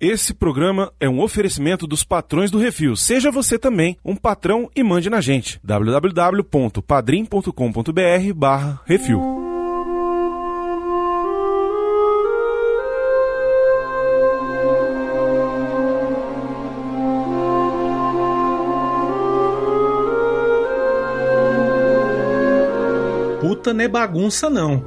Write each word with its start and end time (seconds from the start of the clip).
Esse 0.00 0.32
programa 0.32 0.90
é 0.98 1.06
um 1.06 1.20
oferecimento 1.20 1.86
dos 1.86 2.02
patrões 2.02 2.50
do 2.50 2.56
Refil. 2.56 2.96
Seja 2.96 3.30
você 3.30 3.58
também 3.58 3.98
um 4.02 4.16
patrão 4.16 4.70
e 4.74 4.82
mande 4.82 5.10
na 5.10 5.20
gente. 5.20 5.60
www.padrim.com.br 5.62 8.32
barra 8.34 8.80
Refil. 8.86 9.20
Puta 23.42 23.74
não 23.74 23.84
é 23.84 23.88
bagunça 23.88 24.48
não. 24.48 24.82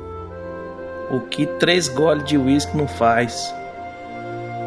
O 1.11 1.19
que 1.19 1.45
três 1.45 1.87
goles 1.87 2.25
de 2.25 2.35
uísque 2.35 2.75
não 2.75 2.87
faz? 2.87 3.53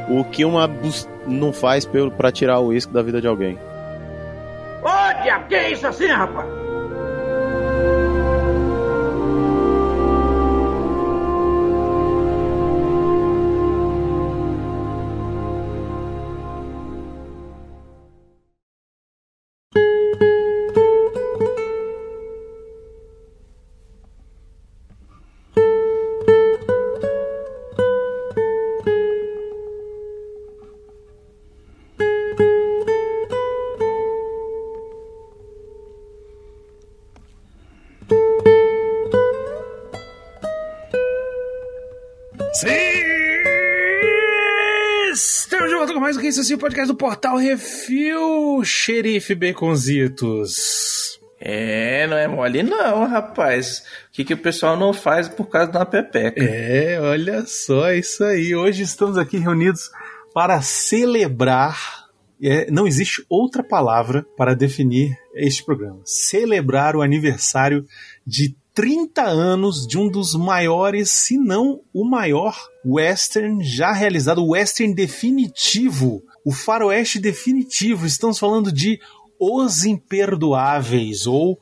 O 0.08 0.24
que 0.24 0.44
uma 0.44 0.66
bus- 0.68 1.08
não 1.26 1.52
faz 1.52 1.84
pra 2.10 2.30
tirar 2.30 2.58
o 2.60 2.66
uísque 2.68 2.92
da 2.92 3.02
vida 3.02 3.20
de 3.20 3.26
alguém. 3.26 3.58
Diabo, 5.22 5.46
que 5.48 5.54
é 5.54 5.72
isso 5.72 5.86
assim, 5.86 6.06
rapaz? 6.06 6.46
Que 46.26 46.30
isso 46.30 46.40
assim, 46.40 46.54
o 46.54 46.58
podcast 46.58 46.88
do 46.88 46.96
Portal 46.96 47.36
Refil, 47.36 48.64
Xerife 48.64 49.32
Baconzitos. 49.32 51.20
É, 51.38 52.04
não 52.08 52.16
é 52.16 52.26
mole 52.26 52.64
não, 52.64 53.06
rapaz. 53.06 53.84
O 54.08 54.12
que, 54.12 54.24
que 54.24 54.34
o 54.34 54.38
pessoal 54.38 54.76
não 54.76 54.92
faz 54.92 55.28
por 55.28 55.48
causa 55.48 55.70
uma 55.70 55.86
pepeca? 55.86 56.42
É, 56.42 57.00
olha 57.00 57.44
só 57.46 57.92
isso 57.92 58.24
aí. 58.24 58.56
Hoje 58.56 58.82
estamos 58.82 59.16
aqui 59.16 59.38
reunidos 59.38 59.88
para 60.34 60.60
celebrar. 60.62 61.78
é, 62.42 62.68
não 62.72 62.88
existe 62.88 63.24
outra 63.28 63.62
palavra 63.62 64.26
para 64.36 64.56
definir 64.56 65.16
este 65.32 65.64
programa. 65.64 66.00
Celebrar 66.04 66.96
o 66.96 67.02
aniversário 67.02 67.86
de 68.26 68.56
30 68.76 69.22
anos 69.22 69.86
de 69.86 69.96
um 69.96 70.06
dos 70.06 70.34
maiores, 70.34 71.10
se 71.10 71.38
não 71.38 71.80
o 71.94 72.04
maior 72.04 72.54
western 72.84 73.64
já 73.64 73.90
realizado, 73.90 74.44
o 74.44 74.50
western 74.50 74.94
definitivo, 74.94 76.22
o 76.44 76.52
faroeste 76.52 77.18
definitivo. 77.18 78.04
Estamos 78.04 78.38
falando 78.38 78.70
de 78.70 79.00
Os 79.40 79.86
Imperdoáveis 79.86 81.26
ou 81.26 81.58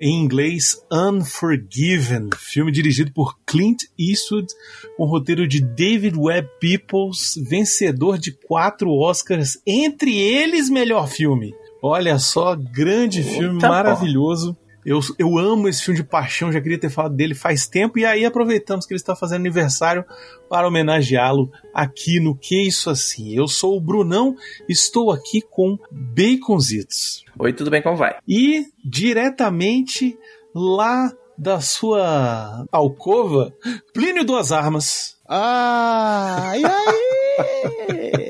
em 0.00 0.22
inglês 0.22 0.82
Unforgiven, 0.90 2.30
filme 2.38 2.72
dirigido 2.72 3.12
por 3.12 3.38
Clint 3.44 3.82
Eastwood, 3.98 4.48
com 4.96 5.04
roteiro 5.04 5.46
de 5.46 5.60
David 5.60 6.16
Webb 6.16 6.48
Peoples, 6.58 7.34
vencedor 7.46 8.16
de 8.16 8.32
quatro 8.32 8.90
Oscars, 8.90 9.58
entre 9.66 10.18
eles 10.18 10.70
melhor 10.70 11.08
filme. 11.08 11.54
Olha 11.82 12.18
só, 12.18 12.56
grande 12.56 13.22
filme, 13.22 13.60
bom. 13.60 13.68
maravilhoso. 13.68 14.56
Eu, 14.84 15.00
eu 15.18 15.38
amo 15.38 15.68
esse 15.68 15.82
filme 15.82 16.00
de 16.00 16.06
paixão, 16.06 16.52
já 16.52 16.60
queria 16.60 16.78
ter 16.78 16.90
falado 16.90 17.14
dele 17.14 17.34
faz 17.34 17.66
tempo, 17.66 17.98
e 17.98 18.04
aí 18.04 18.24
aproveitamos 18.24 18.86
que 18.86 18.92
ele 18.92 19.00
está 19.00 19.16
fazendo 19.16 19.40
aniversário 19.40 20.04
para 20.48 20.68
homenageá-lo 20.68 21.50
aqui 21.72 22.20
no 22.20 22.36
Que 22.36 22.66
Isso 22.66 22.90
Assim. 22.90 23.34
Eu 23.34 23.48
sou 23.48 23.76
o 23.76 23.80
Brunão, 23.80 24.36
estou 24.68 25.10
aqui 25.10 25.40
com 25.40 25.78
Baconzitos. 25.90 27.24
Oi, 27.38 27.52
tudo 27.52 27.70
bem, 27.70 27.82
como 27.82 27.96
vai? 27.96 28.16
E 28.28 28.64
diretamente 28.84 30.18
lá 30.54 31.10
da 31.36 31.60
sua 31.60 32.64
alcova, 32.70 33.52
Plínio 33.92 34.24
Duas 34.24 34.52
Armas. 34.52 35.16
Ah, 35.28 36.52
e 36.56 36.64
aí? 36.64 38.12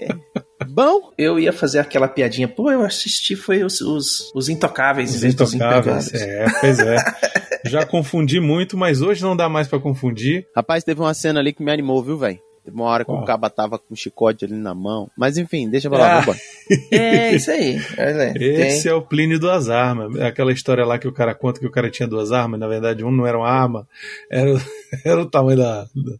Bom? 0.74 1.12
Eu 1.16 1.38
ia 1.38 1.52
fazer 1.52 1.78
aquela 1.78 2.08
piadinha, 2.08 2.48
pô, 2.48 2.68
eu 2.68 2.82
assisti 2.82 3.36
foi 3.36 3.62
os, 3.62 3.80
os, 3.80 4.32
os 4.34 4.48
intocáveis 4.48 5.12
em 5.12 5.14
Os 5.14 5.20
vez 5.20 5.34
dos 5.36 5.54
intocáveis. 5.54 6.12
É, 6.12 6.46
pois 6.60 6.78
é. 6.80 6.96
Já 7.64 7.86
confundi 7.86 8.40
muito, 8.40 8.76
mas 8.76 9.00
hoje 9.00 9.22
não 9.22 9.36
dá 9.36 9.48
mais 9.48 9.68
pra 9.68 9.78
confundir. 9.78 10.48
Rapaz, 10.54 10.82
teve 10.82 11.00
uma 11.00 11.14
cena 11.14 11.38
ali 11.38 11.52
que 11.52 11.62
me 11.62 11.70
animou, 11.70 12.02
viu, 12.02 12.18
velho? 12.18 12.40
Teve 12.64 12.74
uma 12.76 12.86
hora 12.86 13.04
que 13.04 13.10
Qual? 13.10 13.22
o 13.22 13.26
caba 13.26 13.50
tava 13.50 13.78
com 13.78 13.92
um 13.92 13.96
chicote 13.96 14.44
ali 14.46 14.54
na 14.54 14.74
mão. 14.74 15.10
Mas 15.16 15.36
enfim, 15.36 15.68
deixa 15.68 15.90
pra 15.90 15.98
lá, 15.98 16.12
Ah. 16.16 16.20
vambora. 16.20 16.38
É, 16.90 17.34
isso 17.34 17.50
aí. 17.50 17.78
É, 17.98 18.32
Esse 18.68 18.82
tem. 18.84 18.92
é 18.92 18.94
o 18.94 19.02
Plínio 19.02 19.38
Duas 19.38 19.68
Armas. 19.68 20.16
É 20.16 20.26
Aquela 20.26 20.50
história 20.50 20.82
lá 20.84 20.98
que 20.98 21.06
o 21.06 21.12
cara 21.12 21.34
conta 21.34 21.60
que 21.60 21.66
o 21.66 21.70
cara 21.70 21.90
tinha 21.90 22.08
duas 22.08 22.32
armas, 22.32 22.58
na 22.58 22.66
verdade 22.66 23.04
um 23.04 23.10
não 23.10 23.26
era 23.26 23.36
uma 23.36 23.48
arma, 23.50 23.86
era, 24.30 24.50
era 25.04 25.20
o 25.20 25.26
tamanho 25.26 25.58
da, 25.58 25.82
da, 25.94 26.12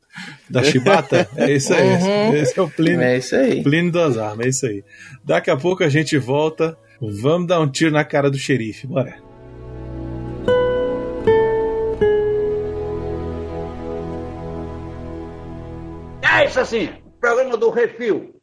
da 0.50 0.62
chibata. 0.62 1.26
É 1.34 1.50
isso 1.50 1.72
aí. 1.72 1.88
Uhum. 1.88 2.34
Esse 2.36 2.58
é 2.58 2.62
o 2.62 2.68
Plínio. 2.68 3.00
É 3.00 3.16
isso 3.16 3.34
aí. 3.34 3.62
Plínio 3.62 3.90
Duas 3.90 4.18
Armas, 4.18 4.44
é 4.44 4.48
isso 4.50 4.66
aí. 4.66 4.84
Daqui 5.24 5.50
a 5.50 5.56
pouco 5.56 5.82
a 5.82 5.88
gente 5.88 6.18
volta. 6.18 6.76
Vamos 7.00 7.48
dar 7.48 7.60
um 7.60 7.68
tiro 7.68 7.90
na 7.90 8.04
cara 8.04 8.30
do 8.30 8.38
xerife. 8.38 8.86
Bora. 8.86 9.16
É 16.34 16.46
isso 16.46 16.58
assim, 16.58 16.88
programa 17.20 17.56
do 17.56 17.70
Refil. 17.70 18.34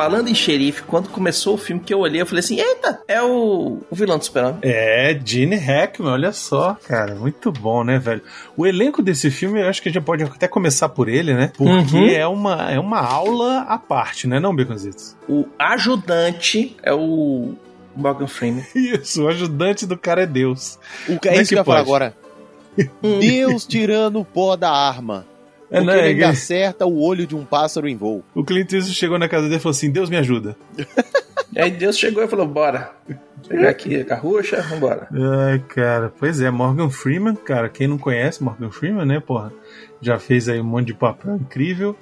Falando 0.00 0.28
em 0.28 0.34
xerife, 0.34 0.82
quando 0.84 1.10
começou 1.10 1.56
o 1.56 1.58
filme 1.58 1.82
que 1.82 1.92
eu 1.92 1.98
olhei, 1.98 2.22
eu 2.22 2.26
falei 2.26 2.40
assim: 2.40 2.58
eita, 2.58 3.02
é 3.06 3.20
o, 3.20 3.80
o 3.90 3.94
vilão 3.94 4.16
do 4.16 4.24
super 4.24 4.54
É, 4.62 5.20
Gene 5.22 5.56
Hackman, 5.56 6.10
olha 6.10 6.32
só, 6.32 6.74
cara, 6.88 7.14
muito 7.14 7.52
bom, 7.52 7.84
né, 7.84 7.98
velho? 7.98 8.22
O 8.56 8.66
elenco 8.66 9.02
desse 9.02 9.30
filme, 9.30 9.60
eu 9.60 9.68
acho 9.68 9.82
que 9.82 9.90
a 9.90 9.92
gente 9.92 10.02
pode 10.02 10.24
até 10.24 10.48
começar 10.48 10.88
por 10.88 11.06
ele, 11.06 11.34
né? 11.34 11.52
Porque 11.54 11.96
Uhum. 11.98 12.08
é, 12.08 12.26
uma, 12.26 12.72
é 12.72 12.80
uma 12.80 12.98
aula 12.98 13.60
à 13.68 13.76
parte, 13.76 14.26
né, 14.26 14.40
não, 14.40 14.56
Beconzitos? 14.56 15.14
O 15.28 15.44
ajudante 15.58 16.74
é 16.82 16.94
o 16.94 17.52
Morgan 17.94 18.26
Freeman. 18.26 18.64
Isso, 18.74 19.24
o 19.24 19.28
ajudante 19.28 19.84
do 19.84 19.98
cara 19.98 20.22
é 20.22 20.26
Deus. 20.26 20.78
O 21.10 21.18
que 21.18 21.28
é 21.28 21.32
é 21.32 21.42
isso 21.42 21.42
que 21.42 21.48
que 21.50 21.54
eu 21.56 21.58
ia 21.58 21.64
falar 21.64 21.80
agora? 21.80 22.16
Deus 23.20 23.66
tirando 23.66 24.18
o 24.18 24.24
pó 24.24 24.56
da 24.56 24.70
arma. 24.70 25.26
É, 25.70 25.80
Porque 25.80 25.86
né, 25.96 26.10
ele 26.10 26.22
é- 26.22 26.26
acerta 26.26 26.84
o 26.84 27.00
olho 27.00 27.26
de 27.26 27.36
um 27.36 27.44
pássaro 27.44 27.88
em 27.88 27.96
voo. 27.96 28.24
O 28.34 28.42
Clint 28.44 28.72
Eastwood 28.72 28.94
chegou 28.98 29.18
na 29.18 29.28
casa 29.28 29.44
dele 29.44 29.56
e 29.56 29.60
falou 29.60 29.70
assim, 29.70 29.90
Deus 29.90 30.10
me 30.10 30.16
ajuda. 30.16 30.56
E 31.52 31.60
aí 31.60 31.70
Deus 31.70 31.96
chegou 31.96 32.22
e 32.22 32.28
falou: 32.28 32.46
bora. 32.46 32.90
Pegar 33.48 33.70
aqui 33.70 33.96
a 34.00 34.04
carrucha, 34.04 34.60
vambora. 34.62 35.08
Ai, 35.12 35.58
cara, 35.60 36.12
pois 36.18 36.40
é, 36.40 36.50
Morgan 36.50 36.90
Freeman, 36.90 37.34
cara, 37.34 37.68
quem 37.68 37.86
não 37.88 37.98
conhece 37.98 38.42
Morgan 38.42 38.70
Freeman, 38.70 39.04
né, 39.06 39.18
porra, 39.18 39.52
já 40.00 40.18
fez 40.18 40.48
aí 40.48 40.60
um 40.60 40.64
monte 40.64 40.88
de 40.88 40.94
papel 40.94 41.36
incrível, 41.36 41.96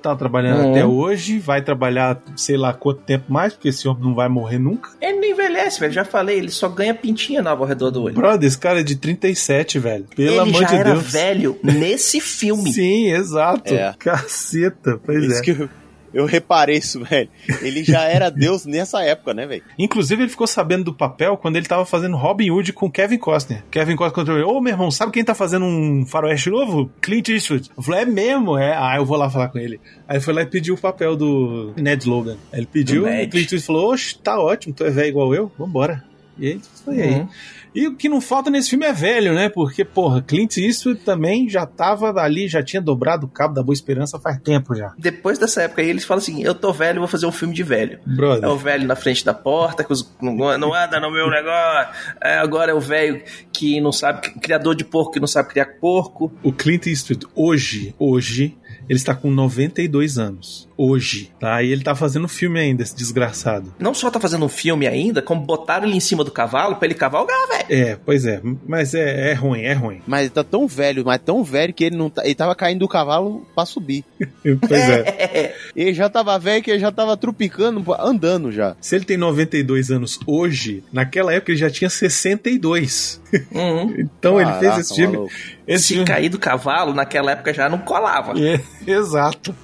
tá 0.00 0.16
trabalhando 0.16 0.62
Uhum. 0.64 0.70
até 0.70 0.84
hoje, 0.86 1.38
vai 1.38 1.62
trabalhar 1.62 2.20
sei 2.36 2.56
lá 2.56 2.72
quanto 2.72 3.00
tempo 3.02 3.32
mais, 3.32 3.52
porque 3.52 3.68
esse 3.68 3.86
homem 3.88 4.02
não 4.02 4.14
vai 4.14 4.28
morrer 4.28 4.58
nunca. 4.58 4.90
Ele 5.00 5.18
não 5.20 5.24
envelhece, 5.28 5.78
velho. 5.80 5.92
Já 5.92 6.04
falei, 6.04 6.38
ele 6.38 6.50
só 6.50 6.68
ganha 6.68 6.94
pintinha 6.94 7.42
nova 7.42 7.62
ao 7.62 7.68
redor 7.68 7.90
do 7.90 8.02
olho. 8.02 8.14
Brother, 8.14 8.46
esse 8.46 8.58
cara 8.58 8.80
é 8.80 8.82
de 8.82 8.96
37, 8.96 9.78
velho, 9.78 10.04
pelo 10.16 10.28
ele 10.30 10.38
amor 10.38 10.62
já 10.62 10.66
de 10.68 10.74
era 10.76 10.92
Deus. 10.92 11.12
velho 11.12 11.58
nesse 11.64 12.20
filme. 12.20 12.72
Sim, 12.72 13.12
exato, 13.12 13.72
É. 13.74 13.94
caceta, 13.98 14.98
pois 15.04 15.24
Isso 15.24 15.38
é. 15.40 15.42
que 15.42 15.50
eu, 15.52 15.68
eu 16.12 16.26
reparei 16.26 16.78
isso, 16.78 17.00
velho. 17.04 17.28
Ele 17.62 17.84
já 17.84 18.04
era 18.04 18.30
Deus 18.30 18.66
nessa 18.66 19.02
época, 19.02 19.32
né, 19.34 19.46
velho? 19.46 19.62
Inclusive, 19.78 20.22
ele 20.22 20.30
ficou 20.30 20.46
sabendo 20.46 20.84
do 20.84 20.94
papel 20.94 21.36
quando 21.36 21.56
ele 21.56 21.66
tava 21.66 21.84
fazendo 21.84 22.16
Robin 22.16 22.50
Hood 22.50 22.72
com 22.72 22.90
Kevin 22.90 23.18
Costner. 23.18 23.64
Kevin 23.70 23.96
Costner 23.96 24.26
contou, 24.26 24.56
ô 24.56 24.60
meu 24.60 24.72
irmão, 24.72 24.90
sabe 24.90 25.12
quem 25.12 25.24
tá 25.24 25.34
fazendo 25.34 25.64
um 25.64 26.04
faroeste 26.06 26.50
novo? 26.50 26.90
Clint 27.00 27.28
Eastwood. 27.28 27.70
Eu 27.76 27.82
falei, 27.82 28.02
é 28.02 28.06
mesmo? 28.06 28.58
É, 28.58 28.74
ah, 28.76 28.96
eu 28.96 29.04
vou 29.04 29.16
lá 29.16 29.30
falar 29.30 29.48
com 29.48 29.58
ele. 29.58 29.80
Aí 30.08 30.16
ele 30.16 30.24
foi 30.24 30.34
lá 30.34 30.42
e 30.42 30.46
pediu 30.46 30.74
o 30.74 30.78
papel 30.78 31.16
do 31.16 31.72
Ned 31.76 32.08
Logan. 32.08 32.36
Aí 32.52 32.60
ele 32.60 32.66
pediu, 32.66 33.06
e 33.06 33.24
o 33.24 33.28
Clint 33.28 33.52
Eastwood 33.52 33.64
falou, 33.64 33.92
oxe, 33.92 34.18
tá 34.18 34.40
ótimo, 34.40 34.74
tu 34.74 34.84
é 34.84 34.90
velho 34.90 35.08
igual 35.08 35.34
eu, 35.34 35.52
vambora. 35.58 36.04
E 36.38 36.46
aí 36.46 36.60
foi 36.84 37.02
aí. 37.02 37.26
E 37.74 37.86
o 37.86 37.94
que 37.96 38.08
não 38.08 38.20
falta 38.20 38.50
nesse 38.50 38.70
filme 38.70 38.84
é 38.86 38.92
velho, 38.92 39.32
né? 39.34 39.48
Porque, 39.48 39.84
porra, 39.84 40.20
Clint 40.22 40.56
Eastwood 40.56 41.00
também 41.00 41.48
já 41.48 41.64
tava 41.66 42.10
ali, 42.20 42.48
já 42.48 42.62
tinha 42.62 42.82
dobrado 42.82 43.26
o 43.26 43.28
cabo 43.28 43.54
da 43.54 43.62
Boa 43.62 43.72
Esperança 43.74 44.18
faz 44.18 44.38
tempo 44.40 44.74
já. 44.74 44.92
Depois 44.98 45.38
dessa 45.38 45.62
época 45.62 45.82
aí, 45.82 45.88
eles 45.90 46.04
falam 46.04 46.20
assim: 46.22 46.42
eu 46.42 46.54
tô 46.54 46.72
velho, 46.72 46.98
vou 47.00 47.08
fazer 47.08 47.26
um 47.26 47.32
filme 47.32 47.54
de 47.54 47.62
velho. 47.62 48.00
É 48.06 48.16
Brother. 48.16 48.48
o 48.50 48.56
velho 48.56 48.86
na 48.86 48.96
frente 48.96 49.24
da 49.24 49.32
porta, 49.34 49.84
que 49.84 49.92
os- 49.92 50.10
não, 50.20 50.34
não 50.58 50.74
anda 50.74 50.98
no 51.00 51.10
meu 51.12 51.30
negócio. 51.30 51.94
É, 52.22 52.38
agora 52.38 52.72
é 52.72 52.74
o 52.74 52.80
velho 52.80 53.22
que 53.52 53.80
não 53.80 53.92
sabe, 53.92 54.30
criador 54.40 54.74
de 54.74 54.84
porco 54.84 55.12
que 55.12 55.20
não 55.20 55.26
sabe 55.28 55.48
criar 55.50 55.66
porco. 55.80 56.32
O 56.42 56.52
Clint 56.52 56.86
Eastwood, 56.86 57.26
hoje, 57.34 57.94
hoje, 57.98 58.56
ele 58.88 58.98
está 58.98 59.14
com 59.14 59.30
92 59.30 60.18
anos. 60.18 60.68
Hoje, 60.82 61.30
tá? 61.38 61.62
E 61.62 61.70
ele 61.70 61.82
tá 61.82 61.94
fazendo 61.94 62.26
filme 62.26 62.58
ainda, 62.58 62.82
esse 62.82 62.96
desgraçado. 62.96 63.74
Não 63.78 63.92
só 63.92 64.10
tá 64.10 64.18
fazendo 64.18 64.46
um 64.46 64.48
filme 64.48 64.86
ainda, 64.86 65.20
como 65.20 65.42
botaram 65.42 65.86
ele 65.86 65.96
em 65.96 66.00
cima 66.00 66.24
do 66.24 66.30
cavalo 66.30 66.76
pra 66.76 66.86
ele 66.86 66.94
cavalgar, 66.94 67.36
velho. 67.48 67.66
É, 67.68 67.98
pois 68.02 68.24
é, 68.24 68.40
mas 68.66 68.94
é, 68.94 69.30
é 69.30 69.34
ruim, 69.34 69.60
é 69.60 69.74
ruim. 69.74 70.00
Mas 70.06 70.22
ele 70.22 70.30
tá 70.30 70.42
tão 70.42 70.66
velho, 70.66 71.04
mas 71.04 71.20
tão 71.22 71.44
velho 71.44 71.74
que 71.74 71.84
ele 71.84 71.96
não 71.96 72.08
tá, 72.08 72.24
ele 72.24 72.34
tava 72.34 72.54
caindo 72.54 72.78
do 72.78 72.88
cavalo 72.88 73.46
pra 73.54 73.66
subir. 73.66 74.04
Pois 74.42 74.80
é. 74.88 75.54
Ele 75.76 75.92
já 75.92 76.08
tava 76.08 76.38
velho 76.38 76.62
que 76.62 76.70
ele 76.70 76.78
já 76.80 76.90
tava 76.90 77.16
trupicando, 77.16 77.84
andando 77.98 78.50
já. 78.50 78.74
Se 78.80 78.96
ele 78.96 79.04
tem 79.04 79.16
92 79.16 79.90
anos 79.90 80.18
hoje, 80.26 80.82
naquela 80.92 81.32
época 81.32 81.52
ele 81.52 81.58
já 81.58 81.68
tinha 81.70 81.90
62. 81.90 83.20
Uhum. 83.52 83.94
Então 84.00 84.40
ele 84.40 84.50
fez 84.52 84.62
Caraca, 84.62 84.80
esse 84.80 84.94
filme. 84.94 85.16
maluco. 85.16 85.34
Esse 85.66 85.84
Se 85.84 85.92
filme. 85.94 86.06
cair 86.06 86.28
do 86.28 86.38
cavalo, 86.38 86.94
naquela 86.94 87.32
época 87.32 87.52
já 87.54 87.68
não 87.68 87.78
colava. 87.78 88.32
É, 88.38 88.60
exato. 88.86 89.54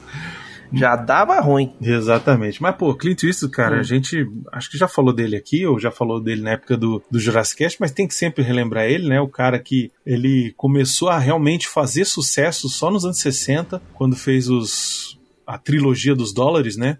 Já 0.72 0.96
dava 0.96 1.40
ruim. 1.40 1.72
Exatamente. 1.80 2.60
Mas, 2.62 2.74
pô, 2.76 2.94
Clint 2.94 3.22
Eastwood, 3.22 3.54
cara, 3.54 3.76
Hum. 3.76 3.80
a 3.80 3.82
gente 3.82 4.26
acho 4.52 4.70
que 4.70 4.78
já 4.78 4.88
falou 4.88 5.12
dele 5.12 5.36
aqui, 5.36 5.66
ou 5.66 5.78
já 5.78 5.90
falou 5.90 6.20
dele 6.20 6.42
na 6.42 6.50
época 6.52 6.76
do, 6.76 7.02
do 7.10 7.18
Jurassic 7.18 7.58
Cast, 7.58 7.80
mas 7.80 7.90
tem 7.92 8.06
que 8.08 8.14
sempre 8.14 8.42
relembrar 8.44 8.84
ele, 8.84 9.08
né? 9.08 9.20
O 9.20 9.28
cara 9.28 9.58
que 9.58 9.90
ele 10.04 10.52
começou 10.56 11.08
a 11.08 11.18
realmente 11.18 11.68
fazer 11.68 12.04
sucesso 12.04 12.68
só 12.68 12.90
nos 12.90 13.04
anos 13.04 13.18
60, 13.18 13.80
quando 13.94 14.16
fez 14.16 14.48
os 14.48 15.18
a 15.46 15.56
trilogia 15.58 16.14
dos 16.14 16.32
dólares, 16.32 16.76
né? 16.76 16.98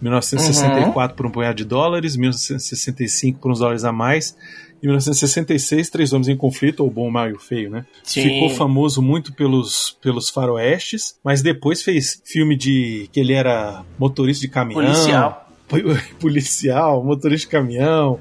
1964 0.00 1.16
por 1.16 1.26
um 1.26 1.30
punhado 1.30 1.56
de 1.56 1.64
dólares, 1.64 2.16
1965 2.16 3.40
por 3.40 3.50
uns 3.50 3.58
dólares 3.58 3.84
a 3.84 3.92
mais, 3.92 4.36
e 4.82 4.86
1966 4.86 5.90
Três 5.90 6.12
Homens 6.12 6.28
em 6.28 6.36
Conflito, 6.36 6.84
ou 6.84 6.90
Bom, 6.90 7.08
o 7.08 7.10
Mal 7.10 7.30
e 7.30 7.32
o 7.32 7.38
Feio, 7.38 7.70
né? 7.70 7.84
Sim. 8.02 8.22
Ficou 8.22 8.50
famoso 8.50 9.02
muito 9.02 9.32
pelos, 9.32 9.96
pelos 10.02 10.28
faroestes, 10.28 11.18
mas 11.22 11.42
depois 11.42 11.82
fez 11.82 12.22
filme 12.24 12.56
de 12.56 13.08
que 13.12 13.20
ele 13.20 13.32
era 13.32 13.84
motorista 13.98 14.40
de 14.42 14.48
caminhão. 14.48 14.82
Policial. 14.82 15.48
Policial, 16.20 17.04
motorista 17.04 17.46
de 17.46 17.50
caminhão. 17.50 18.18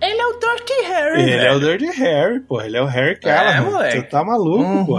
Ele 0.00 0.20
é 0.20 0.26
o 0.26 0.32
Dirty 0.34 0.82
Harry. 0.86 1.22
Ele 1.22 1.46
é 1.46 1.52
o 1.52 1.60
Dirty 1.60 1.86
Harry, 1.98 2.40
pô. 2.40 2.60
Ele 2.60 2.76
é 2.76 2.82
o 2.82 2.86
Harry 2.86 3.18
Callahan. 3.18 3.70
moleque. 3.70 3.96
Você 3.96 4.02
tá 4.02 4.22
maluco, 4.24 4.86
pô. 4.86 4.98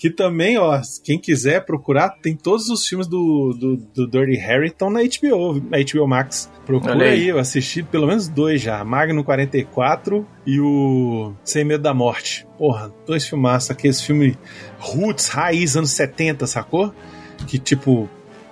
Que 0.00 0.08
também, 0.08 0.56
ó, 0.56 0.80
quem 1.04 1.18
quiser 1.18 1.62
procurar, 1.66 2.08
tem 2.22 2.34
todos 2.34 2.70
os 2.70 2.88
filmes 2.88 3.06
do, 3.06 3.52
do, 3.52 3.76
do 3.76 4.10
Dirty 4.10 4.34
Harry 4.38 4.68
estão 4.68 4.88
na 4.88 5.00
HBO, 5.00 5.62
na 5.68 5.76
HBO 5.76 6.08
Max. 6.08 6.50
Procura 6.64 7.04
aí. 7.04 7.10
aí, 7.10 7.28
eu 7.28 7.38
assisti 7.38 7.82
pelo 7.82 8.06
menos 8.06 8.26
dois 8.26 8.62
já. 8.62 8.82
Magno 8.82 9.22
44 9.22 10.26
e 10.46 10.58
o 10.58 11.34
Sem 11.44 11.66
Medo 11.66 11.82
da 11.82 11.92
Morte. 11.92 12.46
Porra, 12.56 12.90
dois 13.06 13.26
filmaços. 13.26 13.70
Aqueles 13.70 14.00
filmes 14.00 14.38
roots, 14.78 15.28
raiz, 15.28 15.76
anos 15.76 15.90
70, 15.90 16.46
sacou? 16.46 16.94
Que 17.46 17.58
tipo, 17.58 18.08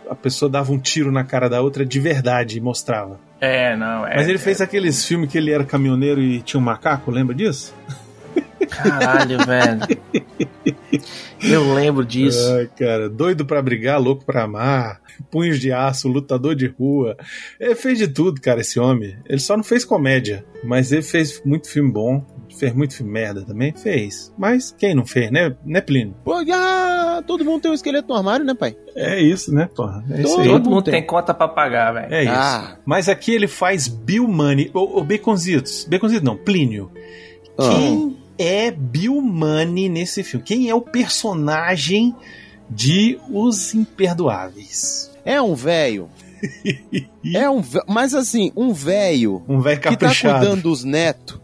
a 0.06 0.14
pessoa 0.14 0.50
dava 0.50 0.70
um 0.70 0.78
tiro 0.78 1.10
na 1.10 1.24
cara 1.24 1.48
da 1.48 1.62
outra 1.62 1.82
de 1.82 1.98
verdade 1.98 2.58
e 2.58 2.60
mostrava. 2.60 3.18
É, 3.40 3.74
não, 3.74 4.06
é. 4.06 4.16
Mas 4.16 4.28
ele 4.28 4.36
fez 4.36 4.60
aqueles 4.60 5.02
filmes 5.02 5.32
que 5.32 5.38
ele 5.38 5.50
era 5.50 5.64
caminhoneiro 5.64 6.20
e 6.20 6.42
tinha 6.42 6.60
um 6.60 6.62
macaco, 6.64 7.10
lembra 7.10 7.34
disso? 7.34 7.74
Caralho, 8.68 9.38
velho. 9.46 10.26
Eu 11.42 11.72
lembro 11.74 12.04
disso. 12.04 12.52
Ai, 12.54 12.68
cara, 12.76 13.08
doido 13.08 13.44
pra 13.44 13.62
brigar, 13.62 14.00
louco 14.00 14.24
pra 14.24 14.44
amar, 14.44 15.00
punhos 15.30 15.60
de 15.60 15.72
aço, 15.72 16.08
lutador 16.08 16.54
de 16.54 16.66
rua. 16.66 17.16
Ele 17.58 17.74
fez 17.74 17.98
de 17.98 18.08
tudo, 18.08 18.40
cara, 18.40 18.60
esse 18.60 18.78
homem. 18.78 19.16
Ele 19.26 19.40
só 19.40 19.56
não 19.56 19.64
fez 19.64 19.84
comédia, 19.84 20.44
mas 20.64 20.92
ele 20.92 21.02
fez 21.02 21.42
muito 21.44 21.68
filme 21.68 21.90
bom, 21.90 22.24
fez 22.58 22.72
muito 22.72 22.94
filme 22.94 23.12
merda 23.12 23.42
também, 23.42 23.72
fez. 23.72 24.32
Mas 24.36 24.74
quem 24.76 24.94
não 24.94 25.06
fez, 25.06 25.30
né, 25.30 25.56
né 25.64 25.80
Plínio? 25.80 26.14
Pô, 26.24 26.44
já 26.44 27.22
todo 27.26 27.44
mundo 27.44 27.62
tem 27.62 27.70
um 27.70 27.74
esqueleto 27.74 28.08
no 28.08 28.14
armário, 28.14 28.44
né, 28.44 28.54
pai? 28.54 28.76
É 28.94 29.20
isso, 29.20 29.54
né, 29.54 29.68
porra? 29.74 30.04
É 30.10 30.22
isso 30.22 30.40
aí. 30.40 30.48
Todo 30.48 30.70
mundo 30.70 30.90
tem 30.90 31.04
conta 31.04 31.32
pra 31.32 31.48
pagar, 31.48 31.92
velho. 31.92 32.12
É 32.12 32.22
isso. 32.24 32.32
Ah. 32.32 32.78
Mas 32.84 33.08
aqui 33.08 33.32
ele 33.32 33.46
faz 33.46 33.86
Bill 33.86 34.26
Money, 34.26 34.70
ou, 34.74 34.96
ou 34.96 35.04
Baconzitos. 35.04 35.86
Baconzitos 35.88 36.24
não, 36.24 36.36
Plínio. 36.36 36.90
Quem 37.56 38.16
é 38.38 38.70
Bill 38.70 39.20
Money 39.20 39.88
nesse 39.88 40.22
filme? 40.22 40.44
Quem 40.44 40.68
é 40.70 40.74
o 40.74 40.80
personagem 40.80 42.14
de 42.70 43.18
Os 43.30 43.74
Imperdoáveis? 43.74 45.10
É 45.24 45.40
um 45.42 45.54
velho. 45.54 46.08
é 47.34 47.50
um 47.50 47.62
mas 47.88 48.14
assim, 48.14 48.52
um 48.56 48.72
velho 48.72 49.42
Um 49.48 49.60
velho 49.60 49.80
que 49.80 49.88
tá 49.88 49.96
caprichado. 49.96 50.38
cuidando 50.38 50.62
dos 50.62 50.84
netos, 50.84 51.40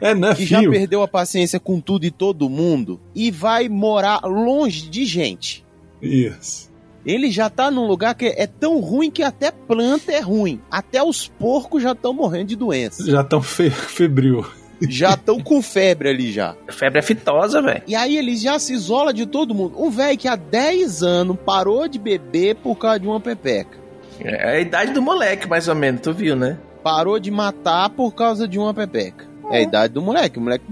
É, 0.00 0.14
não 0.14 0.28
é 0.30 0.34
que 0.34 0.44
já 0.44 0.60
fio. 0.60 0.70
perdeu 0.70 1.02
a 1.02 1.08
paciência 1.08 1.58
com 1.58 1.80
tudo 1.80 2.04
e 2.04 2.10
todo 2.10 2.48
mundo 2.50 3.00
e 3.14 3.30
vai 3.30 3.68
morar 3.70 4.20
longe 4.24 4.88
de 4.90 5.06
gente. 5.06 5.64
Isso. 6.02 6.70
Ele 7.06 7.30
já 7.30 7.48
tá 7.50 7.70
num 7.70 7.86
lugar 7.86 8.14
que 8.14 8.26
é 8.26 8.46
tão 8.46 8.80
ruim 8.80 9.10
que 9.10 9.22
até 9.22 9.50
planta 9.50 10.10
é 10.12 10.20
ruim. 10.20 10.60
Até 10.70 11.02
os 11.02 11.26
porcos 11.28 11.82
já 11.82 11.92
estão 11.92 12.12
morrendo 12.12 12.46
de 12.48 12.56
doença. 12.56 13.04
Já 13.10 13.22
tão 13.24 13.42
fe 13.42 13.70
febril. 13.70 14.44
Já 14.82 15.14
estão 15.14 15.40
com 15.40 15.62
febre 15.62 16.08
ali 16.08 16.32
já. 16.32 16.54
Febre 16.68 16.98
aftosa, 16.98 17.62
velho. 17.62 17.82
E 17.86 17.94
aí 17.94 18.16
ele 18.16 18.36
já 18.36 18.58
se 18.58 18.72
isola 18.72 19.12
de 19.12 19.26
todo 19.26 19.54
mundo. 19.54 19.74
Um 19.82 19.90
velho 19.90 20.18
que 20.18 20.28
há 20.28 20.36
10 20.36 21.02
anos 21.02 21.36
parou 21.44 21.86
de 21.88 21.98
beber 21.98 22.56
por 22.56 22.76
causa 22.76 23.00
de 23.00 23.06
uma 23.06 23.20
pepeca. 23.20 23.78
É 24.20 24.56
a 24.56 24.60
idade 24.60 24.92
do 24.92 25.02
moleque, 25.02 25.48
mais 25.48 25.68
ou 25.68 25.74
menos, 25.74 26.00
tu 26.00 26.12
viu, 26.12 26.36
né? 26.36 26.58
Parou 26.82 27.18
de 27.18 27.30
matar 27.30 27.90
por 27.90 28.12
causa 28.12 28.46
de 28.46 28.58
uma 28.58 28.72
pepeca. 28.72 29.26
É 29.50 29.58
a 29.58 29.60
idade 29.60 29.92
do 29.92 30.02
moleque. 30.02 30.38
O 30.38 30.42
moleque 30.42 30.64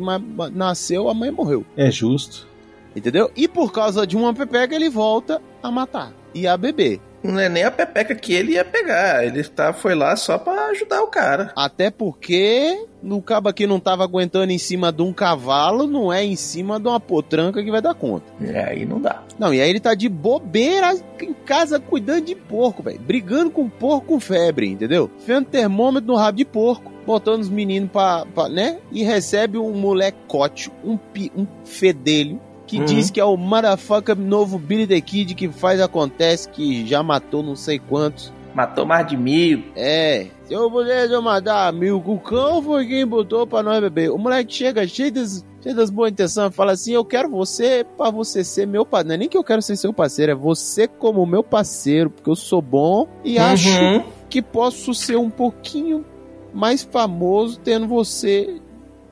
nasceu, 0.52 1.08
a 1.08 1.14
mãe 1.14 1.30
morreu. 1.30 1.64
É 1.76 1.90
justo. 1.90 2.46
Entendeu? 2.94 3.30
E 3.34 3.48
por 3.48 3.72
causa 3.72 4.06
de 4.06 4.16
uma 4.16 4.34
pepeca 4.34 4.74
ele 4.74 4.90
volta 4.90 5.40
a 5.62 5.70
matar 5.70 6.12
e 6.34 6.46
a 6.46 6.56
beber. 6.56 7.00
Não 7.22 7.38
é 7.38 7.48
nem 7.48 7.62
a 7.62 7.70
pepeca 7.70 8.14
que 8.14 8.32
ele 8.32 8.52
ia 8.52 8.64
pegar. 8.64 9.24
Ele 9.24 9.42
tá, 9.44 9.72
foi 9.72 9.94
lá 9.94 10.16
só 10.16 10.38
pra 10.38 10.66
ajudar 10.66 11.02
o 11.02 11.06
cara. 11.06 11.52
Até 11.56 11.90
porque 11.90 12.84
no 13.02 13.20
cabo 13.20 13.48
aqui 13.48 13.66
não 13.66 13.80
tava 13.80 14.04
aguentando 14.04 14.52
em 14.52 14.58
cima 14.58 14.92
de 14.92 15.02
um 15.02 15.12
cavalo, 15.12 15.86
não 15.86 16.12
é 16.12 16.24
em 16.24 16.36
cima 16.36 16.78
de 16.78 16.86
uma 16.88 17.00
potranca 17.00 17.62
que 17.62 17.70
vai 17.70 17.82
dar 17.82 17.94
conta. 17.94 18.24
E 18.40 18.50
aí 18.56 18.86
não 18.86 19.00
dá. 19.00 19.22
Não, 19.38 19.52
e 19.52 19.60
aí 19.60 19.68
ele 19.68 19.80
tá 19.80 19.94
de 19.94 20.08
bobeira 20.08 20.94
em 21.20 21.32
casa 21.32 21.80
cuidando 21.80 22.26
de 22.26 22.34
porco, 22.34 22.82
velho. 22.82 23.00
Brigando 23.00 23.50
com 23.50 23.68
porco 23.68 24.06
com 24.06 24.20
febre, 24.20 24.68
entendeu? 24.68 25.10
Fendo 25.26 25.46
termômetro 25.46 26.12
no 26.12 26.16
rabo 26.18 26.38
de 26.38 26.44
porco, 26.44 26.92
botando 27.06 27.40
os 27.40 27.48
meninos 27.48 27.90
pra, 27.90 28.24
pra 28.34 28.48
né? 28.48 28.78
E 28.92 29.02
recebe 29.02 29.58
um 29.58 29.72
molecote, 29.72 30.70
um, 30.84 30.96
pi, 30.96 31.32
um 31.36 31.46
fedelho, 31.64 32.40
que 32.66 32.78
Uhum. 32.78 32.84
diz 32.84 33.10
que 33.10 33.20
é 33.20 33.24
o 33.24 33.36
motherfucker 33.36 34.16
novo 34.16 34.58
Billy 34.58 34.86
the 34.86 35.00
Kid 35.00 35.34
que 35.34 35.48
faz 35.48 35.80
acontece, 35.80 36.48
que 36.48 36.86
já 36.86 37.02
matou 37.02 37.42
não 37.42 37.56
sei 37.56 37.78
quantos. 37.78 38.32
Matou 38.54 38.84
mais 38.86 39.06
de 39.06 39.16
mil. 39.16 39.64
É, 39.74 40.26
eu 40.52 40.70
pudesse 40.70 41.12
eu 41.12 41.22
matar 41.22 41.72
mil, 41.72 42.02
o 42.04 42.18
cão 42.20 42.62
foi 42.62 42.86
quem 42.86 43.06
botou 43.06 43.46
pra 43.46 43.62
nós 43.62 43.80
beber. 43.80 44.10
O 44.10 44.18
moleque 44.18 44.54
chega 44.54 44.86
cheio 44.86 45.12
das, 45.12 45.44
cheio 45.62 45.74
das 45.74 45.90
boas 45.90 46.12
intenções 46.12 46.52
e 46.52 46.54
fala 46.54 46.72
assim: 46.72 46.92
Eu 46.92 47.04
quero 47.04 47.28
você 47.30 47.84
pra 47.96 48.10
você 48.10 48.42
ser 48.44 48.66
meu 48.66 48.84
parceiro. 48.84 49.08
Não 49.08 49.14
é 49.14 49.18
nem 49.18 49.28
que 49.28 49.36
eu 49.36 49.44
quero 49.44 49.62
ser 49.62 49.76
seu 49.76 49.92
parceiro, 49.92 50.32
é 50.32 50.34
você 50.34 50.86
como 50.86 51.24
meu 51.26 51.42
parceiro, 51.42 52.10
porque 52.10 52.28
eu 52.30 52.36
sou 52.36 52.60
bom 52.62 53.06
e 53.24 53.38
acho 53.38 53.68
Uhum. 53.68 54.04
que 54.28 54.40
posso 54.42 54.94
ser 54.94 55.16
um 55.16 55.30
pouquinho 55.30 56.04
mais 56.52 56.82
famoso 56.82 57.58
tendo 57.60 57.86
você 57.88 58.60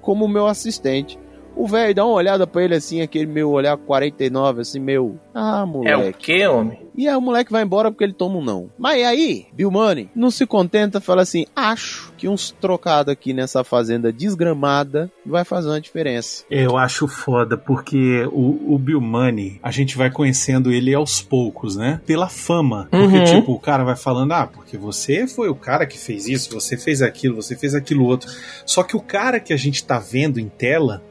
como 0.00 0.26
meu 0.28 0.46
assistente. 0.46 1.18
O 1.62 1.66
velho 1.68 1.94
dá 1.94 2.04
uma 2.04 2.14
olhada 2.14 2.46
pra 2.46 2.64
ele 2.64 2.74
assim, 2.74 3.00
aquele 3.02 3.26
meu 3.26 3.50
olhar 3.50 3.76
49, 3.76 4.60
assim, 4.62 4.80
meu. 4.80 5.16
Ah, 5.34 5.62
É 5.62 5.66
moleque. 5.66 6.08
o 6.08 6.14
que, 6.14 6.46
homem? 6.46 6.78
E 6.96 7.08
aí 7.08 7.14
o 7.16 7.20
moleque 7.20 7.52
vai 7.52 7.62
embora 7.62 7.90
porque 7.90 8.04
ele 8.04 8.12
toma 8.12 8.38
um 8.38 8.44
não. 8.44 8.68
Mas 8.78 9.02
aí, 9.06 9.46
Bill 9.52 9.70
Money 9.70 10.10
não 10.14 10.30
se 10.30 10.44
contenta, 10.46 11.00
fala 11.00 11.22
assim: 11.22 11.46
acho 11.54 12.12
que 12.18 12.28
uns 12.28 12.50
trocados 12.50 13.10
aqui 13.12 13.32
nessa 13.32 13.62
fazenda 13.64 14.12
desgramada 14.12 15.10
vai 15.24 15.44
fazer 15.44 15.68
uma 15.68 15.80
diferença. 15.80 16.44
Eu 16.50 16.76
acho 16.76 17.06
foda, 17.06 17.56
porque 17.56 18.24
o, 18.32 18.74
o 18.74 18.78
Bill 18.78 19.00
Money, 19.00 19.58
a 19.62 19.70
gente 19.70 19.96
vai 19.96 20.10
conhecendo 20.10 20.72
ele 20.72 20.94
aos 20.94 21.22
poucos, 21.22 21.76
né? 21.76 22.00
Pela 22.06 22.28
fama. 22.28 22.88
Porque, 22.90 23.16
Uhum. 23.18 23.24
tipo, 23.24 23.52
o 23.52 23.60
cara 23.60 23.84
vai 23.84 23.96
falando, 23.96 24.32
ah, 24.32 24.46
porque 24.46 24.76
você 24.76 25.26
foi 25.26 25.48
o 25.48 25.54
cara 25.54 25.86
que 25.86 25.98
fez 25.98 26.26
isso, 26.26 26.52
você 26.52 26.76
fez 26.76 27.00
aquilo, 27.02 27.36
você 27.36 27.56
fez 27.56 27.74
aquilo 27.74 28.04
outro. 28.04 28.28
Só 28.66 28.82
que 28.82 28.96
o 28.96 29.00
cara 29.00 29.38
que 29.40 29.52
a 29.52 29.56
gente 29.56 29.84
tá 29.84 29.98
vendo 29.98 30.38
em 30.38 30.48
tela 30.48 31.02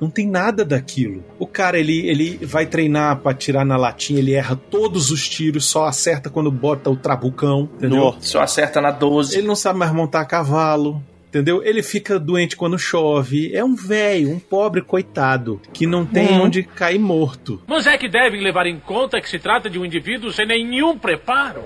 não 0.00 0.10
tem 0.10 0.26
nada 0.26 0.64
daquilo. 0.64 1.24
O 1.38 1.46
cara, 1.46 1.78
ele, 1.78 2.06
ele 2.08 2.38
vai 2.44 2.66
treinar 2.66 3.16
pra 3.18 3.32
tirar 3.34 3.64
na 3.64 3.76
latinha, 3.76 4.18
ele 4.18 4.32
erra 4.34 4.56
todos 4.56 5.10
os 5.10 5.28
tiros, 5.28 5.64
só 5.66 5.86
acerta 5.86 6.28
quando 6.30 6.50
bota 6.50 6.90
o 6.90 6.96
trabucão, 6.96 7.68
entendeu? 7.76 7.96
Nó. 7.98 8.14
Só 8.20 8.40
acerta 8.42 8.80
na 8.80 8.90
12. 8.90 9.38
Ele 9.38 9.46
não 9.46 9.56
sabe 9.56 9.78
mais 9.78 9.92
montar 9.92 10.20
a 10.20 10.24
cavalo, 10.24 11.02
Entendeu? 11.28 11.62
Ele 11.62 11.82
fica 11.82 12.18
doente 12.18 12.56
quando 12.56 12.78
chove. 12.78 13.54
É 13.54 13.62
um 13.62 13.74
velho, 13.74 14.30
um 14.30 14.38
pobre 14.38 14.80
coitado, 14.80 15.60
que 15.70 15.86
não 15.86 16.06
tem 16.06 16.28
Uhum. 16.38 16.44
onde 16.44 16.62
cair 16.62 16.98
morto. 16.98 17.60
Mas 17.66 17.86
é 17.86 17.98
que 17.98 18.08
devem 18.08 18.40
levar 18.42 18.66
em 18.66 18.78
conta 18.78 19.20
que 19.20 19.28
se 19.28 19.38
trata 19.38 19.68
de 19.68 19.78
um 19.78 19.84
indivíduo 19.84 20.32
sem 20.32 20.46
nenhum 20.46 20.96
preparo. 20.96 21.60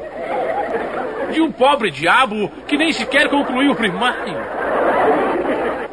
De 1.33 1.41
um 1.41 1.53
pobre 1.53 1.91
diabo 1.93 2.51
que 2.67 2.77
nem 2.77 2.93
sequer 2.93 3.29
concluiu 3.29 3.71
o 3.73 3.77
primário. 3.77 4.35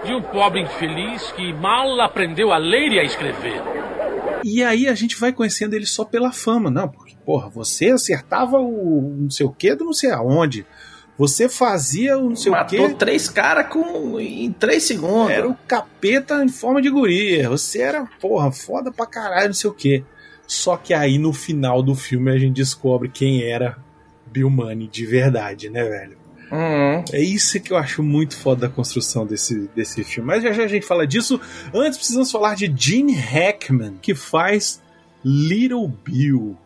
De 0.07 0.13
um 0.13 0.21
pobre 0.21 0.61
infeliz 0.61 1.31
que 1.33 1.51
mal 1.53 1.99
aprendeu 1.99 2.51
a 2.51 2.57
ler 2.57 2.93
e 2.93 2.99
a 2.99 3.03
escrever. 3.03 3.61
E 4.43 4.63
aí 4.63 4.87
a 4.87 4.95
gente 4.95 5.17
vai 5.17 5.33
conhecendo 5.33 5.73
ele 5.73 5.85
só 5.85 6.05
pela 6.05 6.31
fama. 6.31 6.71
Não, 6.71 6.87
porque, 6.87 7.15
porra, 7.25 7.49
você 7.49 7.89
acertava 7.89 8.57
o 8.57 9.15
não 9.19 9.29
sei 9.29 9.45
o 9.45 9.51
que 9.51 9.75
do 9.75 9.83
não 9.83 9.93
sei 9.93 10.11
aonde. 10.11 10.65
Você 11.17 11.49
fazia 11.49 12.17
o 12.17 12.29
não 12.29 12.35
sei 12.37 12.51
Matou 12.51 12.85
o 12.85 12.89
quê. 12.89 12.95
três 12.95 13.27
caras 13.27 13.67
com... 13.67 14.17
em 14.19 14.51
três 14.53 14.83
segundos. 14.83 15.31
Era 15.31 15.49
o 15.49 15.57
capeta 15.67 16.41
em 16.43 16.47
forma 16.49 16.81
de 16.81 16.89
guria. 16.89 17.49
Você 17.49 17.81
era, 17.81 18.07
porra, 18.21 18.51
foda 18.51 18.91
pra 18.91 19.05
caralho, 19.05 19.47
não 19.47 19.53
sei 19.53 19.69
o 19.69 19.73
quê. 19.73 20.03
Só 20.45 20.77
que 20.77 20.93
aí 20.93 21.17
no 21.17 21.33
final 21.33 21.83
do 21.83 21.95
filme 21.95 22.31
a 22.31 22.37
gente 22.37 22.55
descobre 22.55 23.09
quem 23.09 23.43
era 23.43 23.77
Bill 24.27 24.49
Money 24.49 24.87
de 24.87 25.05
verdade, 25.05 25.69
né, 25.69 25.83
velho? 25.83 26.17
Uhum. 26.51 27.03
É 27.11 27.21
isso 27.21 27.59
que 27.59 27.73
eu 27.73 27.77
acho 27.77 28.01
muito 28.01 28.37
foda 28.37 28.67
da 28.67 28.73
construção 28.73 29.25
desse, 29.25 29.69
desse 29.75 30.03
filme. 30.03 30.27
Mas 30.27 30.43
já 30.43 30.51
já 30.51 30.63
a 30.63 30.67
gente 30.67 30.85
fala 30.85 31.05
disso. 31.05 31.39
Antes 31.73 31.97
precisamos 31.97 32.31
falar 32.31 32.55
de 32.55 32.73
Gene 32.75 33.13
Hackman, 33.13 33.97
que 34.01 34.15
faz 34.15 34.81
Little 35.23 35.87
Bill. 35.87 36.57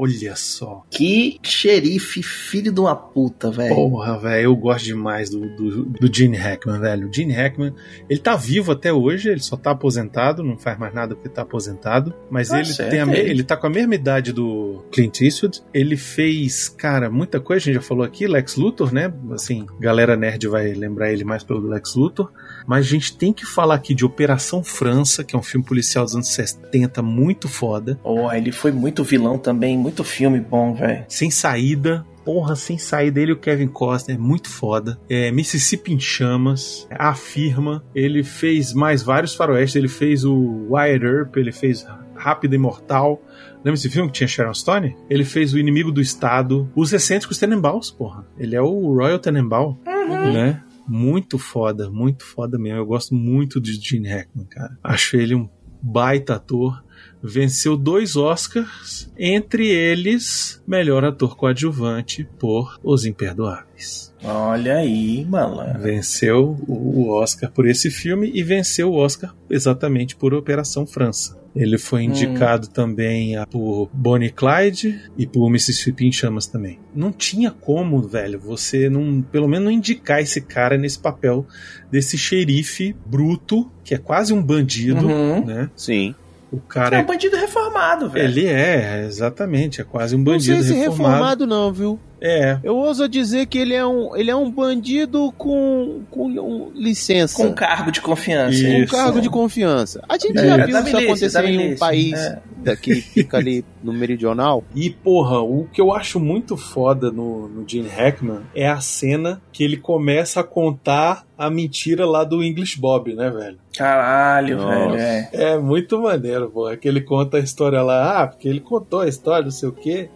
Olha 0.00 0.36
só. 0.36 0.84
Que 0.90 1.40
xerife, 1.42 2.22
filho 2.22 2.70
de 2.70 2.78
uma 2.80 2.94
puta, 2.94 3.50
velho. 3.50 3.74
Porra, 3.74 4.16
velho, 4.18 4.44
eu 4.44 4.56
gosto 4.56 4.84
demais 4.84 5.28
do, 5.28 5.40
do, 5.56 5.84
do 5.86 6.14
Gene 6.14 6.36
Hackman, 6.36 6.78
velho. 6.78 7.08
O 7.08 7.12
Gene 7.12 7.32
Hackman, 7.32 7.74
ele 8.08 8.20
tá 8.20 8.36
vivo 8.36 8.70
até 8.70 8.92
hoje, 8.92 9.28
ele 9.28 9.40
só 9.40 9.56
tá 9.56 9.72
aposentado, 9.72 10.44
não 10.44 10.56
faz 10.56 10.78
mais 10.78 10.94
nada 10.94 11.16
porque 11.16 11.28
tá 11.28 11.42
aposentado. 11.42 12.14
Mas 12.30 12.48
Tá 12.48 12.60
ele, 12.60 12.66
certo, 12.72 12.90
tem 12.90 13.00
a 13.00 13.06
é 13.12 13.18
ele. 13.18 13.30
ele 13.30 13.42
tá 13.42 13.56
com 13.56 13.66
a 13.66 13.70
mesma 13.70 13.94
idade 13.96 14.32
do 14.32 14.84
Clint 14.92 15.20
Eastwood. 15.20 15.62
Ele 15.74 15.96
fez, 15.96 16.68
cara, 16.68 17.10
muita 17.10 17.40
coisa, 17.40 17.62
a 17.62 17.64
gente 17.64 17.74
já 17.74 17.86
falou 17.86 18.04
aqui, 18.04 18.26
Lex 18.28 18.54
Luthor, 18.54 18.94
né? 18.94 19.12
Assim, 19.32 19.66
galera 19.80 20.16
nerd 20.16 20.46
vai 20.46 20.72
lembrar 20.74 21.12
ele 21.12 21.24
mais 21.24 21.42
pelo 21.42 21.60
Lex 21.66 21.94
Luthor. 21.96 22.30
Mas 22.68 22.84
a 22.84 22.88
gente 22.90 23.16
tem 23.16 23.32
que 23.32 23.46
falar 23.46 23.76
aqui 23.76 23.94
de 23.94 24.04
Operação 24.04 24.62
França, 24.62 25.24
que 25.24 25.34
é 25.34 25.38
um 25.38 25.42
filme 25.42 25.64
policial 25.64 26.04
dos 26.04 26.14
anos 26.14 26.28
70, 26.28 27.00
muito 27.00 27.48
foda. 27.48 27.98
Oh, 28.04 28.30
ele 28.30 28.52
foi 28.52 28.70
muito 28.70 29.02
vilão 29.02 29.38
também, 29.38 29.78
muito 29.78 30.04
filme 30.04 30.38
bom, 30.38 30.74
velho. 30.74 31.06
Sem 31.08 31.30
saída. 31.30 32.04
Porra, 32.26 32.54
sem 32.54 32.76
saída. 32.76 33.20
Ele 33.20 33.30
e 33.30 33.32
o 33.32 33.38
Kevin 33.38 33.68
Costner, 33.68 34.20
muito 34.20 34.50
foda. 34.50 35.00
É, 35.08 35.32
Mississippi 35.32 35.94
em 35.94 35.98
Chamas, 35.98 36.86
A 36.90 37.14
Firma. 37.14 37.82
Ele 37.94 38.22
fez 38.22 38.74
mais 38.74 39.02
vários 39.02 39.34
faroestes. 39.34 39.76
Ele 39.76 39.88
fez 39.88 40.26
o 40.26 40.66
Wyatt 40.68 41.06
Earp, 41.06 41.36
ele 41.38 41.52
fez 41.52 41.86
Rápido 42.14 42.54
e 42.54 42.58
Mortal. 42.58 43.22
Lembra 43.64 43.74
esse 43.74 43.88
filme 43.88 44.10
que 44.10 44.18
tinha 44.18 44.28
Sharon 44.28 44.52
Stone? 44.52 44.94
Ele 45.08 45.24
fez 45.24 45.54
O 45.54 45.58
Inimigo 45.58 45.90
do 45.90 46.02
Estado. 46.02 46.70
Os 46.76 46.92
Excêntricos 46.92 47.38
Tenenbaums, 47.38 47.90
porra. 47.90 48.26
Ele 48.36 48.54
é 48.54 48.60
o 48.60 48.94
Royal 48.94 49.18
Tenenbaum, 49.18 49.78
né? 49.86 50.62
Muito 50.88 51.38
foda, 51.38 51.90
muito 51.90 52.24
foda 52.24 52.58
mesmo. 52.58 52.78
Eu 52.78 52.86
gosto 52.86 53.14
muito 53.14 53.60
de 53.60 53.72
Gene 53.74 54.08
Hackman, 54.08 54.46
cara. 54.46 54.78
Acho 54.82 55.16
ele 55.16 55.34
um 55.34 55.48
baita 55.82 56.34
ator. 56.34 56.82
Venceu 57.22 57.76
dois 57.76 58.16
Oscars, 58.16 59.12
entre 59.18 59.68
eles, 59.68 60.62
melhor 60.66 61.04
ator 61.04 61.36
coadjuvante 61.36 62.28
por 62.38 62.78
Os 62.82 63.04
Imperdoáveis. 63.04 64.14
Olha 64.22 64.76
aí, 64.76 65.24
malandro. 65.24 65.82
Venceu 65.82 66.56
o 66.66 67.10
Oscar 67.10 67.50
por 67.50 67.68
esse 67.68 67.90
filme 67.90 68.30
e 68.34 68.42
venceu 68.42 68.90
o 68.90 68.96
Oscar 68.96 69.34
exatamente 69.50 70.16
por 70.16 70.34
Operação 70.34 70.86
França. 70.86 71.38
Ele 71.60 71.76
foi 71.76 72.04
indicado 72.04 72.68
também 72.68 73.36
a- 73.36 73.44
por 73.46 73.90
Bonnie 73.92 74.30
Clyde 74.30 75.00
e 75.16 75.26
por 75.26 75.50
Mississippi 75.50 76.06
em 76.06 76.12
Chamas 76.12 76.46
também. 76.46 76.78
Não 76.94 77.10
tinha 77.10 77.50
como, 77.50 78.00
velho, 78.00 78.38
você 78.38 78.88
não, 78.88 79.20
pelo 79.22 79.48
menos 79.48 79.64
não 79.64 79.72
indicar 79.72 80.20
esse 80.22 80.40
cara 80.40 80.78
nesse 80.78 80.98
papel 81.00 81.44
desse 81.90 82.16
xerife 82.16 82.94
bruto, 83.04 83.70
que 83.82 83.94
é 83.94 83.98
quase 83.98 84.32
um 84.32 84.40
bandido, 84.42 85.06
Uhum. 85.08 85.44
né? 85.44 85.68
Sim. 85.74 86.14
O 86.52 86.56
É 86.56 86.60
cara 86.68 87.00
um 87.00 87.04
bandido 87.06 87.36
reformado, 87.36 88.08
velho. 88.08 88.24
ele 88.24 88.46
é, 88.46 89.04
exatamente, 89.06 89.80
é 89.80 89.84
quase 89.84 90.14
um 90.14 90.18
Não 90.18 90.24
bandido 90.24 90.62
sei 90.62 90.62
se 90.62 90.72
reformado. 90.74 91.08
reformado 91.14 91.46
não, 91.46 91.72
viu? 91.72 91.98
É, 92.20 92.58
Eu 92.62 92.76
ouso 92.76 93.08
dizer 93.08 93.46
que 93.46 93.58
ele 93.58 93.74
é 93.74 93.86
um, 93.86 94.14
ele 94.16 94.30
é 94.30 94.34
um 94.36 94.50
bandido 94.50 95.32
com, 95.38 96.02
com 96.10 96.26
um- 96.26 96.70
licença. 96.74 97.36
Com 97.36 97.52
cargo 97.54 97.90
de 97.92 98.00
confiança. 98.00 98.54
Isso. 98.54 98.64
Com 98.66 98.72
hein? 98.72 98.86
cargo 98.86 99.20
de 99.20 99.30
confiança. 99.30 100.02
A 100.08 100.18
gente 100.18 100.38
É, 100.38 100.46
já 100.48 100.56
da 100.56 100.64
viu 100.66 100.76
isso 100.78 100.84
milícia, 100.84 100.98
acontecer 101.28 101.44
em 101.44 101.74
um 101.74 101.76
país 101.76 102.18
É. 102.18 102.38
daqui, 102.58 102.94
fica 103.00 103.36
ali 103.36 103.64
no 103.82 103.92
meridional. 103.92 104.64
E, 104.74 104.90
porra, 104.90 105.40
o 105.40 105.66
que 105.72 105.80
eu 105.80 105.92
acho 105.92 106.18
muito 106.18 106.56
foda 106.56 107.10
no, 107.10 107.48
no 107.48 107.68
Gene 107.68 107.88
Hackman 107.88 108.40
é 108.54 108.68
a 108.68 108.80
cena 108.80 109.40
que 109.52 109.62
ele 109.62 109.76
começa 109.76 110.40
a 110.40 110.44
contar 110.44 111.24
a 111.36 111.48
mentira 111.48 112.04
lá 112.04 112.24
do 112.24 112.42
English 112.42 112.80
Bob, 112.80 113.14
né, 113.14 113.30
velho? 113.30 113.58
Caralho, 113.76 114.56
Nossa. 114.56 114.96
velho. 114.96 114.96
É. 114.98 115.30
É 115.52 115.58
muito 115.58 116.00
maneiro, 116.00 116.50
porra. 116.50 116.76
Que 116.76 116.88
ele 116.88 117.00
conta 117.00 117.36
a 117.36 117.40
história 117.40 117.80
lá, 117.80 118.22
ah, 118.22 118.26
porque 118.26 118.48
ele 118.48 118.58
contou 118.60 119.00
a 119.00 119.08
história, 119.08 119.44
não 119.44 119.50
sei 119.52 119.68
o 119.68 119.72
quê. 119.72 120.10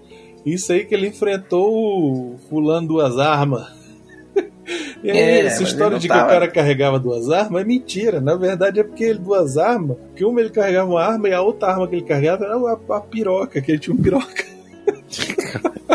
Isso 0.44 0.72
aí 0.72 0.84
que 0.84 0.94
ele 0.94 1.08
enfrentou 1.08 1.72
o 1.72 2.36
fulano 2.48 2.88
duas 2.88 3.18
armas. 3.18 3.68
E 5.04 5.10
aí, 5.10 5.18
É, 5.18 5.40
essa 5.46 5.64
história 5.64 5.98
de 5.98 6.06
que 6.06 6.14
tava- 6.14 6.26
o 6.28 6.30
cara 6.30 6.48
carregava 6.48 6.98
duas 7.00 7.28
armas 7.28 7.62
é 7.62 7.64
mentira. 7.64 8.20
Na 8.20 8.36
verdade 8.36 8.78
é 8.78 8.84
porque 8.84 9.02
ele 9.02 9.18
duas 9.18 9.58
armas, 9.58 9.96
que 10.14 10.24
uma 10.24 10.40
ele 10.40 10.50
carregava 10.50 10.88
uma 10.88 11.02
arma 11.02 11.28
e 11.28 11.34
a 11.34 11.42
outra 11.42 11.70
arma 11.72 11.88
que 11.88 11.96
ele 11.96 12.04
carregava 12.04 12.44
era 12.44 12.54
a, 12.56 12.96
a 12.96 13.00
piroca, 13.00 13.60
que 13.60 13.72
ele 13.72 13.78
tinha 13.80 13.94
um 13.94 14.00
piroca. 14.00 14.44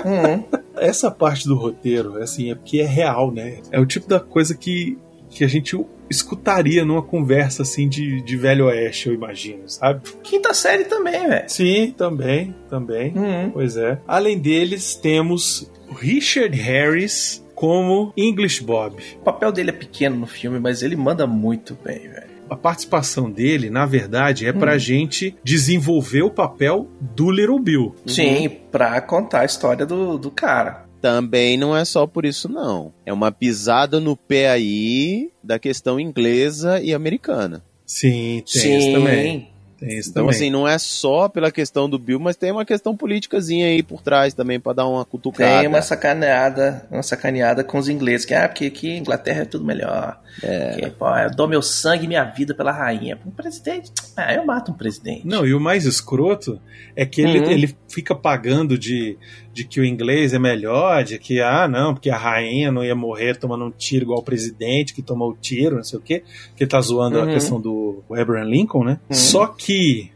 Uhum. 0.06 0.44
essa 0.78 1.10
parte 1.12 1.48
do 1.48 1.56
roteiro, 1.56 2.22
assim, 2.22 2.52
é 2.52 2.56
porque 2.56 2.80
é 2.80 2.86
real, 2.86 3.32
né? 3.32 3.58
É 3.72 3.80
o 3.80 3.86
tipo 3.86 4.08
da 4.08 4.20
coisa 4.20 4.56
que, 4.56 4.98
que 5.30 5.44
a 5.44 5.48
gente 5.48 5.76
escutaria 6.10 6.84
numa 6.86 7.02
conversa, 7.02 7.62
assim, 7.64 7.88
de, 7.88 8.22
de 8.22 8.36
velho 8.38 8.66
oeste, 8.66 9.08
eu 9.10 9.14
imagino, 9.14 9.68
sabe? 9.68 10.02
Quinta 10.24 10.54
série 10.54 10.86
também, 10.86 11.28
velho. 11.28 11.50
Sim, 11.50 11.94
também, 11.98 12.56
também. 12.70 13.14
Uhum. 13.16 13.50
Pois 13.52 13.78
é. 13.78 14.00
Além 14.08 14.38
deles, 14.40 14.96
temos 14.96 15.70
Richard 16.00 16.56
Harris 16.58 17.44
como 17.56 18.14
English 18.16 18.64
Bob. 18.64 19.02
O 19.20 19.24
papel 19.24 19.52
dele 19.52 19.70
é 19.72 19.74
pequeno 19.74 20.16
no 20.16 20.28
filme, 20.28 20.60
mas 20.60 20.84
ele 20.84 20.96
manda 20.96 21.26
muito 21.26 21.78
bem, 21.84 22.00
velho. 22.00 22.38
A 22.50 22.56
participação 22.56 23.30
dele, 23.30 23.70
na 23.70 23.86
verdade, 23.86 24.46
é 24.46 24.54
pra 24.54 24.76
Hum. 24.76 24.80
gente 24.80 25.36
desenvolver 25.44 26.22
o 26.22 26.30
papel 26.30 26.88
do 27.02 27.30
Little 27.30 27.60
Bill. 27.60 27.94
Sim, 28.06 28.50
pra 28.72 29.02
contar 29.02 29.42
a 29.42 29.46
história 29.46 29.86
do, 29.86 30.18
do 30.18 30.32
cara. 30.32 30.87
Também 31.02 31.58
não 31.58 31.76
é 31.76 31.86
só 31.86 32.08
por 32.08 32.26
isso, 32.26 32.50
não. 32.50 32.94
É 33.06 33.14
uma 33.14 33.32
pisada 33.32 34.00
no 34.00 34.16
pé 34.16 34.50
aí 34.50 35.32
da 35.44 35.60
questão 35.60 36.00
inglesa 36.00 36.82
e 36.82 36.94
americana. 36.94 37.64
Sim, 37.86 38.44
tem 38.52 38.78
isso 38.78 38.92
também. 38.92 39.50
Tem 39.80 39.90
isso 39.98 40.10
Então, 40.10 40.24
também. 40.24 40.36
assim, 40.36 40.50
não 40.50 40.68
é 40.68 40.78
só 40.78 41.30
pela 41.30 41.52
questão 41.52 41.90
do 41.90 42.00
Bill, 42.00 42.20
mas 42.20 42.36
tem 42.36 42.52
uma 42.52 42.66
questão 42.66 42.96
politicazinha 42.98 43.68
aí 43.68 43.84
por 43.84 44.02
trás 44.02 44.34
também 44.34 44.60
pra 44.60 44.74
dar 44.74 44.88
uma 44.88 45.06
cutucada. 45.06 45.60
Tem 45.60 45.68
uma 45.68 45.82
sacaneada, 45.82 46.86
uma 46.90 47.04
sacaneada 47.04 47.64
com 47.64 47.78
os 47.78 47.88
ingleses, 47.88 48.26
que 48.26 48.34
ah, 48.34 48.48
porque 48.48 48.66
aqui 48.66 48.90
em 48.90 48.98
Inglaterra 49.00 49.42
é 49.42 49.46
tudo 49.46 49.64
melhor. 49.64 50.20
É. 50.44 50.76
Que, 50.80 50.90
pô, 50.92 51.08
eu 51.16 51.32
dou 51.32 51.48
meu 51.48 51.62
sangue 51.62 52.06
e 52.06 52.08
minha 52.08 52.24
vida 52.24 52.54
pela 52.54 52.72
rainha. 52.72 53.18
Um 53.26 53.32
presidente, 53.32 53.92
ah, 54.18 54.34
eu 54.34 54.46
mato 54.46 54.72
um 54.72 54.76
presidente. 54.76 55.26
Não, 55.26 55.46
e 55.46 55.54
o 55.54 55.60
mais 55.60 55.86
escroto 55.86 56.60
é 56.96 57.06
que 57.06 57.22
ele, 57.22 57.40
Uhum. 57.40 57.52
ele 57.52 57.76
fica 57.88 58.14
pagando 58.16 58.78
de, 58.78 59.18
de 59.54 59.64
que 59.64 59.80
o 59.80 59.86
inglês 59.86 60.34
é 60.34 60.40
melhor, 60.40 61.04
de 61.04 61.18
que, 61.20 61.40
ah, 61.42 61.68
não, 61.68 61.94
porque 61.94 62.10
a 62.10 62.18
rainha 62.18 62.72
não 62.72 62.84
ia 62.84 62.96
morrer 62.96 63.36
tomando 63.38 63.66
um 63.66 63.72
tiro 63.72 64.06
igual 64.06 64.20
o 64.20 64.24
presidente 64.24 64.94
que 64.94 65.02
tomou 65.02 65.32
o 65.32 65.36
tiro, 65.36 65.76
não 65.78 65.84
sei 65.84 65.98
o 66.00 66.02
quê, 66.02 66.24
que 66.56 66.66
tá 66.68 66.80
zoando 66.82 67.20
a 67.20 67.24
Uhum. 67.26 67.34
questão 67.34 67.60
do 67.62 68.04
Abraham 68.12 68.46
Lincoln, 68.46 68.84
né? 68.84 69.00
Uhum. 69.10 69.16
Só 69.16 69.48
que 69.48 69.67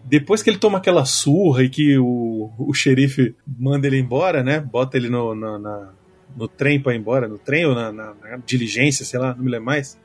depois 0.04 0.42
que 0.44 0.50
ele 0.50 0.58
toma 0.58 0.78
aquela 0.78 1.06
surra 1.06 1.64
e 1.64 1.70
que 1.70 1.98
o, 1.98 2.50
o 2.58 2.74
xerife 2.74 3.36
manda 3.60 3.88
ele 3.88 4.00
embora, 4.00 4.44
né? 4.44 4.60
Bota 4.60 4.98
ele 4.98 5.10
no, 5.10 5.34
na- 5.36 5.60
na- 5.60 5.90
no 6.36 6.48
trem 6.48 6.80
pra 6.80 6.94
ir 6.94 6.98
embora, 6.98 7.28
no 7.28 7.38
trem 7.38 7.66
ou 7.66 7.76
na, 7.76 7.92
na- 7.92 8.14
na 8.14 8.38
diligência, 8.46 9.04
sei 9.06 9.20
lá, 9.20 9.34
não 9.36 9.44
me 9.44 9.52
lembro 9.52 9.66
mais. 9.66 9.98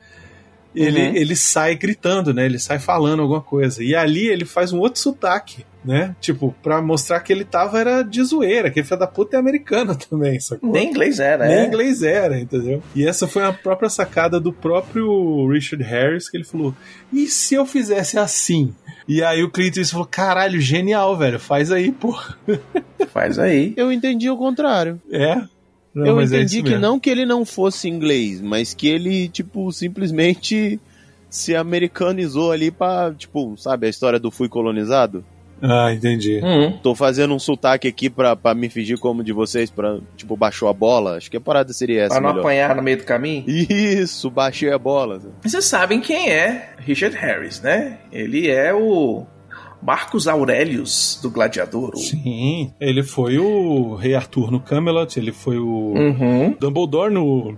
Ele, 0.75 0.99
Uhum. 1.07 1.15
ele 1.15 1.35
sai 1.35 1.75
gritando, 1.75 2.33
né? 2.33 2.45
Ele 2.45 2.59
sai 2.59 2.77
falando 2.77 3.21
alguma 3.21 3.41
coisa. 3.41 3.83
E 3.83 3.95
ali 3.95 4.27
ele 4.27 4.45
faz 4.45 4.71
um 4.73 4.79
outro 4.79 4.99
sotaque, 5.01 5.65
né? 5.83 6.15
Tipo, 6.21 6.53
pra 6.61 6.81
mostrar 6.81 7.19
que 7.21 7.31
ele 7.33 7.43
tava 7.45 7.79
era 7.79 8.03
de 8.03 8.21
zoeira, 8.21 8.69
que 8.69 8.79
ele 8.79 8.85
filho 8.87 8.99
da 8.99 9.07
puta 9.07 9.37
é 9.37 9.39
americano 9.39 9.95
também, 9.97 10.39
sacou? 10.39 10.71
Nem 10.71 10.89
inglês 10.89 11.19
era, 11.19 11.47
Nem 11.47 11.57
é. 11.59 11.65
inglês 11.65 12.03
era, 12.03 12.39
entendeu? 12.39 12.83
E 12.93 13.07
essa 13.07 13.25
foi 13.27 13.43
a 13.43 13.53
própria 13.53 13.89
sacada 13.89 14.39
do 14.39 14.53
próprio 14.53 15.47
Richard 15.49 15.83
Harris, 15.83 16.29
que 16.29 16.37
ele 16.37 16.43
falou: 16.43 16.75
e 17.11 17.25
se 17.27 17.55
eu 17.55 17.65
fizesse 17.65 18.19
assim? 18.19 18.75
E 19.07 19.23
aí 19.23 19.41
o 19.43 19.49
Clint 19.49 19.77
Eastwood 19.77 19.91
falou: 19.91 20.07
caralho, 20.07 20.59
genial, 20.59 21.15
velho, 21.15 21.39
faz 21.39 21.71
aí, 21.71 21.91
pô. 21.91 22.17
Faz 23.09 23.39
aí. 23.39 23.73
Eu 23.77 23.91
entendi 23.91 24.29
o 24.29 24.37
contrário. 24.37 25.01
É. 25.09 25.35
Não, 25.93 26.05
eu 26.05 26.19
é 26.19 26.23
entendi 26.25 26.57
isso 26.57 26.63
que 26.63 26.69
mesmo. 26.71 26.81
não 26.81 26.99
que 26.99 27.09
ele 27.09 27.25
não 27.25 27.43
fosse 27.43 27.87
inglês, 27.87 28.41
mas 28.41 28.73
que 28.73 28.87
ele, 28.87 29.27
tipo, 29.29 29.71
simplesmente 29.71 30.79
se 31.29 31.55
americanizou 31.55 32.51
ali 32.51 32.69
pra, 32.69 33.13
tipo, 33.17 33.55
sabe 33.57 33.87
a 33.87 33.89
história 33.89 34.19
do 34.19 34.29
fui 34.29 34.47
colonizado? 34.47 35.25
Ah, 35.61 35.91
entendi. 35.93 36.39
Hum. 36.43 36.71
Tô 36.83 36.93
fazendo 36.93 37.33
um 37.33 37.39
sotaque 37.39 37.87
aqui 37.87 38.09
pra, 38.09 38.35
pra 38.35 38.53
me 38.53 38.69
fingir 38.69 38.97
como 38.99 39.23
de 39.23 39.33
vocês, 39.33 39.69
pra, 39.71 39.97
tipo, 40.15 40.35
baixou 40.37 40.69
a 40.69 40.73
bola. 40.73 41.17
Acho 41.17 41.31
que 41.31 41.37
a 41.37 41.41
parada 41.41 41.73
seria 41.73 42.03
essa 42.03 42.13
Pra 42.15 42.21
não 42.21 42.29
melhor. 42.29 42.41
apanhar 42.41 42.75
no 42.75 42.81
meio 42.83 42.97
do 42.97 43.03
caminho. 43.03 43.43
Isso, 43.47 44.29
baixei 44.29 44.71
a 44.71 44.77
bola. 44.77 45.19
Vocês 45.41 45.65
sabem 45.65 45.99
quem 46.01 46.29
é 46.29 46.73
Richard 46.79 47.15
Harris, 47.17 47.61
né? 47.61 47.97
Ele 48.11 48.49
é 48.49 48.73
o 48.73 49.25
Marcos 49.81 50.27
Aurelius 50.27 51.19
do 51.21 51.29
Gladiador. 51.29 51.95
Sim, 51.97 52.71
ele 52.79 53.03
foi 53.03 53.37
o 53.37 53.95
Rei 53.95 54.15
Arthur 54.15 54.51
no 54.51 54.59
Camelot, 54.59 55.17
ele 55.19 55.31
foi 55.31 55.57
o 55.57 55.93
Uhum. 55.95 56.55
Dumbledore 56.59 57.13
no, 57.13 57.55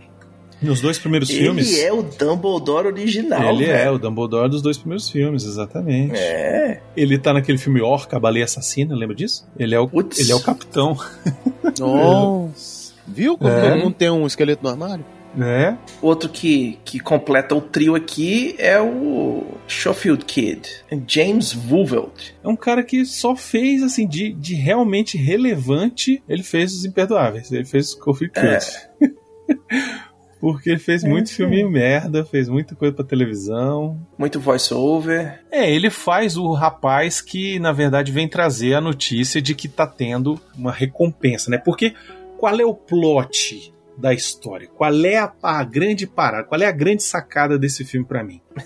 nos 0.61 0.81
dois 0.81 0.97
primeiros 0.99 1.29
filmes. 1.29 1.71
Ele 1.77 1.81
é 1.85 1.93
o 1.93 2.01
Dumbledore 2.03 2.87
original. 2.87 3.53
Ele 3.53 3.65
é 3.65 3.77
velho. 3.77 3.93
o 3.93 3.99
Dumbledore 3.99 4.49
dos 4.49 4.61
dois 4.61 4.77
primeiros 4.77 5.09
filmes, 5.09 5.43
exatamente. 5.45 6.13
É. 6.15 6.81
Ele 6.95 7.17
tá 7.17 7.33
naquele 7.33 7.57
filme 7.57 7.81
Orca, 7.81 8.17
a 8.17 8.19
Baleia 8.19 8.45
Assassina, 8.45 8.95
lembra 8.95 9.15
disso? 9.15 9.47
Ele 9.57 9.73
é 9.75 9.79
o, 9.79 9.89
ele 10.17 10.31
é 10.31 10.35
o 10.35 10.41
capitão, 10.41 10.97
Nossa. 11.79 12.93
Viu 13.07 13.37
como 13.37 13.49
É. 13.49 13.69
todo 13.71 13.79
mundo 13.83 13.93
tem 13.95 14.09
um 14.09 14.27
esqueleto 14.27 14.63
no 14.63 14.69
armário? 14.69 15.05
né? 15.35 15.77
Outro 16.01 16.27
que, 16.27 16.79
que 16.83 16.99
completa 16.99 17.53
o 17.53 17.61
trio 17.61 17.93
aqui 17.93 18.55
é 18.57 18.81
o 18.81 19.43
Schofield 19.67 20.25
Kid, 20.25 20.67
James 21.07 21.55
Woolveld. 21.69 22.35
É 22.43 22.47
um 22.47 22.55
cara 22.55 22.81
que 22.83 23.05
só 23.05 23.35
fez, 23.35 23.83
assim, 23.83 24.07
de, 24.07 24.33
de 24.33 24.55
realmente 24.55 25.17
relevante, 25.19 26.23
ele 26.27 26.41
fez 26.41 26.73
Os 26.73 26.83
Imperdoáveis, 26.83 27.51
ele 27.51 27.63
fez 27.65 27.93
Coffee 27.93 28.27
Cut. 28.27 28.65
Porque 30.39 30.69
ele 30.69 30.79
fez 30.79 31.03
muito 31.03 31.33
filminho 31.33 31.69
merda, 31.69 32.23
fez 32.23 32.47
muita 32.47 32.73
coisa 32.73 32.95
pra 32.95 33.03
televisão. 33.03 33.99
Muito 34.17 34.39
voice-over. 34.39 35.41
É, 35.51 35.69
ele 35.69 35.89
faz 35.89 36.37
o 36.37 36.53
rapaz 36.53 37.21
que, 37.21 37.59
na 37.59 37.73
verdade, 37.73 38.11
vem 38.11 38.27
trazer 38.27 38.73
a 38.73 38.81
notícia 38.81 39.41
de 39.41 39.53
que 39.53 39.67
tá 39.67 39.85
tendo 39.85 40.39
uma 40.57 40.71
recompensa, 40.71 41.51
né? 41.51 41.57
Porque 41.57 41.93
qual 42.37 42.57
é 42.57 42.65
o 42.65 42.73
plot 42.73 43.73
da 43.97 44.13
história? 44.13 44.69
Qual 44.69 45.05
é 45.05 45.17
a, 45.17 45.31
a 45.43 45.63
grande 45.63 46.07
parada? 46.07 46.45
Qual 46.45 46.61
é 46.61 46.65
a 46.65 46.71
grande 46.71 47.03
sacada 47.03 47.59
desse 47.59 47.83
filme 47.83 48.07
pra 48.07 48.23
mim? 48.23 48.41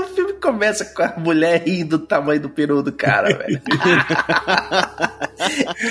o 0.00 0.04
filme 0.14 0.31
começa 0.42 0.84
com 0.84 1.02
a 1.02 1.14
mulher 1.16 1.62
rindo 1.64 1.96
do 1.96 2.06
tamanho 2.06 2.40
do 2.40 2.50
peru 2.50 2.82
do 2.82 2.92
cara, 2.92 3.28
velho. 3.38 3.62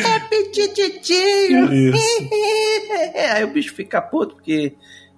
é 0.05 0.19
petititinho. 0.29 1.69
Aí 3.33 3.43
o 3.45 3.47
bicho 3.47 3.73
fica 3.73 4.01
puto 4.01 4.35
porque 4.35 4.75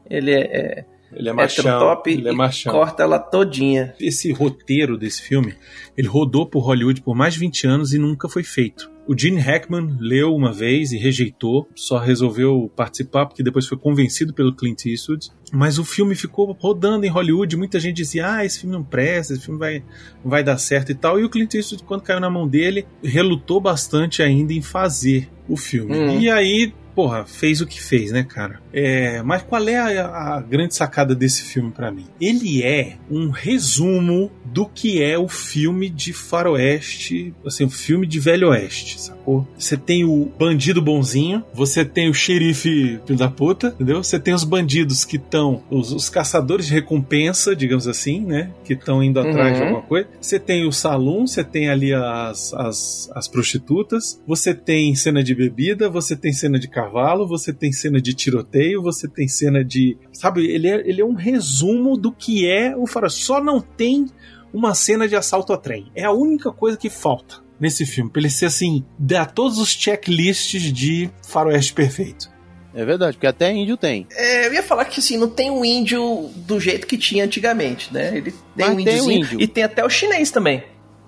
ele 0.10 0.32
é, 0.32 0.42
é 0.42 0.86
Ele 1.16 1.30
é 1.30 1.32
hétero 1.32 1.68
machão. 1.68 1.80
top 1.80 2.12
Ele 2.12 2.30
é 2.30 2.32
machão. 2.32 2.74
corta 2.74 3.04
ela 3.04 3.20
todinha. 3.20 3.94
Esse 4.00 4.32
roteiro 4.32 4.98
desse 4.98 5.22
filme, 5.22 5.56
ele 5.98 6.08
rodou 6.08 6.46
por 6.46 6.62
Hollywood 6.62 7.02
por 7.02 7.16
mais 7.16 7.34
de 7.34 7.40
20 7.40 7.68
anos 7.68 7.94
e 7.94 7.98
nunca 8.00 8.28
foi 8.30 8.44
feito. 8.44 8.92
O 9.06 9.18
Gene 9.18 9.40
Hackman 9.40 9.98
leu 10.00 10.34
uma 10.34 10.54
vez 10.54 10.94
e 10.94 10.98
rejeitou, 10.98 11.68
só 11.76 11.98
resolveu 11.98 12.72
participar 12.74 13.26
porque 13.26 13.44
depois 13.44 13.68
foi 13.68 13.78
convencido 13.78 14.34
pelo 14.34 14.56
Clint 14.56 14.86
Eastwood. 14.86 15.30
Mas 15.52 15.78
o 15.78 15.84
filme 15.84 16.16
ficou 16.16 16.52
rodando 16.54 17.06
em 17.06 17.10
Hollywood, 17.10 17.58
muita 17.58 17.80
gente 17.82 17.98
dizia: 17.98 18.32
"Ah, 18.32 18.46
esse 18.46 18.62
filme 18.62 18.74
não 18.74 18.84
presta, 18.84 19.34
esse 19.34 19.44
filme 19.44 19.60
vai 19.60 19.84
não 20.24 20.32
vai 20.32 20.42
dar 20.42 20.58
certo 20.58 20.92
e 20.94 20.96
tal". 20.96 21.20
E 21.20 21.26
o 21.26 21.30
Clint 21.30 21.54
Eastwood 21.54 21.84
quando 21.84 22.02
caiu 22.02 22.22
na 22.22 22.30
mão 22.30 22.48
dele, 22.48 22.86
relutou 23.04 23.60
bastante 23.60 24.24
ainda 24.24 24.54
em 24.54 24.62
fazer 24.62 25.30
o 25.50 25.58
filme. 25.58 25.94
Hum. 25.98 26.20
E 26.22 26.30
aí 26.30 26.74
Porra, 26.96 27.26
fez 27.26 27.62
o 27.62 27.66
que 27.66 27.82
fez, 27.82 28.12
né, 28.12 28.24
cara? 28.24 28.62
É, 28.72 29.22
mas 29.24 29.42
qual 29.42 29.68
é 29.68 29.78
a, 29.78 30.36
a 30.36 30.42
grande 30.42 30.76
sacada 30.76 31.16
desse 31.16 31.44
filme 31.44 31.72
pra 31.72 31.92
mim? 31.92 32.06
Ele 32.22 32.64
é 32.64 32.98
um 33.10 33.30
resumo 33.30 34.32
do 34.46 34.68
que 34.68 35.02
é 35.02 35.18
o 35.18 35.28
filme 35.28 35.90
de 35.90 36.14
faroeste, 36.14 37.34
assim, 37.46 37.66
o 37.66 37.70
filme 37.70 38.06
de 38.06 38.20
velho 38.20 38.50
oeste, 38.50 39.12
Você 39.58 39.78
tem 39.78 40.04
o 40.04 40.32
bandido 40.38 40.82
bonzinho, 40.82 41.44
você 41.54 41.86
tem 41.86 42.10
o 42.10 42.14
xerife 42.14 43.00
filho 43.06 43.18
da 43.18 43.30
puta, 43.30 43.68
entendeu? 43.68 44.04
Você 44.04 44.20
tem 44.20 44.34
os 44.34 44.44
bandidos 44.44 45.06
que 45.06 45.18
estão, 45.18 45.64
os, 45.70 45.92
os 45.92 46.10
caçadores 46.10 46.68
de 46.68 46.74
recompensa, 46.74 47.56
digamos 47.56 47.88
assim, 47.88 48.22
né? 48.22 48.52
Que 48.64 48.74
estão 48.74 49.04
indo 49.04 49.20
atrás 49.20 49.56
de 49.56 49.62
Uhum. 49.62 49.68
alguma 49.68 49.82
coisa. 49.84 50.08
Você 50.20 50.40
tem 50.40 50.68
o 50.68 50.72
salão, 50.72 51.28
você 51.28 51.44
tem 51.44 51.70
ali 51.70 51.94
as, 51.94 52.54
as, 52.54 53.10
as 53.14 53.28
prostitutas, 53.28 54.22
você 54.26 54.54
tem 54.54 54.96
cena 54.96 55.24
de 55.24 55.36
bebida, 55.36 55.90
você 55.90 56.16
tem 56.16 56.34
cena 56.34 56.60
de 56.60 56.68
cavalo, 56.68 57.28
você 57.28 57.54
tem 57.54 57.72
cena 57.72 58.02
de 58.02 58.14
tiroteio, 58.14 58.82
você 58.82 59.08
tem 59.08 59.28
cena 59.28 59.64
de. 59.64 59.98
Sabe, 60.12 60.46
ele 60.46 60.68
é, 60.68 60.88
ele 60.88 61.02
é 61.02 61.06
um 61.06 61.14
resumo 61.14 61.96
do 61.98 62.12
que 62.12 62.48
é 62.48 62.76
o 62.76 62.88
faroeste. 62.88 63.24
Só 63.24 63.44
não 63.44 63.62
tem 63.62 64.06
uma 64.54 64.74
cena 64.76 65.08
de 65.08 65.16
assalto 65.16 65.52
a 65.54 65.58
trem. 65.58 65.92
É 65.96 66.04
a 66.04 66.12
única 66.12 66.52
coisa 66.52 66.78
que 66.78 66.90
falta 66.90 67.43
nesse 67.60 67.86
filme, 67.86 68.10
pra 68.10 68.20
ele 68.22 68.30
ser 68.30 68.48
assim, 68.48 68.84
dar 68.98 69.32
todos 69.32 69.58
os 69.58 69.70
checklists 69.70 70.62
de 70.74 71.10
faroeste 71.28 71.74
perfeito. 71.74 72.32
É 72.76 72.84
verdade, 72.84 73.16
porque 73.16 73.28
até 73.28 73.52
índio 73.54 73.78
tem. 73.78 74.08
É, 74.12 74.48
eu 74.48 74.54
ia 74.54 74.64
falar 74.64 74.86
que 74.86 75.00
assim, 75.00 75.16
não 75.18 75.30
tem 75.30 75.52
um 75.52 75.64
índio 75.64 76.30
do 76.36 76.60
jeito 76.60 76.88
que 76.88 76.98
tinha 76.98 77.24
antigamente, 77.24 77.94
né? 77.94 78.18
Ele 78.18 78.32
tem 78.32 78.42
Mas 78.56 78.70
um 78.76 78.84
tem 78.84 79.02
o 79.02 79.12
índio. 79.12 79.42
e 79.42 79.48
tem 79.48 79.64
até 79.64 79.86
o 79.86 79.90
chinês 79.90 80.32
também. 80.32 80.64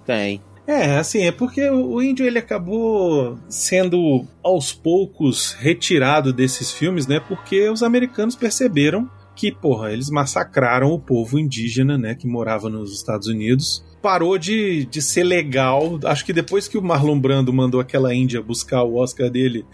Tem. 0.06 0.42
É, 0.68 0.98
assim, 0.98 1.24
é 1.24 1.32
porque 1.32 1.68
o 1.70 1.96
o 1.96 2.02
índio 2.04 2.26
ele 2.26 2.38
acabou 2.40 3.38
sendo 3.50 4.26
aos 4.44 4.74
poucos 4.74 5.54
retirado 5.54 6.32
desses 6.32 6.72
filmes, 6.72 7.08
né? 7.08 7.20
Porque 7.20 7.68
os 7.70 7.82
americanos 7.82 8.36
perceberam 8.36 9.10
que, 9.36 9.52
porra, 9.52 9.92
eles 9.92 10.10
massacraram 10.10 10.92
o 10.92 11.00
povo 11.00 11.38
indígena, 11.38 11.98
né, 11.98 12.16
que 12.16 12.26
morava 12.26 12.70
nos 12.70 12.94
Estados 12.94 13.28
Unidos. 13.28 13.84
Parou 14.06 14.38
de, 14.38 14.86
de 14.86 15.02
ser 15.02 15.24
legal. 15.24 16.00
Acho 16.06 16.24
que 16.24 16.32
depois 16.32 16.68
que 16.68 16.78
o 16.78 16.82
Marlon 16.84 17.20
Brando 17.20 17.52
mandou 17.52 17.82
aquela 17.82 18.14
Índia 18.14 18.40
buscar 18.40 18.84
o 18.84 18.98
Oscar 18.98 19.32
dele 19.32 19.66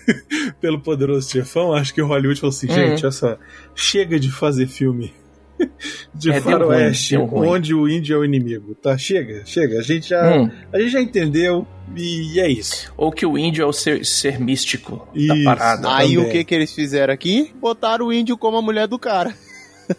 pelo 0.58 0.80
Poderoso 0.80 1.30
Chefão, 1.30 1.74
acho 1.74 1.92
que 1.92 2.00
o 2.00 2.06
Hollywood 2.06 2.40
falou 2.40 2.48
assim: 2.54 2.66
Uhum. 2.68 2.74
gente, 2.74 3.02
olha 3.04 3.12
só, 3.12 3.36
chega 3.74 4.18
de 4.18 4.30
fazer 4.30 4.66
filme 4.68 5.12
de 6.14 6.30
É, 6.32 6.40
faroeste 6.40 7.16
onde 7.18 7.74
o 7.74 7.86
índio 7.86 8.16
é 8.16 8.18
o 8.18 8.24
inimigo, 8.24 8.74
tá? 8.74 8.96
Chega, 8.96 9.42
chega. 9.44 9.80
A 9.80 9.82
gente 9.82 10.08
já, 10.08 10.34
Hum. 10.34 10.50
a 10.72 10.78
gente 10.78 10.90
já 10.90 11.00
entendeu 11.02 11.66
e 11.94 12.40
é 12.40 12.50
isso. 12.50 12.90
Ou 12.96 13.12
que 13.12 13.26
o 13.26 13.36
índio 13.36 13.62
é 13.62 13.66
o 13.66 13.72
ser, 13.72 14.02
ser 14.06 14.40
místico 14.40 15.06
da 15.14 15.34
Isso. 15.34 15.44
parada. 15.44 15.94
Aí 15.94 16.14
também. 16.14 16.26
o 16.26 16.32
que 16.32 16.42
que 16.44 16.54
eles 16.54 16.72
fizeram 16.72 17.12
aqui? 17.12 17.52
Botaram 17.60 18.06
o 18.06 18.12
índio 18.14 18.38
como 18.38 18.56
a 18.56 18.62
mulher 18.62 18.88
do 18.88 18.98
cara. 18.98 19.34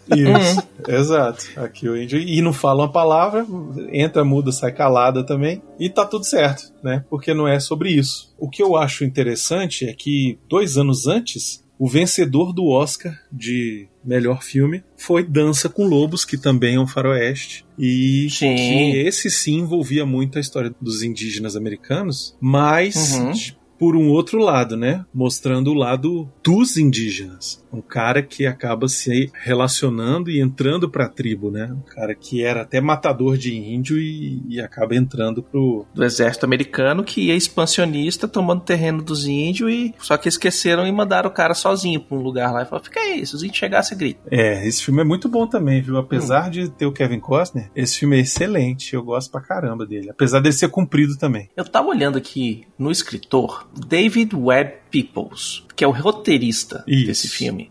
Isso, 0.08 0.60
Uhum. 0.60 0.94
exato. 0.94 1.46
Aqui 1.56 1.88
o 1.88 1.96
índio. 2.00 2.18
E 2.18 2.40
não 2.42 2.52
fala 2.52 2.82
uma 2.84 2.92
palavra, 2.92 3.46
entra 3.92 4.24
muda, 4.24 4.52
sai 4.52 4.72
calada 4.72 5.24
também. 5.24 5.62
E 5.78 5.88
tá 5.88 6.04
tudo 6.04 6.24
certo, 6.24 6.72
né? 6.82 7.04
Porque 7.10 7.32
não 7.34 7.46
é 7.46 7.58
sobre 7.60 7.90
isso. 7.90 8.32
O 8.38 8.48
que 8.48 8.62
eu 8.62 8.76
acho 8.76 9.04
interessante 9.04 9.84
é 9.86 9.92
que 9.92 10.38
dois 10.48 10.76
anos 10.76 11.06
antes, 11.06 11.64
o 11.78 11.86
vencedor 11.88 12.52
do 12.54 12.66
Oscar 12.68 13.12
de 13.30 13.86
melhor 14.04 14.42
filme 14.42 14.82
foi 14.96 15.22
Dança 15.22 15.68
com 15.68 15.84
Lobos, 15.86 16.24
que 16.24 16.38
também 16.38 16.76
é 16.76 16.80
um 16.80 16.86
faroeste. 16.86 17.66
E 17.78 18.28
Sim. 18.30 18.54
que 18.56 18.96
esse 18.98 19.30
sim 19.30 19.58
envolvia 19.58 20.06
muito 20.06 20.38
a 20.38 20.40
história 20.40 20.74
dos 20.80 21.02
indígenas 21.02 21.54
americanos, 21.56 22.34
mas 22.40 23.18
Uhum. 23.18 23.32
por 23.78 23.94
um 23.94 24.08
outro 24.08 24.38
lado, 24.38 24.74
né? 24.74 25.04
Mostrando 25.12 25.70
o 25.70 25.74
lado 25.74 26.30
dos 26.42 26.78
indígenas. 26.78 27.62
Um 27.72 27.80
cara 27.80 28.22
que 28.22 28.46
acaba 28.46 28.88
se 28.88 29.30
relacionando 29.42 30.30
e 30.30 30.40
entrando 30.40 30.88
pra 30.88 31.08
tribo, 31.08 31.50
né? 31.50 31.70
Um 31.72 31.80
cara 31.80 32.14
que 32.14 32.42
era 32.42 32.62
até 32.62 32.80
matador 32.80 33.36
de 33.36 33.54
índio 33.54 33.98
e, 33.98 34.42
e 34.48 34.60
acaba 34.60 34.94
entrando 34.94 35.42
pro. 35.42 35.86
Do 35.94 36.04
exército 36.04 36.44
americano 36.44 37.04
que 37.04 37.30
é 37.30 37.34
expansionista, 37.34 38.28
tomando 38.28 38.62
terreno 38.62 39.02
dos 39.02 39.26
índios 39.26 39.70
e 39.70 39.94
só 39.98 40.16
que 40.16 40.28
esqueceram 40.28 40.86
e 40.86 40.92
mandaram 40.92 41.28
o 41.28 41.32
cara 41.32 41.54
sozinho 41.54 42.00
pra 42.00 42.16
um 42.16 42.20
lugar 42.20 42.52
lá 42.52 42.62
e 42.62 42.64
falaram: 42.64 42.84
fica 42.84 43.00
aí, 43.00 43.24
se 43.26 43.34
os 43.34 43.42
índios 43.42 43.58
chegassem, 43.58 43.96
grita. 43.96 44.20
É, 44.30 44.66
esse 44.66 44.84
filme 44.84 45.00
é 45.00 45.04
muito 45.04 45.28
bom 45.28 45.46
também, 45.46 45.82
viu? 45.82 45.96
Apesar 45.96 46.50
de 46.50 46.70
ter 46.70 46.86
o 46.86 46.92
Kevin 46.92 47.20
Costner, 47.20 47.70
esse 47.74 47.98
filme 47.98 48.16
é 48.16 48.20
excelente. 48.20 48.94
Eu 48.94 49.02
gosto 49.02 49.30
pra 49.30 49.40
caramba 49.40 49.86
dele. 49.86 50.10
Apesar 50.10 50.40
dele 50.40 50.54
ser 50.54 50.68
comprido 50.68 51.16
também. 51.16 51.48
Eu 51.56 51.64
tava 51.64 51.88
olhando 51.88 52.18
aqui 52.18 52.66
no 52.78 52.90
escritor 52.90 53.68
David 53.86 54.34
Webb 54.34 54.85
Peoples, 54.90 55.64
que 55.74 55.84
é 55.84 55.86
o 55.86 55.90
roteirista 55.90 56.84
Isso. 56.86 57.06
desse 57.06 57.28
filme. 57.28 57.70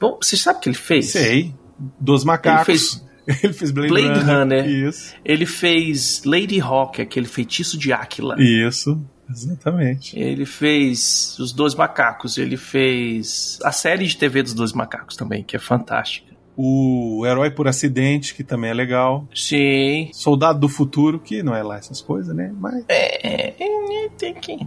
Bom, 0.00 0.18
você 0.20 0.36
sabe 0.36 0.58
o 0.58 0.62
que 0.62 0.68
ele 0.68 0.76
fez? 0.76 1.10
Sei. 1.10 1.54
Dos 2.00 2.24
macacos. 2.24 2.66
fez 2.66 3.08
Ele 3.42 3.52
fez 3.52 3.70
Blade, 3.70 3.88
Blade 3.92 4.20
Runner. 4.20 4.64
Runner. 4.64 4.66
Isso. 4.88 5.14
Ele 5.22 5.44
fez 5.44 6.22
Lady 6.24 6.58
Hawk, 6.60 7.00
aquele 7.02 7.26
feitiço 7.26 7.78
de 7.78 7.92
Áquila. 7.92 8.36
Isso. 8.38 8.98
Exatamente. 9.30 10.18
Ele 10.18 10.46
fez 10.46 11.36
Os 11.38 11.52
Dois 11.52 11.74
Macacos. 11.74 12.38
Ele 12.38 12.56
fez 12.56 13.58
a 13.62 13.70
série 13.70 14.06
de 14.06 14.16
TV 14.16 14.42
dos 14.42 14.54
Dois 14.54 14.72
Macacos 14.72 15.14
também, 15.16 15.44
que 15.44 15.54
é 15.54 15.58
fantástica. 15.58 16.28
O 16.56 17.24
Herói 17.26 17.50
por 17.50 17.68
Acidente, 17.68 18.34
que 18.34 18.42
também 18.42 18.70
é 18.70 18.74
legal. 18.74 19.28
Sim. 19.34 20.08
Soldado 20.12 20.58
do 20.58 20.68
Futuro, 20.68 21.20
que 21.20 21.42
não 21.42 21.54
é 21.54 21.62
lá 21.62 21.76
essas 21.76 22.00
coisas, 22.00 22.34
né? 22.34 22.52
Mas 22.58 22.84
É, 22.88 23.48
é, 23.48 23.50
tem 23.52 24.07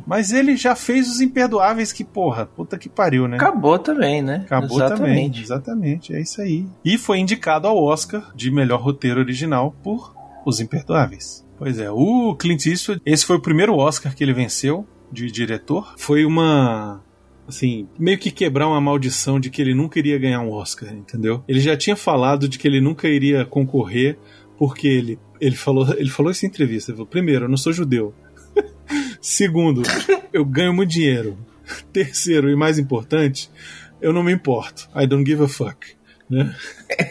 Mas 0.06 0.32
ele 0.32 0.56
já 0.56 0.76
fez 0.76 1.10
os 1.10 1.22
imperdoáveis 1.22 1.92
que, 1.92 2.04
porra, 2.04 2.46
puta 2.46 2.78
que 2.78 2.90
pariu, 2.90 3.28
né? 3.28 3.38
Acabou 3.38 3.80
também, 3.80 4.22
né? 4.22 4.44
Acabou 4.46 4.80
também, 4.80 5.32
exatamente, 5.34 6.14
é 6.14 6.22
isso 6.22 6.42
aí. 6.42 6.66
E 6.84 6.98
foi 6.98 7.20
indicado 7.20 7.68
ao 7.68 7.82
Oscar 7.82 8.32
de 8.36 8.52
melhor 8.52 8.82
roteiro 8.82 9.20
original 9.20 9.76
por 9.84 10.14
Os 10.46 10.60
Imperdoáveis. 10.60 11.46
Pois 11.58 11.80
é, 11.80 11.90
o 11.92 12.36
Clint 12.36 12.66
Eastwood, 12.66 13.02
esse 13.06 13.26
foi 13.26 13.36
o 13.36 13.42
primeiro 13.42 13.76
Oscar 13.76 14.16
que 14.16 14.24
ele 14.24 14.34
venceu 14.34 14.86
de 15.12 15.32
diretor. 15.32 15.94
Foi 15.98 16.26
uma 16.26 17.02
assim, 17.48 17.88
meio 18.00 18.18
que 18.18 18.32
quebrar 18.32 18.68
uma 18.68 18.80
maldição 18.80 19.40
de 19.40 19.50
que 19.50 19.62
ele 19.62 19.76
nunca 19.76 20.00
iria 20.00 20.18
ganhar 20.18 20.40
um 20.40 20.52
Oscar, 20.52 20.94
entendeu? 20.94 21.44
Ele 21.48 21.60
já 21.60 21.76
tinha 21.76 21.96
falado 21.96 22.48
de 22.48 22.58
que 22.58 22.68
ele 22.68 22.80
nunca 22.80 23.08
iria 23.08 23.46
concorrer 23.46 24.18
porque 24.58 24.88
ele 24.88 25.20
ele 25.42 25.56
falou, 25.56 25.92
ele 25.98 26.10
falou 26.10 26.32
isso 26.32 26.46
em 26.46 26.50
entrevista, 26.50 26.92
ele 26.92 26.98
falou, 26.98 27.08
primeiro, 27.08 27.46
eu 27.46 27.50
não 27.50 27.58
sou 27.58 27.74
judeu. 27.74 28.14
Segundo, 29.22 29.84
eu 30.34 30.44
ganho 30.44 30.74
muito 30.74 30.90
dinheiro. 30.90 31.38
Terceiro 31.94 32.50
e 32.50 32.56
mais 32.56 32.78
importante, 32.80 33.50
eu 34.02 34.12
não 34.12 34.24
me 34.24 34.32
importo. 34.34 34.90
I 34.96 35.06
don't 35.08 35.24
give 35.30 35.44
a 35.44 35.48
fuck. 35.48 35.88
Né? 36.30 36.54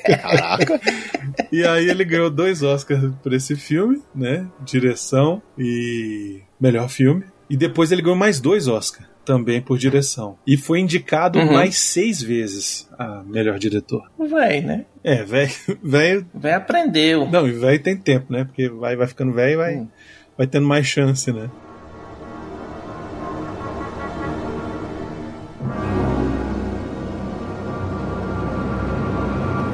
Caraca. 0.06 0.80
E 1.52 1.64
aí 1.66 1.88
ele 1.90 2.04
ganhou 2.04 2.30
dois 2.30 2.62
Oscars 2.62 3.12
por 3.22 3.32
esse 3.32 3.54
filme, 3.56 4.00
né? 4.14 4.46
Direção 4.64 5.42
e 5.58 6.40
melhor 6.60 6.88
filme. 6.88 7.24
E 7.48 7.56
depois 7.56 7.90
ele 7.92 8.00
ganhou 8.02 8.16
mais 8.16 8.40
dois 8.40 8.68
Oscars 8.68 9.06
também 9.24 9.60
por 9.60 9.76
direção. 9.76 10.38
E 10.46 10.56
foi 10.56 10.80
indicado 10.80 11.38
Uhum. 11.38 11.52
mais 11.52 11.76
seis 11.78 12.22
vezes 12.22 12.88
a 12.98 13.22
melhor 13.26 13.58
diretor. 13.58 14.08
Véi, 14.18 14.60
né? 14.62 14.86
É, 15.04 15.22
velho. 15.24 15.50
velho 15.82 16.26
aprendeu. 16.56 17.28
não, 17.30 17.46
e 17.46 17.52
velho 17.52 17.82
tem 17.82 17.96
tempo, 17.96 18.32
né? 18.32 18.44
Porque 18.44 18.68
vai, 18.68 18.96
vai 18.96 19.06
ficando 19.06 19.32
velho 19.32 19.52
e 19.52 19.56
vai, 19.56 19.76
Hum. 19.76 19.88
vai 20.38 20.46
tendo 20.46 20.66
mais 20.66 20.86
chance, 20.86 21.30
né? 21.32 21.50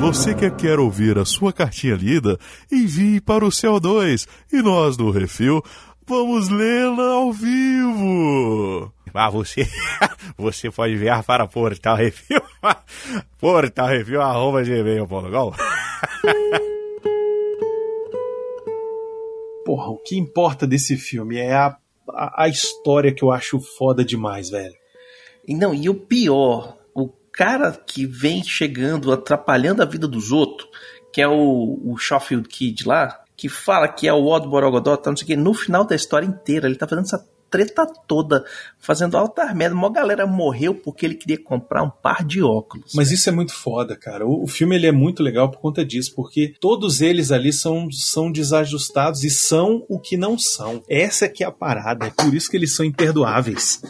Você 0.06 0.34
que 0.36 0.48
quer 0.52 0.78
ouvir 0.78 1.18
a 1.18 1.24
sua 1.24 1.52
cartinha 1.52 1.96
lida, 1.96 2.38
envie 2.70 3.20
para 3.20 3.44
o 3.44 3.48
CO2 3.48 4.28
e 4.52 4.62
nós 4.62 4.96
do 4.96 5.10
Refil 5.10 5.60
vamos 6.06 6.48
lê-la 6.48 7.14
ao 7.14 7.32
vivo. 7.32 8.92
Ah, 9.12 9.28
você, 9.28 9.68
você 10.38 10.70
pode 10.70 10.92
enviar 10.92 11.24
para 11.24 11.48
Portal 11.48 11.96
Review, 11.96 12.40
Portal 13.36 13.88
Review, 13.88 14.22
arroba 14.22 14.62
gmail.com. 14.62 15.26
Porra, 19.66 19.90
o 19.90 19.98
que 19.98 20.16
importa 20.16 20.68
desse 20.68 20.96
filme 20.96 21.36
é 21.36 21.52
a, 21.52 21.76
a, 22.10 22.44
a 22.44 22.48
história 22.48 23.12
que 23.12 23.24
eu 23.24 23.32
acho 23.32 23.58
foda 23.76 24.04
demais, 24.04 24.50
velho. 24.50 24.76
E 25.48 25.52
não, 25.52 25.74
e 25.74 25.88
o 25.88 25.94
pior, 25.94 26.75
cara 27.36 27.70
que 27.70 28.06
vem 28.06 28.42
chegando, 28.42 29.12
atrapalhando 29.12 29.82
a 29.82 29.86
vida 29.86 30.08
dos 30.08 30.32
outros, 30.32 30.68
que 31.12 31.20
é 31.20 31.28
o, 31.28 31.78
o 31.84 31.96
Schofield 31.98 32.48
Kid 32.48 32.88
lá, 32.88 33.22
que 33.36 33.48
fala 33.48 33.86
que 33.86 34.08
é 34.08 34.12
o 34.12 34.26
Odd 34.26 34.48
Borogodó, 34.48 34.96
tá, 34.96 35.10
não 35.10 35.16
sei 35.16 35.24
o 35.24 35.26
quê, 35.28 35.36
no 35.36 35.52
final 35.52 35.84
da 35.84 35.94
história 35.94 36.26
inteira, 36.26 36.66
ele 36.66 36.76
tá 36.76 36.88
fazendo 36.88 37.04
essa 37.04 37.22
treta 37.50 37.86
toda, 38.08 38.44
fazendo 38.78 39.16
alta 39.16 39.54
merda. 39.54 39.76
Uma 39.76 39.92
galera 39.92 40.26
morreu 40.26 40.74
porque 40.74 41.06
ele 41.06 41.14
queria 41.14 41.42
comprar 41.42 41.82
um 41.82 41.90
par 41.90 42.24
de 42.24 42.42
óculos. 42.42 42.92
Mas 42.94 43.10
isso 43.10 43.28
é 43.28 43.32
muito 43.32 43.52
foda, 43.52 43.96
cara. 43.96 44.26
O, 44.26 44.44
o 44.44 44.46
filme 44.46 44.74
ele 44.74 44.86
é 44.86 44.92
muito 44.92 45.22
legal 45.22 45.50
por 45.50 45.60
conta 45.60 45.84
disso, 45.84 46.14
porque 46.14 46.54
todos 46.58 47.00
eles 47.00 47.30
ali 47.30 47.52
são, 47.52 47.88
são 47.92 48.32
desajustados 48.32 49.24
e 49.24 49.30
são 49.30 49.84
o 49.88 50.00
que 50.00 50.16
não 50.16 50.38
são. 50.38 50.82
Essa 50.88 51.28
que 51.28 51.44
é 51.44 51.46
a 51.46 51.52
parada, 51.52 52.06
é 52.06 52.10
por 52.10 52.34
isso 52.34 52.50
que 52.50 52.56
eles 52.56 52.74
são 52.74 52.84
imperdoáveis, 52.84 53.82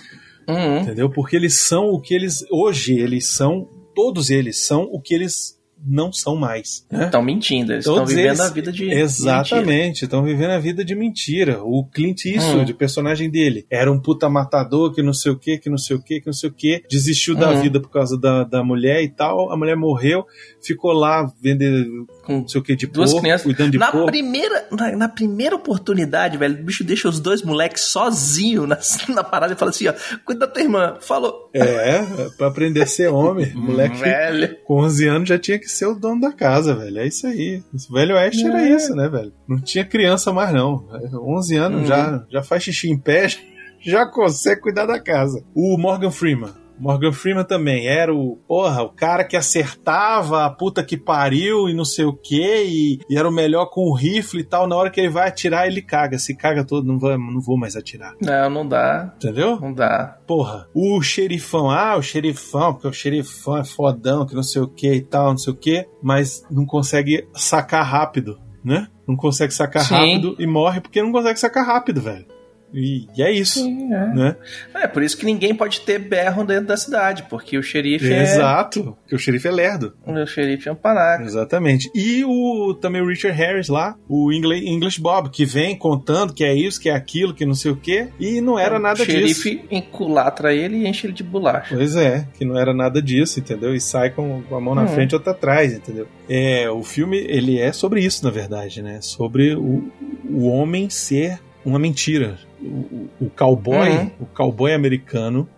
Uhum. 0.48 0.78
entendeu? 0.80 1.10
Porque 1.10 1.36
eles 1.36 1.58
são 1.66 1.90
o 1.90 2.00
que 2.00 2.14
eles 2.14 2.44
hoje 2.50 2.98
eles 2.98 3.26
são, 3.28 3.68
todos 3.94 4.30
eles 4.30 4.64
são 4.64 4.82
o 4.84 5.00
que 5.00 5.14
eles 5.14 5.56
não 5.88 6.10
são 6.10 6.34
mais. 6.34 6.86
né? 6.90 7.04
Estão 7.04 7.22
mentindo, 7.22 7.70
eles 7.72 7.86
estão 7.86 8.04
vivendo 8.06 8.26
eles- 8.28 8.40
a 8.40 8.48
vida 8.48 8.72
de. 8.72 8.90
Exatamente, 8.90 10.04
estão 10.04 10.22
vivendo 10.24 10.50
a 10.50 10.58
vida 10.58 10.84
de 10.84 10.94
mentira. 10.94 11.62
O 11.62 11.84
Clint 11.84 12.24
Eastwood, 12.24 12.72
Hum. 12.72 12.74
o 12.74 12.78
personagem 12.78 13.30
dele, 13.30 13.66
era 13.70 13.92
um 13.92 14.00
puta 14.00 14.28
matador 14.28 14.92
que 14.94 15.02
não 15.02 15.12
sei 15.12 15.32
o 15.32 15.38
que, 15.38 15.58
que 15.58 15.68
não 15.68 15.76
sei 15.78 15.96
o 15.96 16.02
que, 16.02 16.20
que 16.20 16.26
não 16.26 16.32
sei 16.32 16.48
o 16.48 16.52
que, 16.52 16.82
desistiu 16.90 17.34
da 17.36 17.50
Uhum. 17.52 17.60
vida 17.60 17.78
por 17.80 17.90
causa 17.90 18.18
da, 18.18 18.42
da 18.42 18.64
mulher 18.64 19.02
e 19.02 19.08
tal. 19.10 19.52
A 19.52 19.56
mulher 19.56 19.76
morreu, 19.76 20.24
ficou 20.62 20.92
lá 20.92 21.30
vendendo 21.42 22.06
Com 22.26 22.40
não 22.40 22.48
sei 22.48 22.60
o 22.60 22.64
que 22.64 22.74
de 22.74 22.86
duas 22.88 23.10
porco, 23.10 23.22
crianças. 23.22 23.44
cuidando 23.44 23.70
de 23.70 23.78
na 23.78 23.90
porco. 23.92 24.06
primeira, 24.06 24.66
na, 24.70 24.96
na 24.96 25.08
primeira 25.08 25.54
oportunidade, 25.54 26.36
velho, 26.36 26.60
o 26.60 26.64
bicho 26.64 26.82
deixa 26.82 27.08
os 27.08 27.20
dois 27.20 27.42
moleques 27.42 27.82
sozinhos 27.84 28.68
na, 28.68 28.78
na 29.14 29.22
parada 29.24 29.52
e 29.52 29.56
fala 29.56 29.70
assim, 29.70 29.86
ó, 29.88 29.94
cuida 30.24 30.40
da 30.40 30.52
tua 30.52 30.62
irmã. 30.62 30.96
Falou. 31.00 31.48
É, 31.54 32.02
pra 32.36 32.48
aprender 32.48 32.82
a 32.82 32.86
ser 32.86 33.08
homem. 33.08 33.52
Moleque 33.54 33.96
Velho. 33.98 34.56
com 34.64 34.80
11 34.82 35.06
anos 35.08 35.28
já 35.28 35.38
tinha 35.38 35.58
que 35.58 35.68
ser 35.68 35.86
o 35.86 35.94
dono 35.94 36.20
da 36.20 36.32
casa, 36.32 36.74
velho. 36.74 36.98
É 36.98 37.06
isso 37.06 37.26
aí. 37.26 37.62
Esse 37.74 37.92
velho 37.92 38.14
oeste 38.16 38.44
era 38.46 38.60
É. 38.66 38.70
isso, 38.74 38.94
né, 38.94 39.08
velho? 39.08 39.32
Não 39.48 39.60
tinha 39.60 39.84
criança 39.84 40.32
mais, 40.32 40.52
não. 40.52 40.84
11 41.14 41.56
anos 41.56 41.80
Uhum. 41.82 41.86
já, 41.86 42.24
já 42.30 42.42
faz 42.42 42.62
xixi 42.64 42.90
em 42.90 42.98
pé, 42.98 43.28
já 43.80 44.04
consegue 44.06 44.60
cuidar 44.62 44.86
da 44.86 44.98
casa. 45.00 45.42
O 45.54 45.78
Morgan 45.78 46.10
Freeman. 46.10 46.50
Morgan 46.78 47.12
Freeman 47.12 47.44
também 47.44 47.86
era 47.86 48.14
o, 48.14 48.36
porra, 48.46 48.82
o 48.82 48.90
cara 48.90 49.24
que 49.24 49.36
acertava 49.36 50.44
a 50.44 50.50
puta 50.50 50.84
que 50.84 50.96
pariu 50.96 51.68
e 51.68 51.74
não 51.74 51.84
sei 51.84 52.04
o 52.04 52.12
que, 52.12 52.64
e, 52.64 53.00
e 53.08 53.18
era 53.18 53.28
o 53.28 53.32
melhor 53.32 53.66
com 53.66 53.82
o 53.82 53.94
rifle 53.94 54.40
e 54.40 54.44
tal. 54.44 54.66
Na 54.66 54.76
hora 54.76 54.90
que 54.90 55.00
ele 55.00 55.08
vai 55.08 55.28
atirar, 55.28 55.66
ele 55.66 55.82
caga. 55.82 56.18
Se 56.18 56.34
caga 56.34 56.64
todo, 56.64 56.86
não, 56.86 56.98
vai, 56.98 57.16
não 57.16 57.40
vou 57.40 57.56
mais 57.56 57.76
atirar. 57.76 58.14
Não, 58.20 58.50
não 58.50 58.66
dá. 58.66 59.14
Entendeu? 59.16 59.58
Não 59.60 59.72
dá. 59.72 60.18
Porra, 60.26 60.68
o 60.74 61.00
xerifão, 61.02 61.70
ah, 61.70 61.96
o 61.96 62.02
xerifão, 62.02 62.74
porque 62.74 62.88
o 62.88 62.92
xerifão 62.92 63.58
é 63.58 63.64
fodão, 63.64 64.26
que 64.26 64.34
não 64.34 64.42
sei 64.42 64.62
o 64.62 64.68
que 64.68 64.92
e 64.92 65.00
tal, 65.00 65.30
não 65.30 65.38
sei 65.38 65.52
o 65.52 65.56
que, 65.56 65.86
mas 66.02 66.44
não 66.50 66.66
consegue 66.66 67.28
sacar 67.34 67.84
rápido, 67.84 68.38
né? 68.64 68.88
Não 69.06 69.16
consegue 69.16 69.54
sacar 69.54 69.82
Sim. 69.82 69.94
rápido 69.94 70.36
e 70.38 70.46
morre 70.46 70.80
porque 70.80 71.02
não 71.02 71.12
consegue 71.12 71.38
sacar 71.38 71.64
rápido, 71.64 72.00
velho. 72.00 72.35
E, 72.76 73.08
e 73.16 73.22
é 73.22 73.32
isso, 73.32 73.60
Sim, 73.60 73.92
é. 73.92 74.06
né? 74.14 74.36
É, 74.74 74.86
por 74.86 75.02
isso 75.02 75.16
que 75.16 75.24
ninguém 75.24 75.54
pode 75.54 75.80
ter 75.80 75.98
berro 75.98 76.44
dentro 76.44 76.66
da 76.66 76.76
cidade, 76.76 77.24
porque 77.30 77.56
o 77.56 77.62
xerife 77.62 78.12
é. 78.12 78.22
Exato, 78.22 78.94
porque 79.00 79.14
o 79.14 79.18
xerife 79.18 79.48
é 79.48 79.50
lerdo. 79.50 79.94
O 80.06 80.26
xerife 80.26 80.68
é 80.68 80.72
um 80.72 80.76
panaca. 80.76 81.24
Exatamente. 81.24 81.90
E 81.94 82.22
o 82.24 82.74
também 82.74 83.00
o 83.00 83.06
Richard 83.08 83.36
Harris 83.36 83.68
lá, 83.68 83.96
o 84.08 84.30
English, 84.32 84.66
English 84.68 85.00
Bob, 85.00 85.30
que 85.30 85.46
vem 85.46 85.74
contando 85.76 86.34
que 86.34 86.44
é 86.44 86.54
isso, 86.54 86.78
que 86.80 86.90
é 86.90 86.94
aquilo, 86.94 87.32
que 87.32 87.46
não 87.46 87.54
sei 87.54 87.70
o 87.70 87.76
que, 87.76 88.08
e 88.20 88.40
não 88.42 88.58
era 88.58 88.78
nada 88.78 89.02
o 89.02 89.06
disso. 89.06 89.42
xerife 89.42 89.64
enculatra 89.70 90.52
ele 90.54 90.76
e 90.76 90.86
enche 90.86 91.06
ele 91.06 91.14
de 91.14 91.22
bolacha. 91.22 91.74
Pois 91.74 91.96
é, 91.96 92.28
que 92.38 92.44
não 92.44 92.58
era 92.58 92.74
nada 92.74 93.00
disso, 93.00 93.40
entendeu? 93.40 93.74
E 93.74 93.80
sai 93.80 94.10
com 94.10 94.42
com 94.42 94.54
a 94.56 94.60
mão 94.60 94.74
na 94.74 94.82
Hum. 94.82 94.88
frente 94.88 95.12
e 95.12 95.14
outra 95.14 95.32
atrás, 95.32 95.72
entendeu? 95.72 96.06
É, 96.28 96.68
o 96.70 96.82
filme, 96.82 97.16
ele 97.16 97.58
é 97.58 97.72
sobre 97.72 98.00
isso, 98.04 98.22
na 98.24 98.30
verdade, 98.30 98.82
né? 98.82 98.98
Sobre 99.00 99.54
o, 99.54 99.90
o 100.28 100.46
homem 100.48 100.90
ser 100.90 101.40
uma 101.64 101.78
mentira. 101.78 102.36
O, 102.60 103.08
o- 103.20 103.30
cowboy, 103.36 103.88
Uhum. 103.90 104.10
o 104.20 104.26
cowboy 104.26 104.72
americano 104.72 105.48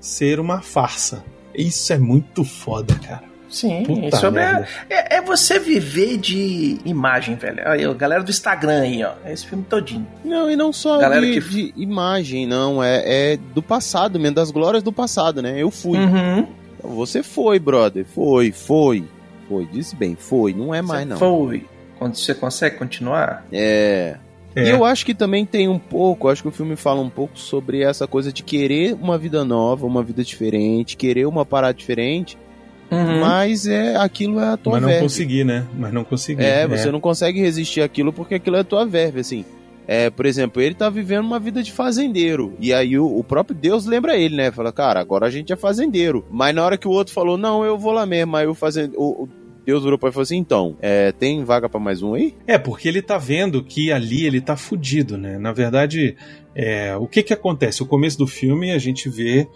ser 0.00 0.40
uma 0.40 0.60
farsa. 0.60 1.24
Isso 1.54 1.92
é 1.92 1.98
muito 1.98 2.44
foda, 2.44 2.94
cara. 2.96 3.22
Sim, 3.48 3.84
Puta 3.84 4.26
a- 4.26 4.30
merda. 4.30 4.66
é, 4.88 5.16
é 5.16 5.20
você 5.22 5.58
viver 5.58 6.16
de 6.16 6.78
imagem, 6.86 7.34
velho. 7.36 7.68
Aí, 7.68 7.86
ó, 7.86 7.92
galera 7.92 8.22
do 8.22 8.30
Instagram 8.30 8.80
aí, 8.80 9.04
ó. 9.04 9.12
Esse 9.26 9.46
filme 9.46 9.62
todinho. 9.68 10.06
Não, 10.24 10.50
e 10.50 10.56
não 10.56 10.72
só 10.72 10.98
Galera 10.98 11.20
de, 11.24 11.38
que- 11.40 11.72
de 11.72 11.74
imagem, 11.76 12.46
não. 12.46 12.82
É, 12.82 13.32
é 13.34 13.36
do 13.36 13.62
passado 13.62 14.18
mesmo, 14.18 14.34
das 14.34 14.50
glórias 14.50 14.82
do 14.82 14.90
passado, 14.92 15.42
né? 15.42 15.54
Eu 15.62 15.70
fui. 15.70 15.98
Uhum. 15.98 16.46
Você 16.82 17.22
foi, 17.22 17.58
brother. 17.58 18.04
Foi, 18.06 18.50
foi. 18.52 19.04
Foi. 19.48 19.66
Disse 19.66 19.94
bem, 19.94 20.16
foi. 20.16 20.54
Não 20.54 20.74
é 20.74 20.80
mais, 20.80 21.02
Você 21.02 21.08
não. 21.10 21.18
Foi. 21.18 21.66
Quando 21.98 22.16
você 22.16 22.34
consegue 22.34 22.76
continuar? 22.78 23.44
É. 23.52 24.16
É. 24.54 24.64
E 24.66 24.70
eu 24.70 24.84
acho 24.84 25.04
que 25.06 25.14
também 25.14 25.44
tem 25.46 25.68
um 25.68 25.78
pouco, 25.78 26.28
acho 26.28 26.42
que 26.42 26.48
o 26.48 26.52
filme 26.52 26.76
fala 26.76 27.00
um 27.00 27.08
pouco 27.10 27.38
sobre 27.38 27.82
essa 27.82 28.06
coisa 28.06 28.32
de 28.32 28.42
querer 28.42 28.94
uma 28.94 29.16
vida 29.16 29.44
nova, 29.44 29.86
uma 29.86 30.02
vida 30.02 30.22
diferente, 30.22 30.96
querer 30.96 31.26
uma 31.26 31.44
parada 31.46 31.74
diferente, 31.74 32.36
Uhum. 32.90 33.20
mas 33.20 33.66
é 33.66 33.96
aquilo 33.96 34.38
é 34.38 34.48
a 34.48 34.56
tua 34.58 34.74
Mas 34.74 34.82
não 34.82 34.88
verve. 34.90 35.02
consegui, 35.04 35.44
né? 35.44 35.66
Mas 35.78 35.92
não 35.94 36.04
consegui. 36.04 36.44
É, 36.44 36.68
você 36.68 36.90
não 36.90 37.00
consegue 37.00 37.40
resistir 37.40 37.80
àquilo 37.80 38.12
porque 38.12 38.34
aquilo 38.34 38.56
é 38.56 38.60
a 38.60 38.64
tua 38.64 38.84
verve, 38.84 39.20
assim. 39.20 39.46
É, 39.88 40.10
por 40.10 40.26
exemplo, 40.26 40.60
ele 40.60 40.74
tá 40.74 40.90
vivendo 40.90 41.24
uma 41.24 41.40
vida 41.40 41.62
de 41.62 41.72
fazendeiro. 41.72 42.52
E 42.60 42.72
aí 42.72 42.98
o, 42.98 43.06
o 43.18 43.24
próprio 43.24 43.56
Deus 43.56 43.86
lembra 43.86 44.16
ele, 44.16 44.36
né? 44.36 44.50
Fala, 44.50 44.70
cara, 44.72 45.00
agora 45.00 45.26
a 45.26 45.30
gente 45.30 45.52
é 45.52 45.56
fazendeiro. 45.56 46.24
Mas 46.30 46.54
na 46.54 46.62
hora 46.64 46.76
que 46.76 46.86
o 46.86 46.90
outro 46.90 47.14
falou, 47.14 47.38
não, 47.38 47.64
eu 47.64 47.78
vou 47.78 47.92
lá 47.92 48.04
mesmo, 48.04 48.36
aí 48.36 48.46
o 48.46 48.54
fazendeiro. 48.54 49.28
Deus 49.64 49.82
virou 49.84 49.98
pra 49.98 50.08
ele 50.08 50.12
e 50.12 50.14
falou 50.14 50.22
assim: 50.24 50.36
então, 50.36 50.76
é, 50.80 51.12
tem 51.12 51.44
vaga 51.44 51.68
pra 51.68 51.78
mais 51.80 52.02
um 52.02 52.14
aí? 52.14 52.34
É, 52.46 52.58
porque 52.58 52.88
ele 52.88 53.00
tá 53.02 53.16
vendo 53.18 53.62
que 53.62 53.92
ali 53.92 54.24
ele 54.26 54.40
tá 54.40 54.56
fudido, 54.56 55.16
né? 55.16 55.38
Na 55.38 55.52
verdade, 55.52 56.16
é, 56.54 56.96
o 56.96 57.06
que 57.06 57.22
que 57.22 57.32
acontece? 57.32 57.82
O 57.82 57.86
começo 57.86 58.18
do 58.18 58.26
filme 58.26 58.72
a 58.72 58.78
gente 58.78 59.08
vê 59.08 59.46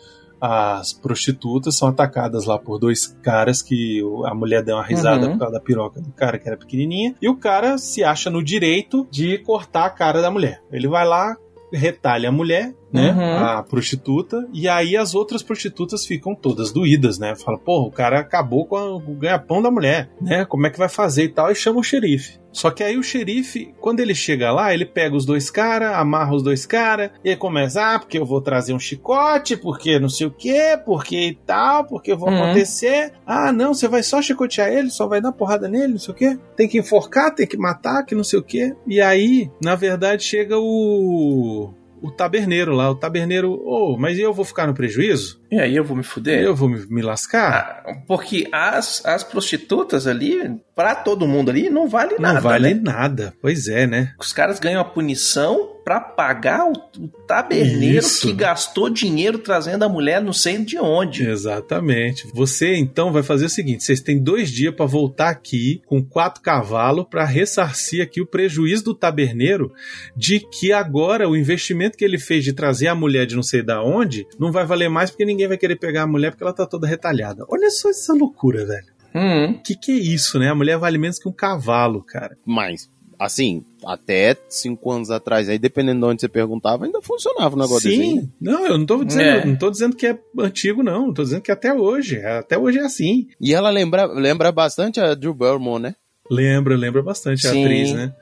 as 0.40 0.92
prostitutas 0.92 1.75
são 1.77 1.88
atacadas 1.88 2.45
lá 2.45 2.59
por 2.59 2.79
dois 2.79 3.07
caras 3.23 3.62
que 3.62 4.03
a 4.27 4.35
mulher 4.35 4.62
deu 4.62 4.77
uma 4.77 4.85
risada 4.85 5.27
Uhum. 5.27 5.33
por 5.33 5.38
causa 5.38 5.55
da 5.55 5.61
piroca 5.61 6.01
do 6.01 6.12
cara 6.12 6.38
que 6.38 6.47
era 6.47 6.59
pequenininha 6.59 7.14
e 7.23 7.29
o 7.29 7.37
cara 7.37 7.79
se 7.79 8.05
acha 8.05 8.29
no 8.29 8.45
direito 8.45 9.09
de 9.11 9.38
cortar 9.38 9.87
a 9.87 9.90
cara 9.90 10.21
da 10.21 10.31
mulher. 10.31 10.62
Ele 10.71 10.87
vai 10.88 11.07
lá, 11.07 11.35
retalha 11.73 12.29
a 12.29 12.33
mulher 12.33 12.75
né? 12.92 13.11
Uhum. 13.12 13.37
A 13.44 13.62
prostituta. 13.62 14.46
E 14.53 14.68
aí 14.68 14.96
as 14.96 15.14
outras 15.14 15.42
prostitutas 15.42 16.07
ficam 16.07 16.35
todas 16.35 16.72
doídas, 16.72 17.18
né? 17.18 17.35
Fala, 17.35 17.59
porra, 17.59 17.87
o 17.88 17.92
cara 17.92 18.20
acabou 18.20 18.66
com 18.66 18.77
a- 18.77 18.94
o 18.96 19.14
ganha-pão 19.14 19.61
da 19.62 19.70
mulher, 19.70 20.11
né? 20.20 20.44
Como 20.44 20.66
é 20.66 20.70
que 20.70 20.79
vai 20.79 20.88
fazer 20.88 21.25
e 21.25 21.29
tal? 21.29 21.51
E 21.51 21.55
chama 21.55 21.81
o 21.81 21.83
xerife. 21.83 22.38
Só 22.53 22.70
que 22.70 22.83
aí 22.83 22.96
o 22.96 23.03
xerife, 23.03 23.75
quando 23.83 24.01
ele 24.01 24.14
chega 24.14 24.51
lá, 24.51 24.72
ele 24.72 24.87
pega 24.87 25.14
os 25.14 25.27
dois 25.27 25.51
caras, 25.51 25.92
amarra 25.92 26.35
os 26.35 26.42
dois 26.42 26.64
caras, 26.64 27.11
e 27.22 27.29
aí 27.29 27.37
começa, 27.37 27.83
ah, 27.94 27.99
porque 27.99 28.18
eu 28.18 28.25
vou 28.25 28.40
trazer 28.40 28.72
um 28.72 28.79
chicote, 28.79 29.59
porque 29.59 29.99
não 29.99 30.09
sei 30.09 30.27
o 30.27 30.31
quê, 30.31 30.79
porque 30.83 31.18
e 31.29 31.35
tal, 31.35 31.85
porque 31.85 32.14
vai 32.14 32.33
Uhum. 32.33 32.44
acontecer. 32.44 33.12
Ah, 33.27 33.53
não, 33.53 33.75
você 33.75 33.87
vai 33.88 34.03
só 34.03 34.22
chicotear 34.22 34.68
ele, 34.72 34.88
só 34.88 35.07
vai 35.07 35.20
dar 35.20 35.33
porrada 35.33 35.68
nele, 35.68 35.88
não 35.94 35.99
sei 35.99 36.14
o 36.14 36.16
quê. 36.16 36.38
Tem 36.57 36.66
que 36.66 36.79
enforcar, 36.79 37.35
tem 37.35 37.46
que 37.46 37.59
matar, 37.59 38.05
que 38.07 38.14
não 38.14 38.25
sei 38.25 38.38
o 38.38 38.42
quê. 38.42 38.75
E 38.87 39.03
aí, 39.03 39.51
na 39.62 39.75
verdade, 39.75 40.22
chega 40.25 40.57
o. 40.59 41.75
O 42.07 42.11
taberneiro 42.12 42.73
lá, 42.73 42.88
o 42.88 42.95
taberneiro, 42.95 43.53
ô, 43.53 43.97
mas 43.99 44.16
eu 44.16 44.33
vou 44.33 44.45
ficar 44.45 44.69
no 44.69 44.75
prejuízo? 44.75 45.40
E 45.51 45.59
aí 45.61 45.77
eu 45.77 45.85
vou 45.85 45.97
me 45.97 46.03
fuder? 46.03 46.41
Eu 46.43 46.55
vou 46.57 46.69
me, 46.69 46.85
me 46.87 47.03
lascar? 47.03 47.83
Ah, 47.87 47.95
Porque 48.07 48.49
as, 48.53 49.05
as 49.05 49.23
prostitutas 49.23 50.07
ali, 50.07 50.39
pra 50.75 50.95
todo 50.95 51.27
mundo 51.27 51.51
ali, 51.51 51.71
não 51.71 51.89
vale 51.89 52.15
não 52.15 52.21
nada. 52.21 52.41
vale 52.41 52.75
né? 52.75 52.81
nada. 52.83 53.35
Pois 53.41 53.69
é, 53.69 53.87
né? 53.87 54.13
Os 54.19 54.33
caras 54.33 54.59
ganham 54.59 54.81
a 54.81 54.85
punição 54.85 55.77
pra 55.85 56.01
pagar 56.01 56.67
o, 56.67 56.73
o 56.99 57.09
taberneiro 57.29 57.99
Isso. 57.99 58.27
que 58.27 58.33
gastou 58.33 58.91
dinheiro 58.91 59.39
trazendo 59.39 59.85
a 59.85 59.89
mulher 59.89 60.21
não 60.21 60.33
sei 60.33 60.59
de 60.59 60.77
onde. 60.81 61.23
Exatamente. 61.25 62.27
Você 62.35 62.75
então 62.75 63.13
vai 63.13 63.23
fazer 63.23 63.47
o 63.47 63.51
seguinte: 63.51 63.85
vocês 63.85 64.01
têm 64.01 64.21
dois 64.21 64.51
dias 64.51 64.75
pra 64.75 64.85
voltar 64.85 65.29
aqui 65.29 65.81
com 65.87 66.03
quatro 66.03 66.43
cavalos 66.43 67.07
pra 67.09 67.25
ressarcir 67.25 68.03
aqui 68.03 68.21
o 68.21 68.27
prejuízo 68.27 68.83
do 68.83 68.95
taberneiro 68.95 69.73
de 70.17 70.41
que 70.41 70.73
agora 70.73 71.29
o 71.29 71.37
investimento 71.37 71.97
que 71.97 72.05
ele 72.05 72.19
fez 72.19 72.43
de 72.43 72.53
trazer 72.53 72.89
a 72.89 72.95
mulher 72.95 73.25
de 73.25 73.37
não 73.37 73.43
sei 73.45 73.63
da 73.63 73.81
onde 73.81 74.27
não 74.41 74.51
vai 74.51 74.67
valer 74.67 74.89
mais 74.89 75.11
porque 75.11 75.25
ninguém 75.25 75.36
vai 75.49 75.59
querer 75.59 75.77
pegar 75.77 76.03
a 76.03 76.07
mulher 76.07 76.31
porque 76.31 76.44
ela 76.44 76.53
tá 76.53 76.64
toda 76.64 76.87
retalhada. 76.87 77.44
Olha 77.49 77.68
só 77.70 77.90
essa 77.90 78.14
loucura, 78.14 78.64
velho. 78.64 78.87
Hum, 79.14 79.59
Que 79.64 79.75
que 79.75 79.92
é 79.92 79.94
isso, 79.96 80.38
né? 80.38 80.49
A 80.51 80.55
mulher 80.55 80.79
vale 80.79 80.99
menos 80.99 81.18
que 81.18 81.29
um 81.29 81.33
cavalo, 81.33 82.03
cara. 82.03 82.37
Mas, 82.46 82.88
assim, 83.18 83.64
até 83.85 84.37
cinco 84.49 84.92
anos 84.92 85.11
atrás, 85.11 85.49
aí 85.49 85.59
dependendo 85.59 86.01
de 86.01 86.07
onde 86.12 86.20
você 86.20 86.29
perguntava, 86.29 86.85
ainda 86.85 87.01
funcionava 87.03 87.57
o 87.57 87.59
negócio 87.59 87.88
desse, 87.88 88.14
né? 88.14 88.20
Sim. 88.22 88.33
Não, 88.40 88.66
eu 88.66 88.79
não 88.79 88.87
tô 88.87 89.03
dizendo, 89.05 89.25
É. 89.40 89.44
não 89.46 89.57
tô 89.57 89.70
dizendo 89.70 89.96
que 89.96 90.07
é 90.07 90.18
antigo, 90.38 90.83
não. 90.83 91.12
Tô 91.14 91.22
dizendo 91.22 91.40
que 91.42 91.51
até 91.51 91.72
hoje. 91.72 92.22
Até 92.25 92.59
hoje 92.59 92.79
é 92.79 92.83
assim. 92.85 93.27
E 93.40 93.55
ela 93.55 93.70
lembra, 93.70 94.05
lembra 94.07 94.53
bastante 94.53 95.01
a 95.01 95.14
Drew 95.14 95.35
Barrymore, 95.35 95.83
né? 95.83 95.94
Lembra, 96.31 96.77
lembra 96.77 97.03
bastante 97.03 97.46
a 97.46 97.51
Sim. 97.53 97.64
atriz, 97.64 97.92
né? 97.92 98.14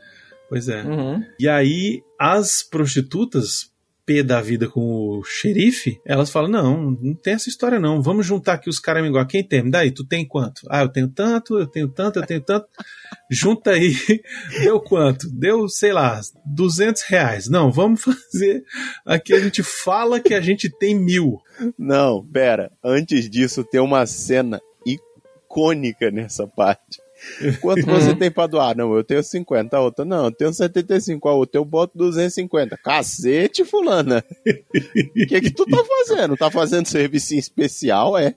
Pois 0.48 0.68
é. 0.68 0.83
uhum. 0.83 1.24
E 1.40 1.48
aí, 1.48 2.03
as 2.20 2.62
prostitutas, 2.62 3.70
pé 4.07 4.23
da 4.23 4.40
vida 4.40 4.69
com 4.69 4.81
o 4.81 5.25
xerife, 5.25 6.01
elas 6.05 6.31
falam: 6.31 6.51
não, 6.51 6.90
não 6.90 7.14
tem 7.14 7.35
essa 7.35 7.49
história, 7.49 7.81
não. 7.81 8.03
Vamos 8.03 8.27
juntar 8.27 8.55
aqui 8.55 8.69
os 8.69 8.79
caras 8.79 9.05
igual. 9.05 9.27
Quem 9.27 9.47
tem? 9.47 9.69
Daí, 9.69 9.90
tu 9.90 10.05
tem 10.05 10.27
quanto? 10.27 10.62
Ah, 10.71 10.83
eu 10.83 10.88
tenho 10.88 11.09
tanto, 11.09 11.59
eu 11.59 11.67
tenho 11.67 11.88
tanto, 11.88 12.19
eu 12.19 12.27
tenho 12.27 12.40
tanto. 12.40 12.67
Junta 13.31 13.73
aí. 13.73 13.95
Deu 14.62 14.81
quanto? 14.81 15.29
Deu, 15.31 15.69
sei 15.69 15.93
lá, 15.93 16.21
200 16.47 17.03
reais. 17.03 17.49
Não, 17.49 17.71
vamos 17.71 18.03
fazer. 18.03 18.62
Aqui 19.07 19.33
a 19.33 19.40
gente 19.40 19.62
fala 19.62 20.21
que 20.21 20.35
a 20.35 20.40
gente 20.40 20.69
tem 20.79 20.95
mil. 20.95 21.38
Não, 21.79 22.25
pera. 22.27 22.71
Antes 22.83 23.29
disso, 23.29 23.64
tem 23.64 23.81
uma 23.81 24.07
cena 24.07 24.61
icônica 24.87 26.11
nessa 26.11 26.47
parte. 26.47 27.04
Quanto 27.61 27.85
você 27.87 28.15
tem 28.15 28.31
pra 28.31 28.47
doar? 28.47 28.77
Não, 28.77 28.95
eu 28.95 29.03
tenho 29.05 29.23
50. 29.23 29.77
A 29.77 29.81
outra, 29.81 30.05
não, 30.05 30.27
eu 30.27 30.31
tenho 30.33 30.53
75. 30.53 31.29
A 31.29 31.33
outra, 31.35 31.59
eu 31.59 31.65
boto 31.65 31.97
250. 31.97 32.77
Cacete, 32.79 33.65
fulana. 33.65 34.25
O 34.47 35.27
que 35.27 35.41
que 35.41 35.51
tu 35.51 35.65
tá 35.67 35.79
fazendo? 35.85 36.37
Tá 36.37 36.51
fazendo 36.51 36.87
serviço 36.87 37.35
especial, 37.35 38.17
é? 38.19 38.35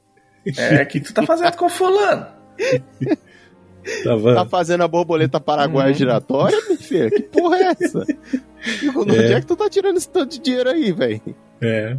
É, 0.57 0.81
o 0.83 0.85
que 0.87 0.99
tu 1.01 1.13
tá 1.13 1.23
fazendo 1.23 1.55
com 1.57 1.67
fulano? 1.69 2.27
Tava. 4.03 4.35
Tá 4.35 4.45
fazendo 4.45 4.83
a 4.83 4.87
borboleta 4.87 5.39
paraguaia 5.39 5.93
giratória, 5.93 6.57
minha 6.67 6.77
filha? 6.77 7.09
Que 7.09 7.21
porra 7.23 7.57
é 7.57 7.63
essa? 7.81 8.05
Onde 8.95 9.15
É. 9.17 9.33
é. 9.33 9.39
que 9.39 9.45
tu 9.47 9.55
tá 9.55 9.69
tirando 9.69 9.95
esse 9.97 10.09
tanto 10.09 10.31
de 10.33 10.39
dinheiro 10.39 10.69
aí, 10.69 10.91
velho? 10.91 11.21
É. 11.61 11.95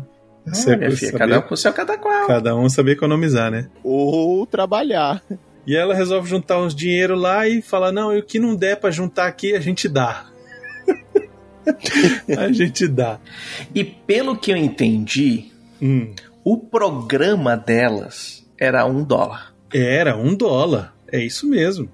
Isso 0.46 0.70
é 0.70 0.74
Olha, 0.74 0.90
filha, 0.90 1.10
saber- 1.12 1.18
cada 1.18 1.38
um 1.38 1.42
com 1.42 1.54
o 1.54 1.56
seu 1.56 1.72
cada 1.72 1.98
qual. 1.98 2.26
cada 2.26 2.56
um 2.56 2.68
saber 2.68 2.92
economizar, 2.92 3.50
né? 3.50 3.68
Ou 3.82 4.46
trabalhar. 4.46 5.22
E 5.68 5.76
ela 5.76 5.94
resolve 5.94 6.26
juntar 6.26 6.58
uns 6.58 6.74
dinheiro 6.74 7.14
lá 7.14 7.46
e 7.46 7.60
fala: 7.60 7.92
não, 7.92 8.10
e 8.10 8.20
o 8.20 8.22
que 8.22 8.38
não 8.38 8.56
der 8.56 8.80
pra 8.80 8.90
juntar 8.90 9.26
aqui, 9.26 9.54
a 9.54 9.60
gente 9.60 9.86
dá. 9.86 10.24
a 12.38 12.50
gente 12.50 12.88
dá. 12.88 13.18
E 13.74 13.84
pelo 13.84 14.34
que 14.34 14.50
eu 14.50 14.56
entendi, 14.56 15.52
Hum, 15.80 16.14
o 16.42 16.56
programa 16.56 17.54
delas 17.54 18.44
era 18.58 18.86
um 18.86 19.04
dólar. 19.04 19.52
era 19.72 20.16
um 20.16 20.34
dólar. 20.34 20.94
É 21.12 21.20
isso 21.20 21.46
mesmo. 21.46 21.88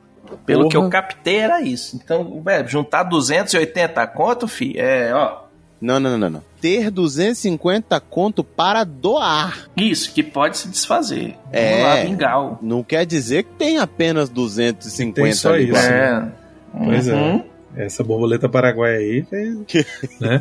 Pelo 0.46 0.62
Porra. 0.62 0.70
que 0.70 0.76
eu 0.76 0.88
captei 0.88 1.38
era 1.38 1.60
isso. 1.60 1.96
Então, 2.02 2.40
velho, 2.42 2.68
juntar 2.68 3.02
280 3.02 4.06
conto, 4.06 4.46
fi, 4.46 4.78
é, 4.78 5.12
ó. 5.12 5.43
Não, 5.84 6.00
não, 6.00 6.16
não, 6.16 6.30
não. 6.30 6.42
Ter 6.62 6.90
250 6.90 8.00
conto 8.00 8.42
para 8.42 8.84
doar. 8.84 9.68
Isso, 9.76 10.14
que 10.14 10.22
pode 10.22 10.56
se 10.56 10.68
desfazer. 10.68 11.36
É. 11.52 11.82
Lá, 11.82 11.96
vingal. 11.96 12.58
Não 12.62 12.82
quer 12.82 13.04
dizer 13.04 13.44
que 13.44 13.50
tem 13.58 13.76
apenas 13.76 14.30
250 14.30 15.20
Tem 15.20 15.32
só 15.34 15.58
isso. 15.58 15.76
É. 15.76 16.32
Pois 16.72 17.06
é. 17.06 17.14
Uhum. 17.14 17.44
Essa 17.76 18.02
borboleta 18.02 18.48
paraguaia 18.48 18.96
aí 18.96 19.22
fez. 19.24 19.58
né? 20.18 20.40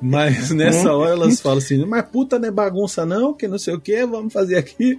Mas 0.00 0.50
nessa 0.50 0.92
hora 0.92 1.12
elas 1.12 1.40
falam 1.40 1.58
assim: 1.58 1.84
mas 1.84 2.04
puta 2.04 2.38
não 2.38 2.48
é 2.48 2.50
bagunça, 2.50 3.06
não, 3.06 3.32
que 3.32 3.48
não 3.48 3.58
sei 3.58 3.74
o 3.74 3.80
que, 3.80 4.04
vamos 4.04 4.32
fazer 4.32 4.56
aqui. 4.56 4.98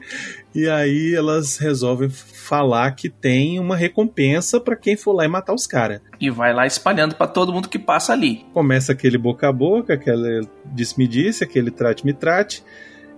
E 0.56 0.68
aí 0.68 1.14
elas 1.14 1.58
resolvem 1.58 2.10
falar 2.10 2.92
que 2.92 3.10
tem 3.10 3.60
uma 3.60 3.76
recompensa 3.76 4.60
pra 4.60 4.76
quem 4.76 4.96
for 4.96 5.14
lá 5.14 5.26
e 5.26 5.28
matar 5.28 5.54
os 5.54 5.68
caras. 5.68 6.02
E 6.20 6.30
vai 6.30 6.54
lá 6.54 6.66
espalhando 6.66 7.16
pra 7.16 7.28
todo 7.28 7.54
mundo 7.54 7.70
que 7.70 7.78
passa 7.78 8.14
ali. 8.14 8.46
começa 8.54 8.92
aquele 8.92 9.18
boca 9.18 9.48
a 9.48 9.52
boca, 9.52 9.94
aquele 9.94 10.48
disse-me 10.66 11.08
disse, 11.08 11.44
aquele 11.44 11.70
trate-me 11.70 12.14
trate, 12.14 12.64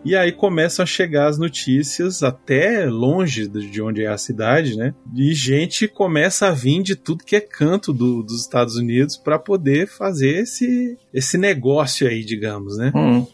e 0.05 0.15
aí 0.15 0.31
começam 0.31 0.83
a 0.83 0.85
chegar 0.85 1.27
as 1.27 1.37
notícias 1.37 2.23
até 2.23 2.85
longe 2.85 3.47
de 3.47 3.81
onde 3.81 4.03
é 4.03 4.07
a 4.07 4.17
cidade, 4.17 4.75
né? 4.77 4.93
E 5.15 5.33
gente 5.33 5.87
começa 5.87 6.47
a 6.47 6.51
vir 6.51 6.81
de 6.81 6.95
tudo 6.95 7.23
que 7.23 7.35
é 7.35 7.41
canto 7.41 7.91
do- 7.93 8.23
dos 8.23 8.41
Estados 8.41 8.75
Unidos 8.75 9.17
para 9.17 9.37
poder 9.37 9.87
fazer 9.87 10.41
esse, 10.43 10.97
esse 11.13 11.37
negócio 11.37 12.07
aí, 12.07 12.23
digamos, 12.23 12.77
né? 12.77 12.91
Hum. 12.95 13.25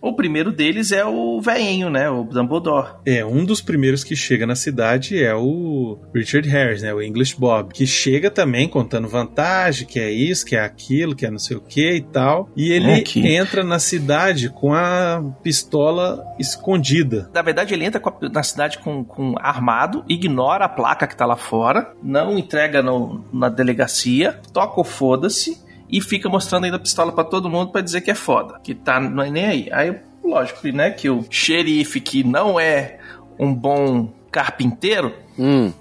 O 0.00 0.12
primeiro 0.14 0.52
deles 0.52 0.92
é 0.92 1.04
o 1.04 1.40
veinho, 1.40 1.90
né? 1.90 2.08
O 2.10 2.24
Dumbledore. 2.24 2.94
É, 3.06 3.24
um 3.24 3.44
dos 3.44 3.60
primeiros 3.60 4.04
que 4.04 4.14
chega 4.14 4.46
na 4.46 4.54
cidade 4.54 5.22
é 5.22 5.34
o 5.34 5.98
Richard 6.14 6.48
Harris, 6.48 6.82
né? 6.82 6.92
O 6.94 7.02
English 7.02 7.36
Bob, 7.38 7.72
que 7.72 7.86
chega 7.86 8.30
também 8.30 8.68
contando 8.68 9.08
vantagem, 9.08 9.86
que 9.86 9.98
é 9.98 10.10
isso, 10.10 10.44
que 10.46 10.56
é 10.56 10.60
aquilo, 10.60 11.14
que 11.16 11.26
é 11.26 11.30
não 11.30 11.38
sei 11.38 11.56
o 11.56 11.60
que 11.60 11.92
e 11.96 12.00
tal. 12.02 12.48
E 12.56 12.70
ele 12.72 13.00
Ok. 13.00 13.24
entra 13.36 13.64
na 13.64 13.78
cidade 13.78 14.48
com 14.50 14.72
a 14.74 15.22
pistola 15.42 16.24
escondida. 16.38 17.30
Na 17.32 17.42
verdade, 17.42 17.74
ele 17.74 17.84
entra 17.84 18.00
a- 18.04 18.28
na 18.28 18.42
cidade 18.42 18.78
com, 18.78 19.04
com 19.04 19.34
armado, 19.38 20.04
ignora 20.08 20.64
a 20.64 20.68
placa 20.68 21.06
que 21.06 21.16
tá 21.16 21.26
lá 21.26 21.36
fora, 21.36 21.92
não 22.02 22.38
entrega 22.38 22.82
no- 22.82 23.24
na 23.32 23.48
delegacia, 23.48 24.38
toca 24.52 24.80
o 24.80 24.84
foda-se 24.84 25.62
e 25.88 26.00
fica 26.00 26.28
mostrando 26.28 26.64
ainda 26.64 26.76
a 26.76 26.80
pistola 26.80 27.12
pra 27.12 27.24
todo 27.24 27.50
mundo 27.50 27.72
pra 27.72 27.80
dizer 27.80 28.00
que 28.00 28.10
é 28.10 28.14
foda, 28.14 28.58
que 28.62 28.74
tá 28.74 29.00
não 29.00 29.22
é 29.22 29.30
nem 29.30 29.44
aí. 29.44 29.68
Aí, 29.72 29.98
lógico, 30.24 30.66
né, 30.68 30.90
que 30.90 31.08
o 31.08 31.24
xerife, 31.30 32.00
que 32.00 32.24
não 32.24 32.58
é 32.58 32.98
um 33.38 33.54
bom 33.54 34.12
carpinteiro, 34.30 35.12
Hum, 35.38 35.72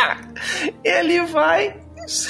ele 0.84 1.22
vai, 1.22 1.76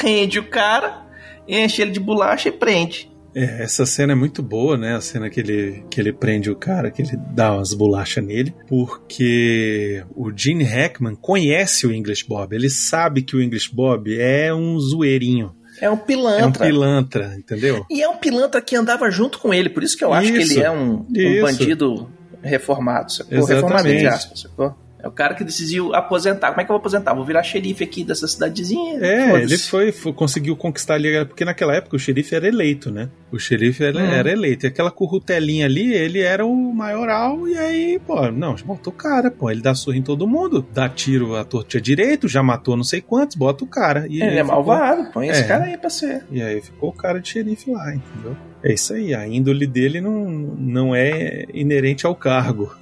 rende 0.00 0.38
o 0.38 0.48
cara, 0.48 1.04
enche 1.48 1.82
ele 1.82 1.90
de 1.90 2.00
bolacha 2.00 2.48
e 2.48 2.52
prende. 2.52 3.12
É, 3.34 3.64
essa 3.64 3.84
cena 3.84 4.12
é 4.12 4.14
muito 4.14 4.40
boa, 4.40 4.76
né? 4.76 4.94
A 4.94 5.00
cena 5.00 5.28
que 5.28 5.40
ele, 5.40 5.84
que 5.90 6.00
ele 6.00 6.12
prende 6.12 6.48
o 6.48 6.54
cara, 6.54 6.92
que 6.92 7.02
ele 7.02 7.16
dá 7.32 7.52
umas 7.52 7.74
bolachas 7.74 8.24
nele, 8.24 8.54
porque 8.68 10.04
o 10.14 10.30
Gene 10.30 10.62
Hackman 10.62 11.16
conhece 11.16 11.84
o 11.84 11.92
English 11.92 12.24
Bob. 12.28 12.54
Ele 12.54 12.70
sabe 12.70 13.22
que 13.22 13.34
o 13.34 13.42
English 13.42 13.74
Bob 13.74 14.16
é 14.16 14.54
um 14.54 14.78
zoeirinho, 14.78 15.52
É 15.80 15.88
um 15.88 15.92
é 15.92 15.96
um 15.96 15.98
pilantra. 15.98 16.66
pilantra, 16.66 17.34
entendeu? 17.36 17.84
E 17.90 18.02
é 18.02 18.08
um 18.08 18.16
pilantra 18.16 18.60
que 18.60 18.76
andava 18.76 19.10
junto 19.10 19.38
com 19.38 19.52
ele, 19.52 19.68
por 19.68 19.82
isso 19.82 19.96
que 19.96 20.04
eu 20.04 20.12
acho 20.12 20.32
que 20.32 20.38
Isso, 20.38 20.54
ele 20.54 20.62
é 20.62 20.70
um, 20.70 21.06
um 21.08 21.40
bandido 21.42 22.08
reformado, 22.42 23.12
sacou? 23.12 23.36
Exatamente. 23.36 23.62
Reformado 23.62 23.88
entre 23.88 24.06
aspas, 24.06 24.40
sacou? 24.40 24.83
É 25.04 25.08
o 25.08 25.12
cara 25.12 25.34
que 25.34 25.44
decidiu 25.44 25.94
aposentar. 25.94 26.48
Como 26.48 26.62
é 26.62 26.64
que 26.64 26.70
eu 26.70 26.74
vou 26.74 26.78
aposentar? 26.80 27.12
Vou 27.12 27.26
virar 27.26 27.42
xerife 27.42 27.84
aqui 27.84 28.02
dessa 28.02 28.26
cidadezinha. 28.26 28.98
É, 29.04 29.26
Foda-se. 29.28 29.44
ele 29.44 29.58
foi, 29.58 29.92
foi- 29.92 30.12
conseguiu 30.14 30.56
conquistar 30.56 30.94
ali, 30.94 31.26
porque 31.26 31.44
naquela 31.44 31.74
época 31.74 31.94
o 31.96 31.98
xerife 31.98 32.34
era 32.34 32.48
eleito, 32.48 32.90
né? 32.90 33.10
O 33.30 33.38
xerife 33.38 33.84
era, 33.84 33.98
Hum. 33.98 34.06
era 34.12 34.32
eleito. 34.32 34.64
E 34.64 34.68
aquela 34.68 34.90
currutelinha 34.90 35.66
ali, 35.66 35.92
ele 35.92 36.20
era 36.20 36.46
o 36.46 36.72
maioral, 36.72 37.46
e 37.46 37.58
aí, 37.58 38.00
pô, 38.06 38.30
não, 38.30 38.54
bota 38.64 38.88
o 38.88 38.92
cara, 38.92 39.30
pô, 39.30 39.50
ele 39.50 39.60
dá 39.60 39.74
surra 39.74 39.98
em 39.98 40.02
todo 40.02 40.26
mundo, 40.26 40.66
dá 40.72 40.88
tiro 40.88 41.36
à 41.36 41.44
torta 41.44 41.78
direito, 41.78 42.26
já 42.26 42.42
matou 42.42 42.74
não 42.74 42.84
sei 42.84 43.02
quantos, 43.02 43.36
bota 43.36 43.62
o 43.62 43.66
cara. 43.66 44.06
E 44.08 44.22
Ele 44.22 44.38
é 44.38 44.42
ficou- 44.42 44.46
malvado, 44.54 45.10
põe 45.12 45.28
esse 45.28 45.42
É. 45.42 45.46
cara 45.46 45.64
aí 45.64 45.76
pra 45.76 45.90
ser. 45.90 46.24
E 46.30 46.40
aí 46.40 46.62
ficou 46.62 46.88
o 46.88 46.92
cara 46.94 47.20
de 47.20 47.28
xerife 47.28 47.70
lá, 47.70 47.94
entendeu? 47.94 48.34
É 48.62 48.72
isso 48.72 48.94
aí, 48.94 49.14
a 49.14 49.28
índole 49.28 49.66
dele 49.66 50.00
não, 50.00 50.24
não 50.30 50.94
é 50.94 51.44
inerente 51.52 52.06
ao 52.06 52.14
cargo. 52.14 52.74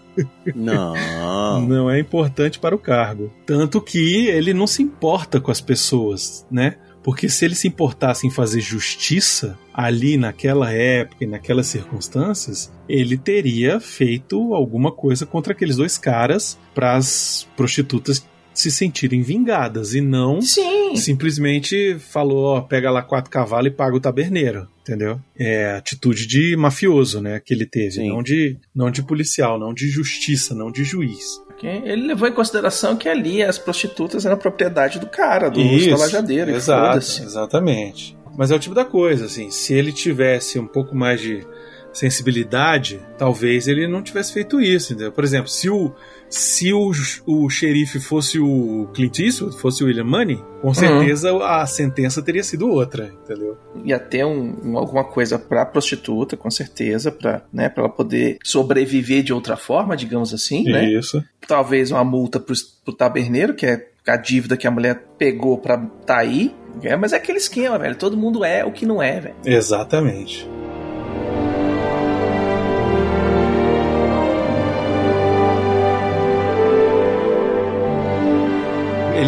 Não. 0.54 0.94
Não 1.66 1.90
é 1.90 1.98
importante 1.98 2.58
para 2.58 2.74
o 2.74 2.78
cargo. 2.78 3.32
Tanto 3.46 3.80
que 3.80 4.26
ele 4.26 4.52
não 4.52 4.66
se 4.66 4.82
importa 4.82 5.40
com 5.40 5.50
as 5.50 5.60
pessoas, 5.60 6.46
né? 6.50 6.76
Porque 7.02 7.28
se 7.28 7.44
ele 7.44 7.54
se 7.54 7.66
importasse 7.66 8.26
em 8.26 8.30
fazer 8.30 8.60
justiça 8.60 9.58
ali 9.74 10.16
naquela 10.16 10.72
época 10.72 11.24
e 11.24 11.26
naquelas 11.26 11.66
circunstâncias, 11.66 12.72
ele 12.88 13.16
teria 13.18 13.80
feito 13.80 14.54
alguma 14.54 14.92
coisa 14.92 15.26
contra 15.26 15.52
aqueles 15.52 15.76
dois 15.76 15.98
caras 15.98 16.58
para 16.74 16.94
as 16.94 17.48
prostitutas 17.56 18.24
se 18.54 18.70
sentirem 18.70 19.22
vingadas 19.22 19.94
e 19.94 20.00
não 20.00 20.40
Sim. 20.40 20.96
simplesmente 20.96 21.96
falou, 21.98 22.56
ó, 22.56 22.60
pega 22.60 22.90
lá 22.90 23.02
quatro 23.02 23.30
cavalos 23.30 23.68
e 23.72 23.74
paga 23.74 23.96
o 23.96 24.00
taberneiro, 24.00 24.68
entendeu? 24.82 25.18
É 25.38 25.72
a 25.72 25.76
atitude 25.78 26.26
de 26.26 26.56
mafioso, 26.56 27.20
né, 27.20 27.40
que 27.40 27.54
ele 27.54 27.66
teve, 27.66 27.92
Sim. 27.92 28.08
não 28.08 28.22
de 28.22 28.58
não 28.74 28.90
de 28.90 29.02
policial, 29.02 29.58
não 29.58 29.72
de 29.72 29.88
justiça, 29.88 30.54
não 30.54 30.70
de 30.70 30.84
juiz. 30.84 31.40
Ele 31.62 32.08
levou 32.08 32.26
em 32.26 32.32
consideração 32.32 32.96
que 32.96 33.08
ali 33.08 33.40
as 33.42 33.56
prostitutas 33.56 34.26
eram 34.26 34.36
propriedade 34.36 34.98
do 34.98 35.06
cara, 35.06 35.48
do 35.48 35.60
estalajadeiro. 35.60 36.50
exato, 36.50 36.98
exatamente. 36.98 38.16
Mas 38.36 38.50
é 38.50 38.56
o 38.56 38.58
tipo 38.58 38.74
da 38.74 38.84
coisa, 38.84 39.26
assim, 39.26 39.50
se 39.50 39.72
ele 39.72 39.92
tivesse 39.92 40.58
um 40.58 40.66
pouco 40.66 40.96
mais 40.96 41.20
de 41.20 41.46
sensibilidade, 41.92 43.00
talvez 43.18 43.68
ele 43.68 43.86
não 43.86 44.02
tivesse 44.02 44.32
feito 44.32 44.60
isso, 44.60 44.92
entendeu? 44.92 45.12
Por 45.12 45.22
exemplo, 45.22 45.48
se 45.48 45.68
o 45.68 45.92
se 46.34 46.72
o, 46.72 46.90
o 47.26 47.50
xerife 47.50 48.00
fosse 48.00 48.38
o 48.40 48.88
Clint 48.94 49.18
Eastwood, 49.18 49.56
fosse 49.58 49.84
o 49.84 49.86
William 49.86 50.04
Money, 50.04 50.36
Uhum. 50.36 50.42
com 50.62 50.74
certeza 50.74 51.36
a 51.44 51.66
sentença 51.66 52.22
teria 52.22 52.42
sido 52.42 52.68
outra, 52.70 53.12
entendeu? 53.24 53.56
Ia 53.84 53.98
ter 53.98 54.24
um, 54.24 54.56
um- 54.64 54.78
alguma 54.78 55.04
coisa 55.04 55.38
pra 55.38 55.66
prostituta, 55.66 56.36
com 56.36 56.50
certeza, 56.50 57.12
pra, 57.12 57.42
né, 57.52 57.68
pra 57.68 57.84
ela 57.84 57.92
poder 57.92 58.38
sobreviver 58.42 59.22
de 59.22 59.32
outra 59.32 59.56
forma, 59.56 59.94
digamos 59.96 60.32
assim, 60.32 60.64
né? 60.64 60.88
Isso. 60.88 61.22
Talvez 61.46 61.90
uma 61.90 62.02
multa 62.04 62.40
pro, 62.40 62.54
pro 62.84 62.94
taberneiro, 62.94 63.54
que 63.54 63.66
é 63.66 63.88
a 64.06 64.16
dívida 64.16 64.56
que 64.56 64.66
a 64.66 64.70
mulher 64.70 65.04
pegou 65.18 65.58
pra 65.58 65.76
tá 66.06 66.16
aí. 66.18 66.54
É, 66.82 66.96
mas 66.96 67.12
é 67.12 67.16
aquele 67.16 67.38
esquema, 67.38 67.78
velho. 67.78 67.94
Todo 67.96 68.16
mundo 68.16 68.42
é 68.44 68.64
o 68.64 68.72
que 68.72 68.86
não 68.86 69.02
é, 69.02 69.20
velho. 69.20 69.34
Exatamente. 69.44 70.48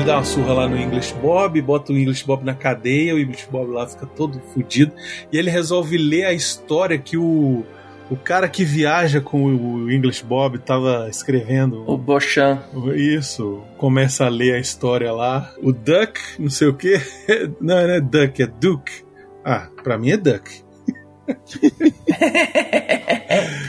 Ele 0.05 0.11
dá 0.11 0.19
uma 0.19 0.25
surra 0.25 0.53
lá 0.53 0.69
no 0.69 0.77
English 0.77 1.15
Bob, 1.15 1.59
bota 1.63 1.91
o 1.91 1.97
English 1.97 2.27
Bob 2.27 2.45
na 2.45 2.53
cadeia, 2.53 3.15
o 3.15 3.19
English 3.19 3.49
Bob 3.51 3.73
lá 3.73 3.87
fica 3.87 4.05
todo 4.05 4.39
fudido. 4.39 4.93
E 5.33 5.39
ele 5.39 5.49
resolve 5.49 5.97
ler 5.97 6.27
a 6.27 6.33
história 6.35 6.99
que 6.99 7.17
o, 7.17 7.65
o 8.11 8.15
cara 8.15 8.47
que 8.47 8.67
viaja 8.67 9.23
com 9.23 9.43
o 9.43 9.91
English 9.91 10.23
Bob 10.23 10.59
tava 10.59 11.09
escrevendo. 11.09 11.91
O 11.91 11.97
Bochan. 11.97 12.63
Isso, 12.95 13.63
começa 13.79 14.27
a 14.27 14.29
ler 14.29 14.57
a 14.57 14.59
história 14.59 15.11
lá. 15.11 15.51
O 15.63 15.73
Duck, 15.73 16.21
não 16.39 16.51
sei 16.51 16.69
o 16.69 16.75
que. 16.75 17.01
Não, 17.59 17.75
não 17.75 17.95
é 17.95 18.01
Duck, 18.03 18.43
é 18.43 18.47
Duke. 18.47 18.93
Ah, 19.43 19.69
pra 19.83 19.97
mim 19.97 20.11
é 20.11 20.19
Duck. 20.19 20.63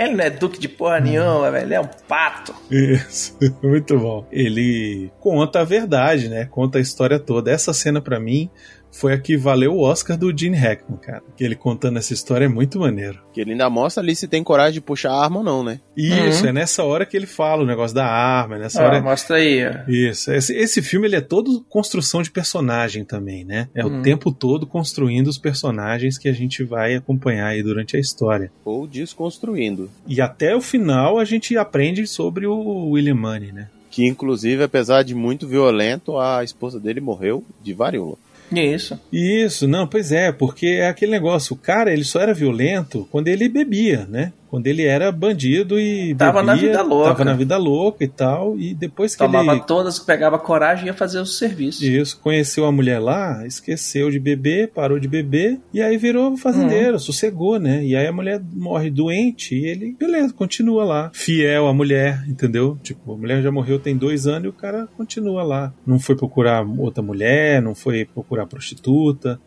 Ele 0.00 0.14
não 0.14 0.24
é 0.24 0.30
duque 0.30 0.58
de 0.58 0.66
porra 0.66 0.98
nenhuma, 0.98 1.50
velho. 1.50 1.66
Ele 1.66 1.74
é 1.74 1.80
um 1.80 1.88
pato. 2.08 2.54
Isso, 2.70 3.36
muito 3.62 3.98
bom. 3.98 4.26
Ele 4.32 5.12
conta 5.20 5.60
a 5.60 5.64
verdade, 5.64 6.26
né? 6.30 6.46
Conta 6.46 6.78
a 6.78 6.80
história 6.80 7.18
toda. 7.18 7.50
Essa 7.50 7.74
cena 7.74 8.00
pra 8.00 8.18
mim 8.18 8.48
foi 8.92 9.12
a 9.12 9.18
que 9.18 9.36
valeu 9.36 9.72
o 9.74 9.80
Oscar 9.82 10.16
do 10.16 10.36
Gene 10.36 10.56
Hackman, 10.56 10.98
cara. 10.98 11.22
Que 11.36 11.44
ele 11.44 11.54
contando 11.54 11.98
essa 11.98 12.12
história 12.12 12.44
é 12.46 12.48
muito 12.48 12.78
maneiro. 12.80 13.18
Que 13.32 13.40
ele 13.40 13.52
ainda 13.52 13.70
mostra 13.70 14.02
ali 14.02 14.14
se 14.16 14.26
tem 14.28 14.42
coragem 14.42 14.74
de 14.74 14.80
puxar 14.80 15.12
a 15.12 15.22
arma 15.24 15.38
ou 15.38 15.44
não, 15.44 15.62
né? 15.62 15.80
Isso, 15.96 16.42
Uhum. 16.42 16.48
é 16.50 16.52
nessa 16.52 16.82
hora 16.84 17.06
que 17.06 17.16
ele 17.16 17.26
fala 17.26 17.62
o 17.62 17.66
negócio 17.66 17.94
da 17.94 18.06
arma, 18.06 18.56
é 18.56 18.58
nessa 18.58 18.82
Ó, 18.82 18.86
hora. 18.86 19.00
mostra 19.00 19.36
aí, 19.36 19.64
ó. 19.64 19.88
Isso, 19.90 20.32
esse, 20.32 20.54
esse 20.56 20.82
filme 20.82 21.06
ele 21.06 21.16
é 21.16 21.20
todo 21.20 21.64
construção 21.68 22.20
de 22.22 22.30
personagem 22.30 23.04
também, 23.04 23.44
né? 23.44 23.68
É 23.74 23.84
Hum. 23.86 24.00
o 24.00 24.02
tempo 24.02 24.32
todo 24.32 24.66
construindo 24.66 25.28
os 25.28 25.38
personagens 25.38 26.18
que 26.18 26.28
a 26.28 26.32
gente 26.32 26.64
vai 26.64 26.94
acompanhar 26.96 27.46
aí 27.48 27.62
durante 27.62 27.96
a 27.96 28.00
história. 28.00 28.50
Ou 28.64 28.86
desconstruindo. 28.86 29.90
E 30.06 30.20
até 30.20 30.54
o 30.56 30.60
final 30.60 31.18
a 31.18 31.24
gente 31.24 31.56
aprende 31.56 32.06
sobre 32.06 32.46
o 32.46 32.90
William 32.90 33.14
Money, 33.14 33.52
né? 33.52 33.68
Que 33.90 34.06
inclusive, 34.06 34.62
apesar 34.62 35.02
de 35.02 35.14
muito 35.14 35.48
violento, 35.48 36.16
a 36.18 36.44
esposa 36.44 36.78
dele 36.78 37.00
morreu 37.00 37.44
de 37.62 37.72
varíola. 37.74 38.16
Isso. 38.52 38.98
Isso, 39.12 39.68
não, 39.68 39.86
pois 39.86 40.10
é, 40.10 40.32
porque 40.32 40.66
é 40.66 40.88
aquele 40.88 41.12
negócio, 41.12 41.54
o 41.54 41.58
cara 41.58 41.92
ele 41.92 42.04
só 42.04 42.20
era 42.20 42.34
violento 42.34 43.06
quando 43.10 43.28
ele 43.28 43.48
bebia, 43.48 44.06
né? 44.08 44.32
Quando 44.50 44.66
ele 44.66 44.84
era 44.84 45.12
bandido 45.12 45.78
e 45.78 46.12
Tava 46.16 46.42
na 46.42 46.54
bebia, 46.54 46.70
vida 46.70 46.82
louca. 46.82 47.08
Tava 47.10 47.24
na 47.24 47.34
vida 47.34 47.56
louca 47.56 48.02
e 48.02 48.08
tal, 48.08 48.58
e 48.58 48.74
depois 48.74 49.14
que 49.14 49.18
Tomava 49.18 49.52
ele 49.52 49.60
todas, 49.60 50.00
pegava 50.00 50.38
coragem 50.40 50.86
e 50.86 50.86
ia 50.88 50.94
fazer 50.94 51.20
o 51.20 51.26
serviço. 51.26 51.84
Isso, 51.84 52.18
conheceu 52.20 52.64
a 52.64 52.72
mulher 52.72 52.98
lá, 52.98 53.46
esqueceu 53.46 54.10
de 54.10 54.18
beber, 54.18 54.72
parou 54.72 54.98
de 54.98 55.06
beber, 55.06 55.60
e 55.72 55.80
aí 55.80 55.96
virou 55.96 56.36
fazendeiro, 56.36 56.98
sossegou, 56.98 57.60
né? 57.60 57.84
E 57.84 57.94
aí 57.94 58.08
a 58.08 58.12
mulher 58.12 58.42
morre 58.52 58.90
doente 58.90 59.54
e 59.54 59.66
ele, 59.66 59.94
beleza, 59.98 60.34
continua 60.34 60.84
lá. 60.84 61.10
Fiel 61.14 61.68
à 61.68 61.72
mulher, 61.72 62.24
entendeu? 62.26 62.76
Tipo, 62.82 63.14
a 63.14 63.16
mulher 63.16 63.42
já 63.42 63.52
morreu 63.52 63.78
tem 63.78 63.96
dois 63.96 64.26
anos 64.26 64.46
e 64.46 64.48
o 64.48 64.52
cara 64.52 64.88
continua 64.96 65.44
lá. 65.44 65.72
Não 65.86 66.00
foi 66.00 66.16
procurar 66.16 66.66
outra 66.66 67.02
mulher, 67.02 67.62
não 67.62 67.74
foi 67.74 68.04
procurar 68.04 68.46
prostituta. 68.46 69.40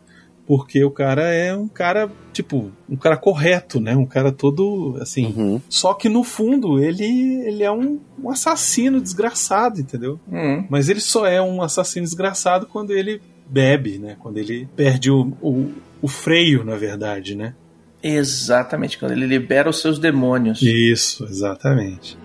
Porque 0.46 0.84
o 0.84 0.90
cara 0.90 1.32
é 1.32 1.56
um 1.56 1.66
cara, 1.66 2.10
tipo, 2.32 2.70
um 2.88 2.96
cara 2.96 3.16
correto, 3.16 3.80
né? 3.80 3.96
Um 3.96 4.04
cara 4.04 4.30
todo, 4.30 4.98
assim. 5.00 5.26
Uhum. 5.26 5.60
Só 5.68 5.94
que 5.94 6.08
no 6.08 6.22
fundo 6.22 6.78
ele, 6.82 7.04
ele 7.46 7.62
é 7.62 7.72
um, 7.72 7.98
um 8.22 8.30
assassino 8.30 9.00
desgraçado, 9.00 9.80
entendeu? 9.80 10.20
Hum. 10.30 10.66
Mas 10.68 10.88
ele 10.88 11.00
só 11.00 11.26
é 11.26 11.40
um 11.40 11.62
assassino 11.62 12.04
desgraçado 12.04 12.66
quando 12.66 12.92
ele 12.92 13.22
bebe, 13.48 13.98
né? 13.98 14.16
Quando 14.20 14.38
ele 14.38 14.68
perde 14.76 15.10
o, 15.10 15.32
o, 15.40 15.72
o 16.02 16.08
freio, 16.08 16.62
na 16.62 16.76
verdade, 16.76 17.34
né? 17.34 17.54
Exatamente, 18.02 18.98
quando 18.98 19.12
ele 19.12 19.26
libera 19.26 19.70
os 19.70 19.80
seus 19.80 19.98
demônios. 19.98 20.60
Isso, 20.60 21.24
exatamente. 21.24 22.18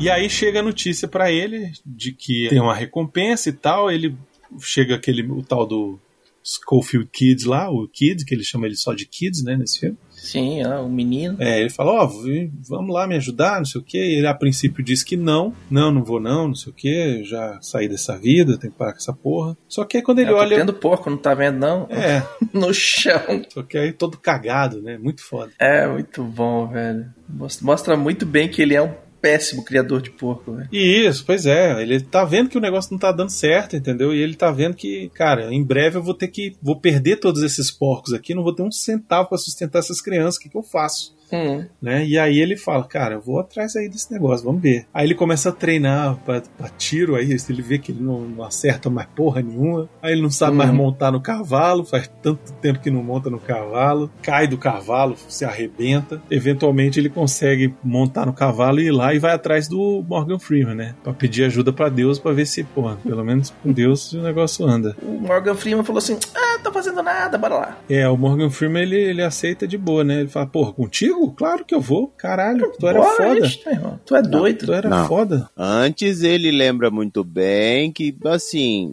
E 0.00 0.10
aí 0.10 0.28
chega 0.30 0.60
a 0.60 0.62
notícia 0.62 1.06
pra 1.06 1.30
ele 1.30 1.72
de 1.84 2.12
que 2.12 2.48
tem 2.48 2.60
uma 2.60 2.74
recompensa 2.74 3.48
e 3.48 3.52
tal. 3.52 3.90
Ele 3.90 4.16
chega 4.60 4.94
aquele 4.96 5.22
o 5.30 5.42
tal 5.42 5.66
do 5.66 5.98
Schofield 6.42 7.08
Kids 7.12 7.44
lá, 7.44 7.70
o 7.70 7.86
Kid, 7.86 8.24
que 8.24 8.34
ele 8.34 8.42
chama 8.42 8.66
ele 8.66 8.74
só 8.76 8.94
de 8.94 9.04
Kids, 9.06 9.44
né, 9.44 9.56
nesse 9.56 9.78
filme. 9.80 9.96
Sim, 10.10 10.62
ó, 10.66 10.82
o 10.84 10.88
menino. 10.90 11.36
É, 11.40 11.60
ele 11.60 11.70
fala, 11.70 11.92
ó, 12.02 12.06
v- 12.06 12.50
vamos 12.68 12.94
lá 12.94 13.06
me 13.06 13.14
ajudar, 13.16 13.58
não 13.58 13.64
sei 13.64 13.80
o 13.80 13.84
quê. 13.84 13.96
Ele 13.98 14.26
a 14.26 14.34
princípio 14.34 14.82
diz 14.84 15.02
que 15.02 15.16
não, 15.16 15.54
não, 15.70 15.90
não 15.90 16.02
vou 16.04 16.18
não, 16.20 16.48
não 16.48 16.54
sei 16.54 16.72
o 16.72 16.74
quê, 16.74 17.22
já 17.24 17.58
saí 17.62 17.88
dessa 17.88 18.18
vida, 18.18 18.58
tenho 18.58 18.72
que 18.72 18.78
parar 18.78 18.92
com 18.92 18.98
essa 18.98 19.12
porra. 19.12 19.56
Só 19.68 19.84
que 19.84 19.98
aí 19.98 20.02
quando 20.02 20.18
ele 20.18 20.30
Eu 20.30 20.34
tô 20.34 20.40
olha. 20.40 20.56
tendo 20.56 20.72
porco, 20.74 21.08
não 21.10 21.16
tá 21.18 21.32
vendo, 21.34 21.58
não? 21.58 21.86
É, 21.90 22.22
No 22.52 22.72
chão. 22.74 23.42
só 23.52 23.62
que 23.62 23.78
aí 23.78 23.92
todo 23.92 24.18
cagado, 24.18 24.82
né? 24.82 24.98
Muito 24.98 25.22
foda. 25.22 25.52
É 25.58 25.86
muito 25.86 26.22
bom, 26.24 26.66
velho. 26.68 27.06
Mostra 27.62 27.96
muito 27.96 28.26
bem 28.26 28.48
que 28.48 28.60
ele 28.60 28.74
é 28.74 28.82
um 28.82 28.92
péssimo 29.20 29.64
criador 29.64 30.00
de 30.00 30.10
porco, 30.10 30.52
velho. 30.52 30.68
E 30.72 31.06
isso, 31.06 31.24
pois 31.24 31.46
é, 31.46 31.80
ele 31.82 32.00
tá 32.00 32.24
vendo 32.24 32.48
que 32.48 32.58
o 32.58 32.60
negócio 32.60 32.92
não 32.92 32.98
tá 32.98 33.12
dando 33.12 33.30
certo, 33.30 33.76
entendeu? 33.76 34.14
E 34.14 34.20
ele 34.20 34.34
tá 34.34 34.50
vendo 34.50 34.74
que, 34.74 35.10
cara, 35.14 35.52
em 35.52 35.62
breve 35.62 35.98
eu 35.98 36.02
vou 36.02 36.14
ter 36.14 36.28
que. 36.28 36.56
Vou 36.62 36.80
perder 36.80 37.16
todos 37.16 37.42
esses 37.42 37.70
porcos 37.70 38.12
aqui, 38.12 38.34
não 38.34 38.42
vou 38.42 38.54
ter 38.54 38.62
um 38.62 38.72
centavo 38.72 39.28
pra 39.28 39.38
sustentar 39.38 39.80
essas 39.80 40.00
crianças, 40.00 40.36
o 40.36 40.40
que, 40.40 40.48
que 40.48 40.56
eu 40.56 40.62
faço? 40.62 41.14
Hum. 41.32 41.64
né? 41.80 42.04
E 42.06 42.18
aí 42.18 42.38
ele 42.38 42.56
fala, 42.56 42.84
cara, 42.84 43.14
eu 43.14 43.20
vou 43.20 43.38
atrás 43.40 43.76
aí 43.76 43.88
desse 43.88 44.12
negócio, 44.12 44.44
vamos 44.44 44.60
ver. 44.62 44.86
Aí 44.92 45.06
ele 45.06 45.14
começa 45.14 45.48
a 45.50 45.52
treinar 45.52 46.16
pra, 46.24 46.42
pra 46.56 46.68
tiro, 46.68 47.14
aí 47.16 47.30
ele 47.48 47.62
vê 47.62 47.78
que 47.78 47.92
ele 47.92 48.02
não, 48.02 48.20
não 48.20 48.44
acerta 48.44 48.88
mais 48.90 49.08
porra 49.14 49.40
nenhuma. 49.42 49.88
Aí 50.02 50.12
ele 50.12 50.22
não 50.22 50.30
sabe 50.30 50.52
Hum. 50.52 50.56
mais 50.56 50.70
montar 50.72 51.10
no 51.12 51.20
cavalo, 51.20 51.84
faz 51.84 52.10
tanto 52.22 52.52
tempo 52.54 52.80
que 52.80 52.90
não 52.90 53.02
monta 53.02 53.30
no 53.30 53.38
cavalo. 53.38 54.10
Cai 54.22 54.46
do 54.46 54.58
cavalo, 54.58 55.16
se 55.28 55.44
arrebenta. 55.44 56.20
Eventualmente 56.30 56.98
ele 56.98 57.08
consegue 57.08 57.74
montar 57.82 58.26
no 58.26 58.32
cavalo 58.32 58.80
e 58.80 58.86
ir 58.86 58.90
lá 58.90 59.14
e 59.14 59.18
vai 59.18 59.32
atrás 59.32 59.68
do 59.68 60.04
Morgan 60.08 60.38
Freeman, 60.38 60.74
né? 60.74 60.94
Pra 61.02 61.12
pedir 61.12 61.44
ajuda 61.44 61.72
pra 61.72 61.88
Deus 61.88 62.18
pra 62.18 62.32
ver 62.32 62.46
se, 62.46 62.64
porra, 62.64 62.96
pelo 63.04 63.24
menos 63.24 63.50
com 63.62 63.72
Deus 63.72 64.12
o 64.12 64.22
negócio 64.22 64.66
anda. 64.66 64.96
O 65.02 65.20
Morgan 65.20 65.54
Freeman 65.54 65.84
falou 65.84 65.98
assim: 65.98 66.18
Ah, 66.34 66.58
tô 66.62 66.72
fazendo 66.72 67.02
nada, 67.02 67.38
bora 67.38 67.54
lá. 67.54 67.78
É, 67.88 68.08
o 68.08 68.16
Morgan 68.16 68.50
Freeman 68.50 68.82
ele, 68.82 68.96
ele 68.96 69.22
aceita 69.22 69.66
de 69.66 69.76
boa, 69.78 70.02
né? 70.04 70.20
Ele 70.20 70.28
fala, 70.28 70.46
porra, 70.46 70.72
contigo? 70.72 71.19
Claro 71.28 71.64
que 71.64 71.74
eu 71.74 71.80
vou. 71.80 72.08
Caralho, 72.08 72.72
tu 72.78 72.86
era 72.86 73.00
Bora, 73.00 73.16
foda. 73.16 73.46
irmão. 73.70 74.00
Tu 74.06 74.16
é 74.16 74.22
doido. 74.22 74.66
Tu 74.66 74.72
era 74.72 74.88
Não. 74.88 75.06
foda. 75.06 75.50
Antes 75.56 76.22
ele 76.22 76.50
lembra 76.50 76.90
muito 76.90 77.22
bem 77.24 77.92
que, 77.92 78.16
assim, 78.24 78.92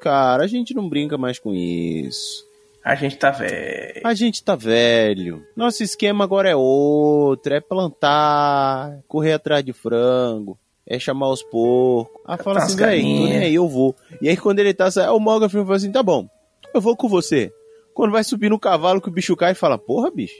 cara, 0.00 0.44
a 0.44 0.46
gente 0.46 0.74
não 0.74 0.88
brinca 0.88 1.16
mais 1.18 1.38
com 1.38 1.54
isso. 1.54 2.46
A 2.84 2.94
gente 2.94 3.16
tá 3.16 3.30
velho. 3.30 4.02
A 4.04 4.12
gente 4.12 4.44
tá 4.44 4.54
velho. 4.54 5.42
Nosso 5.56 5.82
esquema 5.82 6.22
agora 6.24 6.50
é 6.50 6.54
outro, 6.56 7.54
é 7.54 7.60
plantar, 7.60 8.98
correr 9.08 9.32
atrás 9.32 9.64
de 9.64 9.72
frango, 9.72 10.58
é 10.86 10.98
chamar 10.98 11.30
os 11.30 11.42
porcos. 11.42 12.20
Aí 12.26 12.36
fala 12.36 12.60
Catar 12.60 12.88
assim, 12.90 13.32
aí, 13.32 13.54
eu 13.54 13.66
vou. 13.66 13.96
E 14.20 14.28
aí 14.28 14.36
quando 14.36 14.58
ele 14.58 14.74
tá 14.74 14.90
saindo, 14.90 15.14
o 15.16 15.20
Morgan 15.20 15.48
Freeman 15.48 15.66
fala 15.66 15.76
assim, 15.78 15.90
tá 15.92 16.02
bom, 16.02 16.28
eu 16.74 16.80
vou 16.80 16.94
com 16.94 17.08
você. 17.08 17.50
Quando 17.94 18.12
vai 18.12 18.24
subir 18.24 18.50
no 18.50 18.58
cavalo 18.58 19.00
que 19.00 19.08
o 19.08 19.12
bicho 19.12 19.36
cai 19.36 19.52
e 19.52 19.54
fala, 19.54 19.78
porra, 19.78 20.10
bicho, 20.10 20.34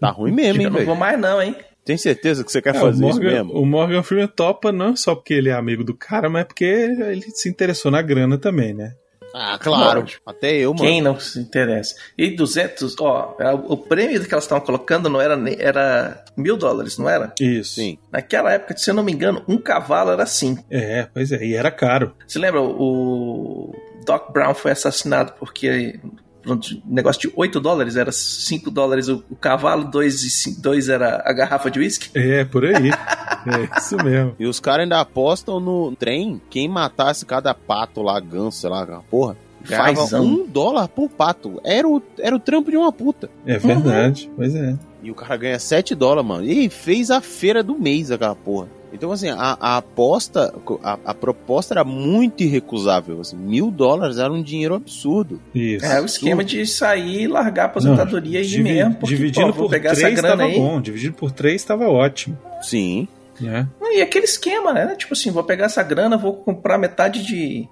tá 0.00 0.10
ruim 0.10 0.32
mesmo, 0.32 0.60
hein, 0.60 0.66
eu 0.68 0.70
não 0.70 0.78
vou 0.78 0.86
velho. 0.94 0.98
mais, 1.00 1.18
não, 1.20 1.42
hein? 1.42 1.54
Tem 1.84 1.96
certeza 1.96 2.44
que 2.44 2.52
você 2.52 2.62
quer 2.62 2.74
É, 2.74 2.78
o, 2.78 2.80
fazer 2.82 3.08
isso 3.08 3.20
Morgan, 3.20 3.30
mesmo? 3.44 3.52
o 3.60 3.66
Morgan 3.66 4.02
Freeman 4.02 4.28
topa 4.28 4.70
não 4.70 4.94
só 4.94 5.14
porque 5.14 5.34
ele 5.34 5.48
é 5.48 5.52
amigo 5.54 5.82
do 5.82 5.94
cara, 5.94 6.28
mas 6.30 6.44
porque 6.44 6.64
ele 6.64 7.22
se 7.32 7.48
interessou 7.48 7.90
na 7.90 8.00
grana 8.00 8.38
também, 8.38 8.72
né? 8.74 8.92
Ah, 9.32 9.56
claro. 9.60 10.04
Até 10.26 10.56
eu, 10.56 10.72
mano. 10.74 10.84
Quem 10.84 11.00
não 11.00 11.18
se 11.18 11.38
interessa? 11.38 11.94
E 12.18 12.30
200, 12.34 12.96
ó, 13.00 13.36
é, 13.38 13.52
o 13.54 13.76
prêmio 13.76 14.20
que 14.24 14.34
elas 14.34 14.42
estavam 14.44 14.64
colocando 14.64 15.08
não 15.08 15.20
era 15.20 15.36
nem- 15.36 15.56
era 15.58 16.24
mil 16.36 16.56
dólares, 16.56 16.98
não 16.98 17.08
era? 17.08 17.32
Isso. 17.40 17.74
Sim. 17.76 17.96
Naquela 18.12 18.52
época, 18.52 18.76
se 18.76 18.90
eu 18.90 18.94
não 18.94 19.04
me 19.04 19.12
engano, 19.12 19.42
um 19.48 19.56
cavalo 19.56 20.10
era 20.10 20.24
assim. 20.24 20.58
É, 20.68 21.06
pois 21.14 21.30
é, 21.30 21.44
e 21.44 21.54
era 21.54 21.70
caro. 21.70 22.12
Você 22.26 22.38
lembra, 22.40 22.60
o 22.60 23.72
Doc 24.04 24.32
Brown 24.32 24.52
foi 24.52 24.72
assassinado 24.72 25.32
porque 25.38 26.00
pronto, 26.42 26.68
um 26.86 26.94
negócio 26.94 27.20
de 27.22 27.32
8 27.36 27.60
dólares 27.60 27.96
era 27.96 28.12
5 28.12 28.70
dólares 28.70 29.08
o, 29.08 29.24
o 29.30 29.36
cavalo, 29.36 29.90
2 29.90 30.88
era 30.88 31.22
a 31.24 31.32
garrafa 31.32 31.70
de 31.70 31.78
uísque. 31.78 32.10
É, 32.14 32.44
por 32.44 32.64
aí. 32.64 32.90
é 32.90 33.78
isso 33.78 33.96
mesmo. 33.96 34.34
E 34.38 34.46
os 34.46 34.60
caras 34.60 34.82
ainda 34.84 35.00
apostam 35.00 35.60
no 35.60 35.94
trem, 35.96 36.40
quem 36.50 36.68
matasse 36.68 37.24
cada 37.24 37.54
pato 37.54 38.02
lá, 38.02 38.18
ganso, 38.20 38.60
sei 38.60 38.70
lá, 38.70 39.02
porra, 39.10 39.36
ganhava 39.66 39.94
Fazão. 39.94 40.24
um 40.24 40.46
dólar 40.46 40.88
por 40.88 41.08
pato. 41.08 41.60
Era 41.64 41.88
o, 41.88 42.02
era 42.18 42.34
o 42.34 42.40
trampo 42.40 42.70
de 42.70 42.76
uma 42.76 42.92
puta. 42.92 43.30
É 43.46 43.58
verdade, 43.58 44.30
pois 44.36 44.54
é. 44.54 44.76
E 45.02 45.10
o 45.10 45.14
cara 45.14 45.36
ganha 45.36 45.58
7 45.58 45.94
dólares, 45.94 46.28
mano. 46.28 46.44
E 46.44 46.68
fez 46.68 47.10
a 47.10 47.20
feira 47.20 47.62
do 47.62 47.78
mês 47.78 48.10
aquela 48.10 48.34
porra. 48.34 48.68
Então, 48.92 49.12
assim, 49.12 49.28
a, 49.28 49.56
a 49.60 49.76
aposta, 49.76 50.52
a, 50.82 50.98
a 51.04 51.14
proposta 51.14 51.72
era 51.74 51.84
muito 51.84 52.42
irrecusável. 52.42 53.20
Assim, 53.20 53.36
mil 53.36 53.70
dólares 53.70 54.18
era 54.18 54.32
um 54.32 54.42
dinheiro 54.42 54.74
absurdo. 54.74 55.40
Isso. 55.54 55.86
É 55.86 56.00
o 56.00 56.04
esquema 56.04 56.42
de 56.44 56.66
sair, 56.66 57.28
largar 57.28 57.62
a 57.62 57.66
aposentadoria 57.66 58.40
e 58.40 58.44
ir 58.44 58.48
Divi- 58.48 58.62
mesmo. 58.64 58.94
Porque, 58.96 59.14
dividindo 59.14 59.52
pô, 59.52 59.62
por 59.62 59.70
pegar 59.70 59.92
essa 59.92 60.00
três 60.00 60.14
grana 60.20 60.36
tava 60.36 60.48
aí. 60.50 60.56
bom, 60.58 60.80
dividido 60.80 61.14
por 61.14 61.30
três 61.30 61.62
tava 61.64 61.88
ótimo. 61.88 62.36
Sim. 62.62 63.06
Né? 63.40 63.66
E 63.92 64.02
aquele 64.02 64.24
esquema, 64.24 64.72
né? 64.72 64.94
Tipo 64.96 65.14
assim, 65.14 65.30
vou 65.30 65.44
pegar 65.44 65.66
essa 65.66 65.82
grana, 65.84 66.16
vou 66.16 66.34
comprar 66.34 66.76
metade 66.76 67.24
de, 67.24 67.68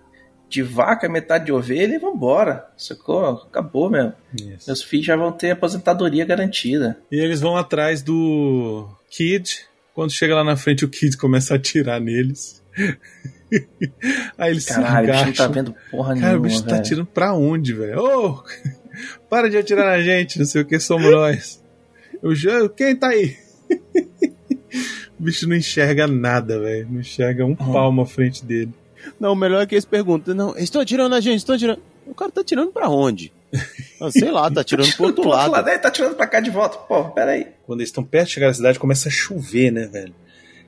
de 0.48 0.62
vaca, 0.62 1.08
metade 1.08 1.46
de 1.46 1.52
ovelha 1.52 1.94
e 1.94 1.98
vambora. 1.98 2.66
Sacou? 2.76 3.42
Acabou 3.48 3.90
mesmo. 3.90 4.14
Isso. 4.34 4.66
Meus 4.66 4.82
filhos 4.82 5.06
já 5.06 5.16
vão 5.16 5.30
ter 5.30 5.50
aposentadoria 5.50 6.24
garantida. 6.24 6.98
E 7.12 7.16
eles 7.16 7.40
vão 7.40 7.56
atrás 7.56 8.02
do 8.02 8.88
Kid. 9.10 9.66
Quando 9.94 10.12
chega 10.12 10.34
lá 10.34 10.44
na 10.44 10.56
frente, 10.56 10.84
o 10.84 10.88
Kid 10.88 11.16
começa 11.16 11.54
a 11.54 11.56
atirar 11.56 12.00
neles. 12.00 12.62
Aí 14.36 14.50
eles 14.52 14.66
Caralho, 14.66 15.06
se 15.06 15.22
o 15.22 15.26
bicho 15.26 15.26
não 15.26 15.32
tá 15.32 15.46
vendo 15.48 15.74
porra 15.90 16.14
Cara, 16.14 16.26
nenhuma, 16.26 16.38
o 16.38 16.42
bicho 16.42 16.62
tá 16.62 16.70
velho. 16.70 16.80
atirando 16.80 17.06
pra 17.06 17.34
onde, 17.34 17.72
velho? 17.72 17.98
Ô! 18.00 18.44
para 19.28 19.48
de 19.48 19.56
atirar 19.56 19.86
na 19.86 20.00
gente, 20.02 20.38
não 20.38 20.46
sei 20.46 20.62
o 20.62 20.64
que, 20.64 20.78
somos 20.78 21.10
nós. 21.10 21.62
Eu 22.22 22.34
já... 22.34 22.68
Quem 22.68 22.96
tá 22.96 23.08
aí? 23.08 23.36
o 25.18 25.22
bicho 25.22 25.48
não 25.48 25.56
enxerga 25.56 26.06
nada, 26.06 26.58
velho. 26.60 26.88
Não 26.90 27.00
enxerga 27.00 27.44
um 27.44 27.54
palmo 27.54 28.02
à 28.02 28.06
frente 28.06 28.44
dele. 28.44 28.72
Não, 29.18 29.32
o 29.32 29.36
melhor 29.36 29.62
é 29.62 29.66
que 29.66 29.74
eles 29.74 29.84
perguntam: 29.84 30.34
Não, 30.34 30.56
estão 30.56 30.80
atirando 30.80 31.14
a 31.14 31.20
gente, 31.20 31.38
estão 31.38 31.54
atirando. 31.54 31.80
O 32.06 32.14
cara 32.14 32.30
tá 32.30 32.40
atirando 32.40 32.70
pra 32.72 32.88
onde? 32.88 33.32
Ah, 34.00 34.10
sei 34.10 34.30
lá, 34.30 34.50
tá 34.50 34.60
atirando 34.60 34.92
pro 34.94 35.06
outro 35.06 35.22
Pro 35.22 35.30
outro 35.30 35.30
lado. 35.30 35.52
lado, 35.52 35.68
aí 35.68 35.78
tá 35.78 35.90
tirando 35.90 36.14
pra 36.14 36.26
cá 36.26 36.40
de 36.40 36.50
volta. 36.50 36.76
Pô, 36.78 37.04
peraí. 37.10 37.46
Quando 37.66 37.80
eles 37.80 37.88
estão 37.88 38.04
perto 38.04 38.26
de 38.28 38.34
chegar 38.34 38.48
na 38.48 38.54
cidade, 38.54 38.78
começa 38.78 39.08
a 39.08 39.12
chover, 39.12 39.70
né, 39.70 39.86
velho? 39.86 40.14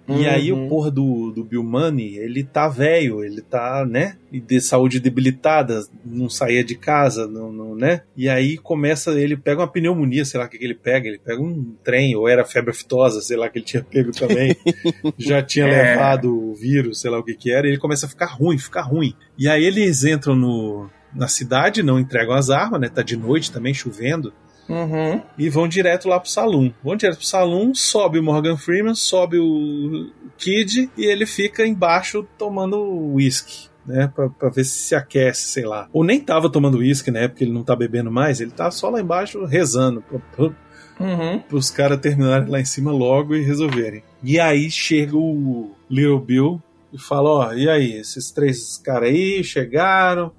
E 0.09 0.13
Uhum. 0.13 0.29
aí 0.29 0.53
o 0.53 0.67
porra 0.69 0.91
do, 0.91 1.31
do 1.31 1.45
Bill 1.45 1.63
Money, 1.63 2.17
ele 2.17 2.43
tá 2.43 2.69
velho, 2.69 3.23
ele 3.23 3.41
tá, 3.43 3.87
né? 3.89 4.17
E 4.33 4.41
de 4.41 4.61
saúde 4.61 4.99
debilitada, 4.99 5.85
não 6.05 6.29
saía 6.29 6.65
de 6.65 6.75
casa, 6.75 7.29
não, 7.29 7.53
não, 7.53 7.77
né? 7.77 8.03
E 8.17 8.29
aí 8.29 8.57
começa, 8.57 9.13
ele 9.13 9.37
pega 9.37 9.61
uma 9.61 9.69
pneumonia, 9.69 10.25
sei 10.25 10.41
lá 10.41 10.47
o 10.47 10.49
que, 10.49 10.59
que 10.59 10.65
ele 10.65 10.75
pega, 10.75 11.07
ele 11.07 11.19
pega 11.19 11.41
um 11.41 11.75
trem, 11.85 12.17
ou 12.17 12.29
era 12.29 12.45
febre 12.45 12.71
aftosa, 12.71 13.21
sei 13.21 13.37
lá 13.37 13.49
que 13.49 13.59
ele 13.59 13.65
tinha 13.65 13.85
pego 13.85 14.11
também. 14.11 14.57
Já 15.17 15.43
tinha 15.43 15.67
É. 15.67 15.93
levado 15.93 16.37
o 16.37 16.55
vírus, 16.55 17.01
sei 17.01 17.11
lá 17.11 17.19
o 17.19 17.23
que 17.25 17.35
que 17.35 17.53
era, 17.53 17.67
e 17.67 17.71
ele 17.71 17.79
começa 17.79 18.07
a 18.07 18.09
ficar 18.09 18.27
ruim, 18.27 18.59
ficar 18.59 18.83
ruim. 18.83 19.15
E 19.39 19.49
aí 19.49 19.65
eles 19.65 20.03
entram 20.05 20.35
no, 20.35 20.91
na 21.15 21.29
cidade, 21.29 21.83
não 21.85 22.01
entregam 22.01 22.35
as 22.35 22.51
armas, 22.51 22.81
né? 22.81 22.89
Tá 22.89 23.03
de 23.03 23.17
noite 23.17 23.53
também, 23.53 23.73
chovendo 23.75 24.33
Uhum. 24.71 25.21
e 25.37 25.49
vão 25.51 25.67
direto 25.67 26.09
lá 26.09 26.21
pro 26.21 26.31
salão. 26.31 26.73
Vão 26.83 26.95
direto 26.97 27.17
pro 27.17 27.27
salão, 27.27 27.75
sobe 27.75 28.19
o 28.19 28.23
Morgan 28.23 28.57
Freeman, 28.57 28.95
sobe 28.95 29.39
o 29.39 30.11
Kid 30.39 30.89
e 30.97 31.05
ele 31.05 31.27
fica 31.27 31.67
embaixo 31.67 32.27
tomando 32.39 32.81
uísque. 33.13 33.69
Né, 33.87 34.13
pra, 34.15 34.29
pra 34.29 34.51
ver 34.51 34.63
se 34.65 34.79
se 34.89 34.95
aquece, 34.95 35.45
sei 35.45 35.65
lá. 35.65 35.89
Ou 35.93 36.05
nem 36.05 36.21
tava 36.21 36.51
tomando 36.53 36.79
uísque, 36.79 37.11
né? 37.11 37.27
Porque 37.27 37.43
ele 37.45 37.53
não 37.53 37.65
tá 37.65 37.75
bebendo 37.75 38.11
mais, 38.11 38.41
ele 38.41 38.51
tá 38.53 38.71
só 38.71 38.89
lá 38.91 39.01
embaixo 39.01 39.45
rezando 39.45 40.03
pra, 40.03 40.19
pra, 40.19 40.55
Uhum. 41.01 41.39
pros 41.49 41.71
caras 41.71 41.99
terminarem 41.99 42.47
lá 42.49 42.61
em 42.61 42.65
cima 42.65 42.93
logo 42.93 43.35
e 43.35 43.43
resolverem. 43.43 44.03
E 44.23 44.39
aí 44.39 44.71
chega 44.71 45.17
o 45.17 45.71
Little 45.91 46.21
Bill 46.21 46.63
e 46.93 46.99
fala: 46.99 47.31
Ó, 47.31 47.53
e 47.55 47.69
aí, 47.71 47.93
esses 47.95 48.31
três 48.31 48.77
caras 48.77 49.09
aí 49.09 49.43
chegaram, 49.43 50.31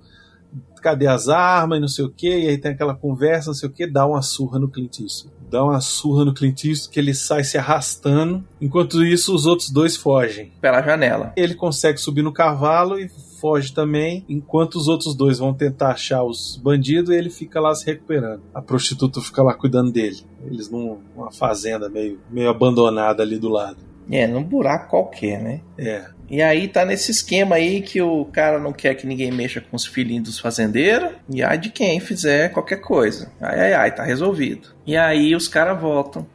cadê 0.82 1.07
as 1.07 1.29
armas 1.29 1.77
e 1.77 1.82
não 1.82 1.88
sei 1.88 2.03
o 2.05 2.09
que, 2.09 2.27
e 2.27 2.47
aí 2.49 2.57
tem 2.57 2.71
aquela 2.71 2.95
conversa, 2.95 3.49
não 3.51 3.55
sei 3.55 3.69
o 3.69 3.71
que, 3.71 3.88
dá 3.88 4.05
uma 4.05 4.21
surra 4.21 4.59
no 4.59 4.67
Clint 4.67 4.99
Eastwood. 4.99 5.36
Dá 5.49 5.63
uma 5.63 5.82
surra 5.82 6.23
no 6.25 6.34
Clint 6.34 6.63
Eastwood 6.65 6.93
que 6.93 6.99
ele 6.99 7.13
sai 7.13 7.43
se 7.43 7.57
arrastando, 7.57 8.43
enquanto 8.59 9.03
isso 9.03 9.34
os 9.36 9.45
outros 9.45 9.69
dois 9.69 9.95
fogem. 9.97 10.51
Pela 10.61 10.82
janela. 10.82 11.34
Ele 11.36 11.53
consegue 11.55 11.97
subir 11.99 12.21
no 12.21 12.32
cavalo 12.34 12.97
e 12.99 13.09
foge 13.39 13.73
também, 13.73 14.23
enquanto 14.29 14.75
os 14.75 14.88
outros 14.88 15.15
dois 15.15 15.39
vão 15.39 15.53
tentar 15.53 15.91
achar 15.91 16.23
os 16.23 16.55
bandidos 16.61 17.09
ele 17.09 17.29
fica 17.29 17.59
lá 17.59 17.73
se 17.73 17.86
recuperando. 17.86 18.41
A 18.53 18.61
prostituta 18.61 19.19
fica 19.19 19.41
lá 19.41 19.53
cuidando 19.53 19.91
dele. 19.91 20.17
Eles 20.45 20.69
num- 20.69 20.99
numa 21.15 21.32
fazenda 21.32 21.89
meio, 21.89 22.19
meio 22.29 22.49
abandonada 22.49 23.23
ali 23.23 23.38
do 23.39 23.49
lado. 23.49 23.77
É, 24.10 24.26
num 24.28 24.43
buraco 24.43 24.89
qualquer, 24.89 25.41
né? 25.41 25.62
É. 25.78 26.06
E 26.30 26.41
aí 26.41 26.68
tá 26.70 26.86
nesse 26.86 27.12
esquema 27.12 27.56
aí 27.56 27.82
que 27.82 28.02
o 28.02 28.24
cara 28.26 28.58
não 28.58 28.72
quer 28.72 28.95
que 28.95 29.06
ninguém 29.06 29.32
mexa 29.32 29.60
com 29.60 29.76
os 29.76 29.86
filhinhos 29.86 30.24
dos 30.24 30.39
fazendeiros. 30.39 31.12
E 31.30 31.43
ai 31.43 31.58
de 31.58 31.70
quem 31.70 31.99
fizer 31.99 32.49
qualquer 32.49 32.78
coisa. 32.78 33.30
Ai, 33.39 33.60
ai, 33.60 33.74
ai, 33.74 33.95
tá 33.95 34.04
resolvido. 34.04 34.70
E 34.88 34.95
aí 34.95 35.36
os 35.36 35.49
caras 35.49 35.80
voltam 35.80 36.26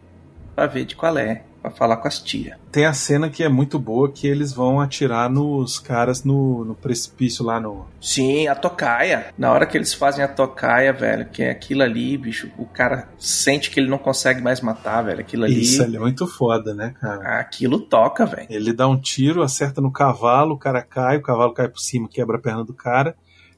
pra 0.54 0.66
ver 0.66 0.84
de 0.84 0.94
qual 0.94 1.16
é. 1.16 1.42
Pra 1.66 1.74
falar 1.74 1.96
com 1.96 2.06
as 2.06 2.20
tia. 2.20 2.56
Tem 2.70 2.84
a 2.86 2.92
cena 2.92 3.28
que 3.28 3.42
é 3.42 3.48
muito 3.48 3.76
boa 3.76 4.08
que 4.12 4.24
eles 4.28 4.52
vão 4.52 4.80
atirar 4.80 5.28
nos 5.28 5.80
caras 5.80 6.22
no, 6.22 6.64
no 6.64 6.76
precipício 6.76 7.44
lá 7.44 7.58
no. 7.58 7.86
Sim, 8.00 8.46
a 8.46 8.54
tocaia. 8.54 9.34
Na 9.36 9.50
hora 9.50 9.66
que 9.66 9.76
eles 9.76 9.92
fazem 9.92 10.24
a 10.24 10.28
tocaia, 10.28 10.92
velho, 10.92 11.26
que 11.28 11.42
é 11.42 11.50
aquilo 11.50 11.82
ali, 11.82 12.16
bicho, 12.16 12.48
o 12.56 12.66
cara 12.66 13.08
sente 13.18 13.68
que 13.68 13.80
ele 13.80 13.88
não 13.90 13.98
consegue 13.98 14.40
mais 14.40 14.60
matar, 14.60 15.02
velho. 15.02 15.18
Aquilo 15.18 15.44
ali. 15.44 15.60
Isso 15.60 15.82
ali 15.82 15.96
é 15.96 15.98
muito 15.98 16.24
foda, 16.28 16.72
né, 16.72 16.94
cara? 17.00 17.40
Aquilo 17.40 17.80
toca, 17.80 18.24
velho. 18.24 18.46
Ele 18.48 18.72
dá 18.72 18.86
um 18.86 18.96
tiro, 18.96 19.42
acerta 19.42 19.80
no 19.80 19.90
cavalo, 19.90 20.54
o 20.54 20.58
cara 20.58 20.82
cai, 20.82 21.16
o 21.16 21.22
cavalo 21.22 21.52
cai 21.52 21.66
por 21.66 21.80
cima, 21.80 22.08
quebra 22.08 22.36
a 22.36 22.40
perna 22.40 22.62
do 22.64 22.74
cara. 22.74 23.16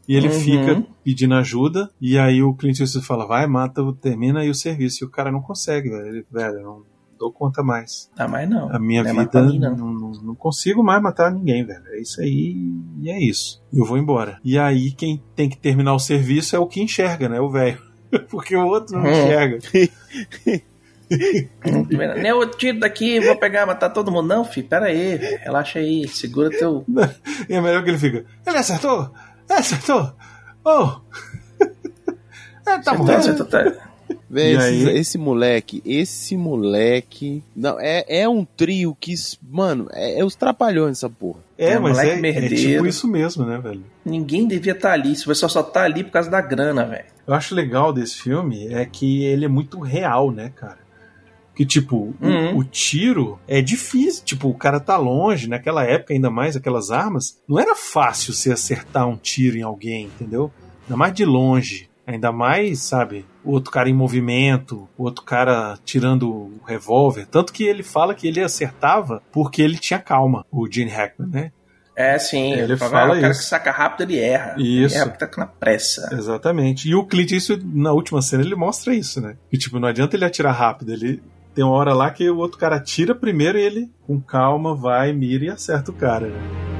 E 0.08 0.16
ele 0.16 0.28
Uhum. 0.28 0.40
fica 0.40 0.84
pedindo 1.04 1.34
ajuda. 1.34 1.90
E 2.00 2.18
aí 2.18 2.42
o 2.42 2.54
Clint 2.54 2.80
Eastwood 2.80 3.06
fala: 3.06 3.26
vai, 3.26 3.46
mata, 3.46 3.82
termina 4.00 4.40
aí 4.40 4.48
o 4.48 4.54
serviço. 4.54 5.04
E 5.04 5.06
o 5.06 5.10
cara 5.10 5.30
não 5.30 5.42
consegue, 5.42 5.90
velho. 5.90 6.06
Ele, 6.06 6.26
velho, 6.32 6.62
não 6.62 6.82
dou 7.18 7.32
conta 7.32 7.62
mais. 7.62 8.10
Ah, 8.16 8.28
mas 8.28 8.48
não. 8.48 8.74
A 8.74 8.78
minha 8.78 9.02
Não 9.02 9.10
é 9.10 9.12
mais 9.12 9.26
vida 9.28 9.42
mim, 9.42 9.58
não. 9.58 9.76
não. 9.76 10.12
Não, 10.22 10.34
consigo 10.34 10.82
mais 10.82 11.02
matar 11.02 11.30
ninguém, 11.32 11.64
velho. 11.64 11.82
É 11.88 12.00
isso 12.00 12.20
aí 12.20 12.72
e 13.00 13.10
é 13.10 13.18
isso. 13.20 13.62
Eu 13.72 13.84
vou 13.84 13.98
embora. 13.98 14.38
E 14.44 14.58
aí 14.58 14.92
quem 14.92 15.22
tem 15.34 15.48
que 15.48 15.56
terminar 15.58 15.94
o 15.94 15.98
serviço 15.98 16.54
é 16.56 16.58
o 16.58 16.66
que 16.66 16.80
enxerga, 16.82 17.28
né? 17.28 17.40
O 17.40 17.50
velho. 17.50 17.78
Porque 18.30 18.56
o 18.56 18.66
outro 18.66 18.96
não 18.96 19.04
Uhum. 19.04 19.10
enxerga. 19.10 19.58
Nem 21.10 22.30
eu 22.30 22.50
tiro 22.50 22.80
daqui, 22.80 23.18
vou 23.20 23.34
pegar, 23.36 23.64
matar 23.66 23.88
todo 23.90 24.10
mundo. 24.12 24.28
Não, 24.28 24.44
filho, 24.44 24.68
pera 24.68 24.86
aí, 24.86 25.16
relaxa 25.16 25.78
aí, 25.78 26.06
segura 26.08 26.50
teu. 26.50 26.84
E 27.48 27.54
é 27.54 27.60
melhor 27.60 27.82
que 27.82 27.90
ele 27.90 27.98
fica. 27.98 28.24
Ele 28.46 28.58
acertou? 28.58 29.10
Ele 29.48 29.58
acertou? 29.58 30.12
Oh! 30.64 31.00
é, 32.66 32.78
tá 32.80 32.92
morrendo. 32.94 33.18
Acertou, 33.18 33.46
acertou, 33.46 33.46
tá. 33.46 33.87
Véi, 34.30 34.52
E 34.52 34.56
esse, 34.56 34.90
esse 34.98 35.18
moleque, 35.18 35.82
esse 35.86 36.36
moleque. 36.36 37.42
Não, 37.56 37.78
é, 37.80 38.04
é 38.08 38.28
um 38.28 38.44
trio 38.44 38.96
que. 39.00 39.14
Mano, 39.42 39.88
é, 39.92 40.20
é 40.20 40.24
os 40.24 40.34
trapalhões 40.36 40.98
essa 40.98 41.08
porra. 41.08 41.40
É, 41.56 41.70
É, 41.72 41.78
mas 41.78 41.96
moleque 41.96 42.26
é, 42.26 42.44
é 42.44 42.48
tipo 42.48 42.86
isso 42.86 43.08
mesmo, 43.08 43.44
né, 43.44 43.58
velho? 43.58 43.82
Ninguém 44.04 44.46
devia 44.46 44.72
estar 44.72 44.92
ali. 44.92 45.12
Esse 45.12 45.24
pessoal 45.24 45.48
só 45.50 45.62
tá 45.62 45.82
ali 45.82 46.04
por 46.04 46.10
causa 46.10 46.30
da 46.30 46.40
grana, 46.40 46.84
velho. 46.84 47.06
Eu 47.26 47.34
acho 47.34 47.54
legal 47.54 47.92
desse 47.92 48.16
filme 48.22 48.68
é 48.68 48.84
que 48.84 49.24
ele 49.24 49.44
é 49.44 49.48
muito 49.48 49.78
real, 49.80 50.30
né, 50.30 50.52
cara? 50.54 50.78
Que, 51.54 51.66
tipo, 51.66 51.96
o- 51.96 52.26
Uhum. 52.26 52.58
o, 52.58 52.64
tiro 52.64 53.38
é 53.48 53.60
difícil. 53.60 54.24
Tipo, 54.24 54.48
o 54.48 54.54
cara 54.54 54.78
tá 54.78 54.96
longe, 54.96 55.48
naquela 55.48 55.84
época, 55.84 56.14
ainda 56.14 56.30
mais 56.30 56.54
aquelas 56.54 56.90
armas. 56.92 57.38
Não 57.48 57.58
era 57.58 57.74
fácil 57.74 58.32
você 58.32 58.52
acertar 58.52 59.08
um 59.08 59.16
tiro 59.16 59.56
em 59.56 59.62
alguém, 59.62 60.04
entendeu? 60.04 60.52
Ainda 60.84 60.96
mais 60.96 61.12
de 61.12 61.24
longe. 61.24 61.87
Ainda 62.08 62.32
mais, 62.32 62.78
sabe, 62.80 63.26
o 63.44 63.52
outro 63.52 63.70
cara 63.70 63.86
em 63.86 63.92
movimento, 63.92 64.88
o 64.96 65.04
outro 65.04 65.22
cara 65.22 65.78
tirando 65.84 66.30
o 66.30 66.60
revólver. 66.66 67.26
Tanto 67.26 67.52
que 67.52 67.64
ele 67.64 67.82
fala 67.82 68.14
que 68.14 68.26
ele 68.26 68.40
acertava 68.40 69.22
porque 69.30 69.60
ele 69.60 69.76
tinha 69.76 69.98
calma, 69.98 70.46
o 70.50 70.66
Gene 70.66 70.90
Hackman, 70.90 71.28
né? 71.30 71.52
É, 71.94 72.18
sim. 72.18 72.52
Ele 72.52 72.78
Fala, 72.78 73.14
ah, 73.14 73.18
o 73.18 73.20
cara 73.20 73.32
isso. 73.32 73.40
que 73.40 73.46
saca 73.46 73.70
rápido, 73.70 74.08
ele 74.08 74.18
erra. 74.18 74.54
Isso. 74.56 74.94
Ele 74.94 75.02
erra 75.02 75.06
porque 75.10 75.18
tá 75.18 75.26
com 75.26 75.40
na 75.40 75.46
pressa. 75.48 76.08
Exatamente. 76.12 76.88
E 76.88 76.94
o 76.94 77.04
Clint 77.04 77.32
Eastwood, 77.32 77.62
na 77.66 77.92
última 77.92 78.22
cena, 78.22 78.42
ele 78.42 78.54
mostra 78.54 78.94
isso, 78.94 79.20
né? 79.20 79.36
Que, 79.50 79.58
tipo, 79.58 79.78
não 79.78 79.88
adianta 79.88 80.16
ele 80.16 80.24
atirar 80.24 80.54
rápido. 80.54 80.92
Ele 80.92 81.20
tem 81.54 81.64
uma 81.64 81.74
hora 81.74 81.92
lá 81.92 82.10
que 82.10 82.30
o 82.30 82.38
outro 82.38 82.56
cara 82.56 82.76
atira 82.76 83.14
primeiro 83.16 83.58
e 83.58 83.62
ele, 83.62 83.90
com 84.06 84.18
calma, 84.20 84.74
vai, 84.74 85.12
mira 85.12 85.44
e 85.44 85.50
acerta 85.50 85.90
o 85.90 85.94
cara. 85.94 86.28
né? 86.28 86.77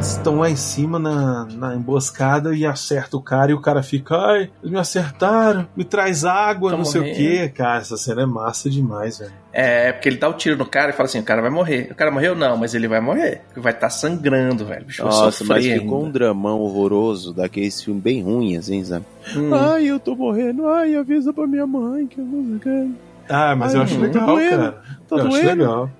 Estão 0.00 0.36
lá 0.38 0.48
em 0.48 0.56
cima 0.56 0.98
na, 0.98 1.46
na 1.46 1.74
emboscada 1.74 2.54
e 2.54 2.64
acerta 2.64 3.16
o 3.16 3.22
cara 3.22 3.50
e 3.50 3.54
o 3.54 3.60
cara 3.60 3.82
fica, 3.82 4.16
ai, 4.16 4.50
eles 4.62 4.70
me 4.72 4.78
acertaram, 4.78 5.66
me 5.76 5.84
traz 5.84 6.24
água, 6.24 6.70
Tô 6.70 6.76
não 6.76 6.84
sei 6.84 7.00
o 7.00 7.04
morrendo." 7.04 7.18
quê. 7.18 7.48
Cara, 7.54 7.78
essa 7.80 7.96
cena 7.96 8.22
é 8.22 8.26
massa 8.26 8.70
demais, 8.70 9.18
velho. 9.18 9.32
É, 9.52 9.92
porque 9.92 10.08
ele 10.08 10.16
dá 10.18 10.28
o 10.28 10.34
tiro 10.34 10.56
no 10.56 10.64
cara 10.66 10.90
e 10.90 10.92
fala 10.92 11.06
assim: 11.08 11.18
o 11.18 11.24
cara 11.24 11.42
vai 11.42 11.50
morrer. 11.50 11.88
O 11.90 11.94
cara 11.94 12.10
morreu? 12.12 12.34
Não, 12.36 12.56
mas 12.56 12.74
ele 12.74 12.86
vai 12.86 13.00
morrer. 13.00 13.42
Ele 13.52 13.60
vai 13.60 13.72
estar 13.72 13.90
sangrando, 13.90 14.64
velho. 14.64 14.84
Bicho 14.86 15.04
Nossa, 15.04 15.44
mas 15.44 15.64
ficou 15.66 16.04
um 16.04 16.10
dramão 16.10 16.60
horroroso 16.60 17.32
daqueles 17.34 17.82
filmes 17.82 18.02
bem 18.02 18.22
ruins, 18.22 18.58
assim, 18.60 18.84
sabe? 18.84 19.04
Hum. 19.36 19.52
Ai, 19.52 19.86
eu 19.86 19.98
tô 19.98 20.14
morrendo. 20.14 20.66
Ai, 20.68 20.94
avisa 20.94 21.32
pra 21.32 21.46
minha 21.46 21.66
mãe 21.66 22.06
que 22.06 22.20
eu 22.20 22.24
não 22.24 22.60
sei 22.62 22.90
Ah, 23.28 23.56
mas 23.56 23.74
Ai, 23.74 23.80
eu 23.80 23.82
acho 23.84 23.94
tá 23.96 24.00
legal, 24.00 24.26
doendo, 24.26 24.50
cara. 24.56 24.72
tá 25.08 25.16
eu 25.16 25.26
acho 25.26 25.28
doendo. 25.30 25.48
legal. 25.48 25.90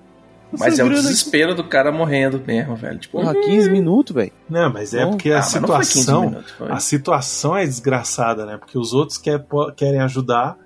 Mas 0.57 0.79
é 0.79 0.83
o 0.83 0.89
desespero 0.89 1.53
do 1.53 1.63
cara 1.63 1.91
morrendo 1.91 2.41
mesmo, 2.45 2.75
velho. 2.75 2.97
Tipo, 2.97 3.19
Porra, 3.19 3.33
15 3.35 3.69
minutos, 3.69 4.15
velho. 4.15 4.31
Não, 4.49 4.71
mas 4.71 4.93
é 4.93 5.05
Bom. 5.05 5.11
porque 5.11 5.31
ah, 5.31 5.39
a 5.39 5.41
15 5.41 5.51
situação. 5.51 6.21
minutos. 6.29 6.53
A 6.61 6.79
situação 6.79 7.55
é 7.57 7.65
desgraçada, 7.65 8.45
né? 8.45 8.57
Porque 8.57 8.77
os 8.77 8.93
outros 8.93 9.17
quer, 9.17 9.45
querem 9.75 9.99
ajudar, 9.99 10.57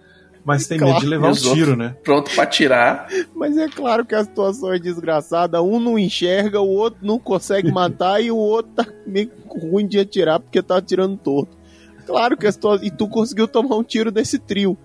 mas 0.46 0.68
tem 0.68 0.78
Claro, 0.78 0.94
medo 0.94 1.04
de 1.04 1.10
levar 1.10 1.30
um 1.30 1.34
tiro, 1.34 1.76
né? 1.76 1.96
Pronto 2.04 2.32
pra 2.34 2.46
tirar. 2.46 3.08
Mas 3.34 3.58
é 3.58 3.70
claro 3.70 4.06
que 4.06 4.14
a 4.14 4.24
situação 4.24 4.74
é 4.74 4.80
desgraçada. 4.80 5.62
Um 5.62 5.80
não 5.80 5.98
enxerga, 5.98 6.60
o 6.60 6.68
outro 6.68 7.00
não 7.02 7.18
consegue 7.18 7.72
matar 7.72 8.22
e 8.22 8.30
o 8.30 8.36
outro 8.38 8.72
tá 8.74 8.86
meio 9.08 9.32
ruim 9.48 9.88
de 9.88 10.00
atirar 10.00 10.40
porque 10.42 10.62
tá 10.62 10.78
atirando 10.78 11.16
torto. 11.16 11.58
Claro 12.06 12.36
que 12.36 12.46
a 12.46 12.52
situação. 12.52 12.86
E 12.86 12.92
tu 12.92 13.08
conseguiu 13.08 13.48
tomar 13.48 13.78
um 13.78 13.84
tiro 13.84 14.12
desse 14.12 14.38
trio. 14.38 14.78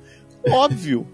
Óbvio. 0.49 1.07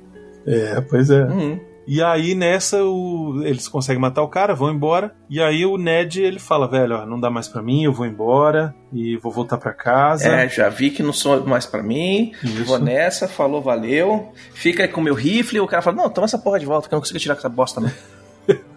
É, 0.47 0.79
pois 0.83 1.09
é. 1.09 1.25
Uhum. 1.25 1.59
E 1.87 2.03
aí 2.03 2.35
nessa 2.35 2.83
o- 2.85 3.43
eles 3.45 3.69
conseguem 3.69 4.01
matar 4.01 4.23
o 4.23 4.29
cara, 4.29 4.55
vão 4.55 4.71
embora. 4.71 5.15
E 5.29 5.41
aí 5.41 5.67
o 5.67 5.77
Ned 5.77 6.23
ele 6.23 6.39
fala, 6.39 6.67
velho, 6.69 6.97
ó, 6.97 7.07
não 7.07 7.21
dá 7.21 7.31
mais 7.31 7.47
pra 7.49 7.61
mim, 7.63 7.85
eu 7.85 7.93
vou 7.93 8.07
embora 8.07 8.75
e 8.93 9.17
vou 9.19 9.31
voltar 9.33 9.59
pra 9.59 9.73
casa. 9.73 10.29
É, 10.29 10.49
já 10.49 10.69
vi 10.69 10.91
que 10.91 11.03
não 11.03 11.13
sou 11.13 11.45
mais 11.47 11.67
pra 11.67 11.83
mim. 11.83 12.33
Isso. 12.43 12.65
Vou 12.65 12.79
nessa, 12.79 13.29
falou, 13.29 13.61
valeu. 13.61 14.33
Fica 14.55 14.83
aí 14.85 14.89
com 14.89 15.01
o 15.01 15.05
meu 15.05 15.15
rifle. 15.15 15.61
O 15.61 15.67
cara 15.67 15.83
fala: 15.83 15.97
Não, 15.97 16.09
toma 16.11 16.25
essa 16.27 16.39
porra 16.39 16.59
de 16.59 16.67
volta 16.67 16.89
que 16.89 16.95
eu 16.95 16.97
não 16.97 17.03
consigo 17.03 17.19
tirar 17.19 17.35
com 17.35 17.41
essa 17.41 17.49
bosta, 17.49 17.81
não. 17.81 17.91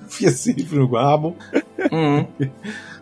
Enfia 0.07 0.29
rifle 0.29 0.79
no 0.79 0.87
rabo. 0.87 1.35
Uhum. 1.91 2.27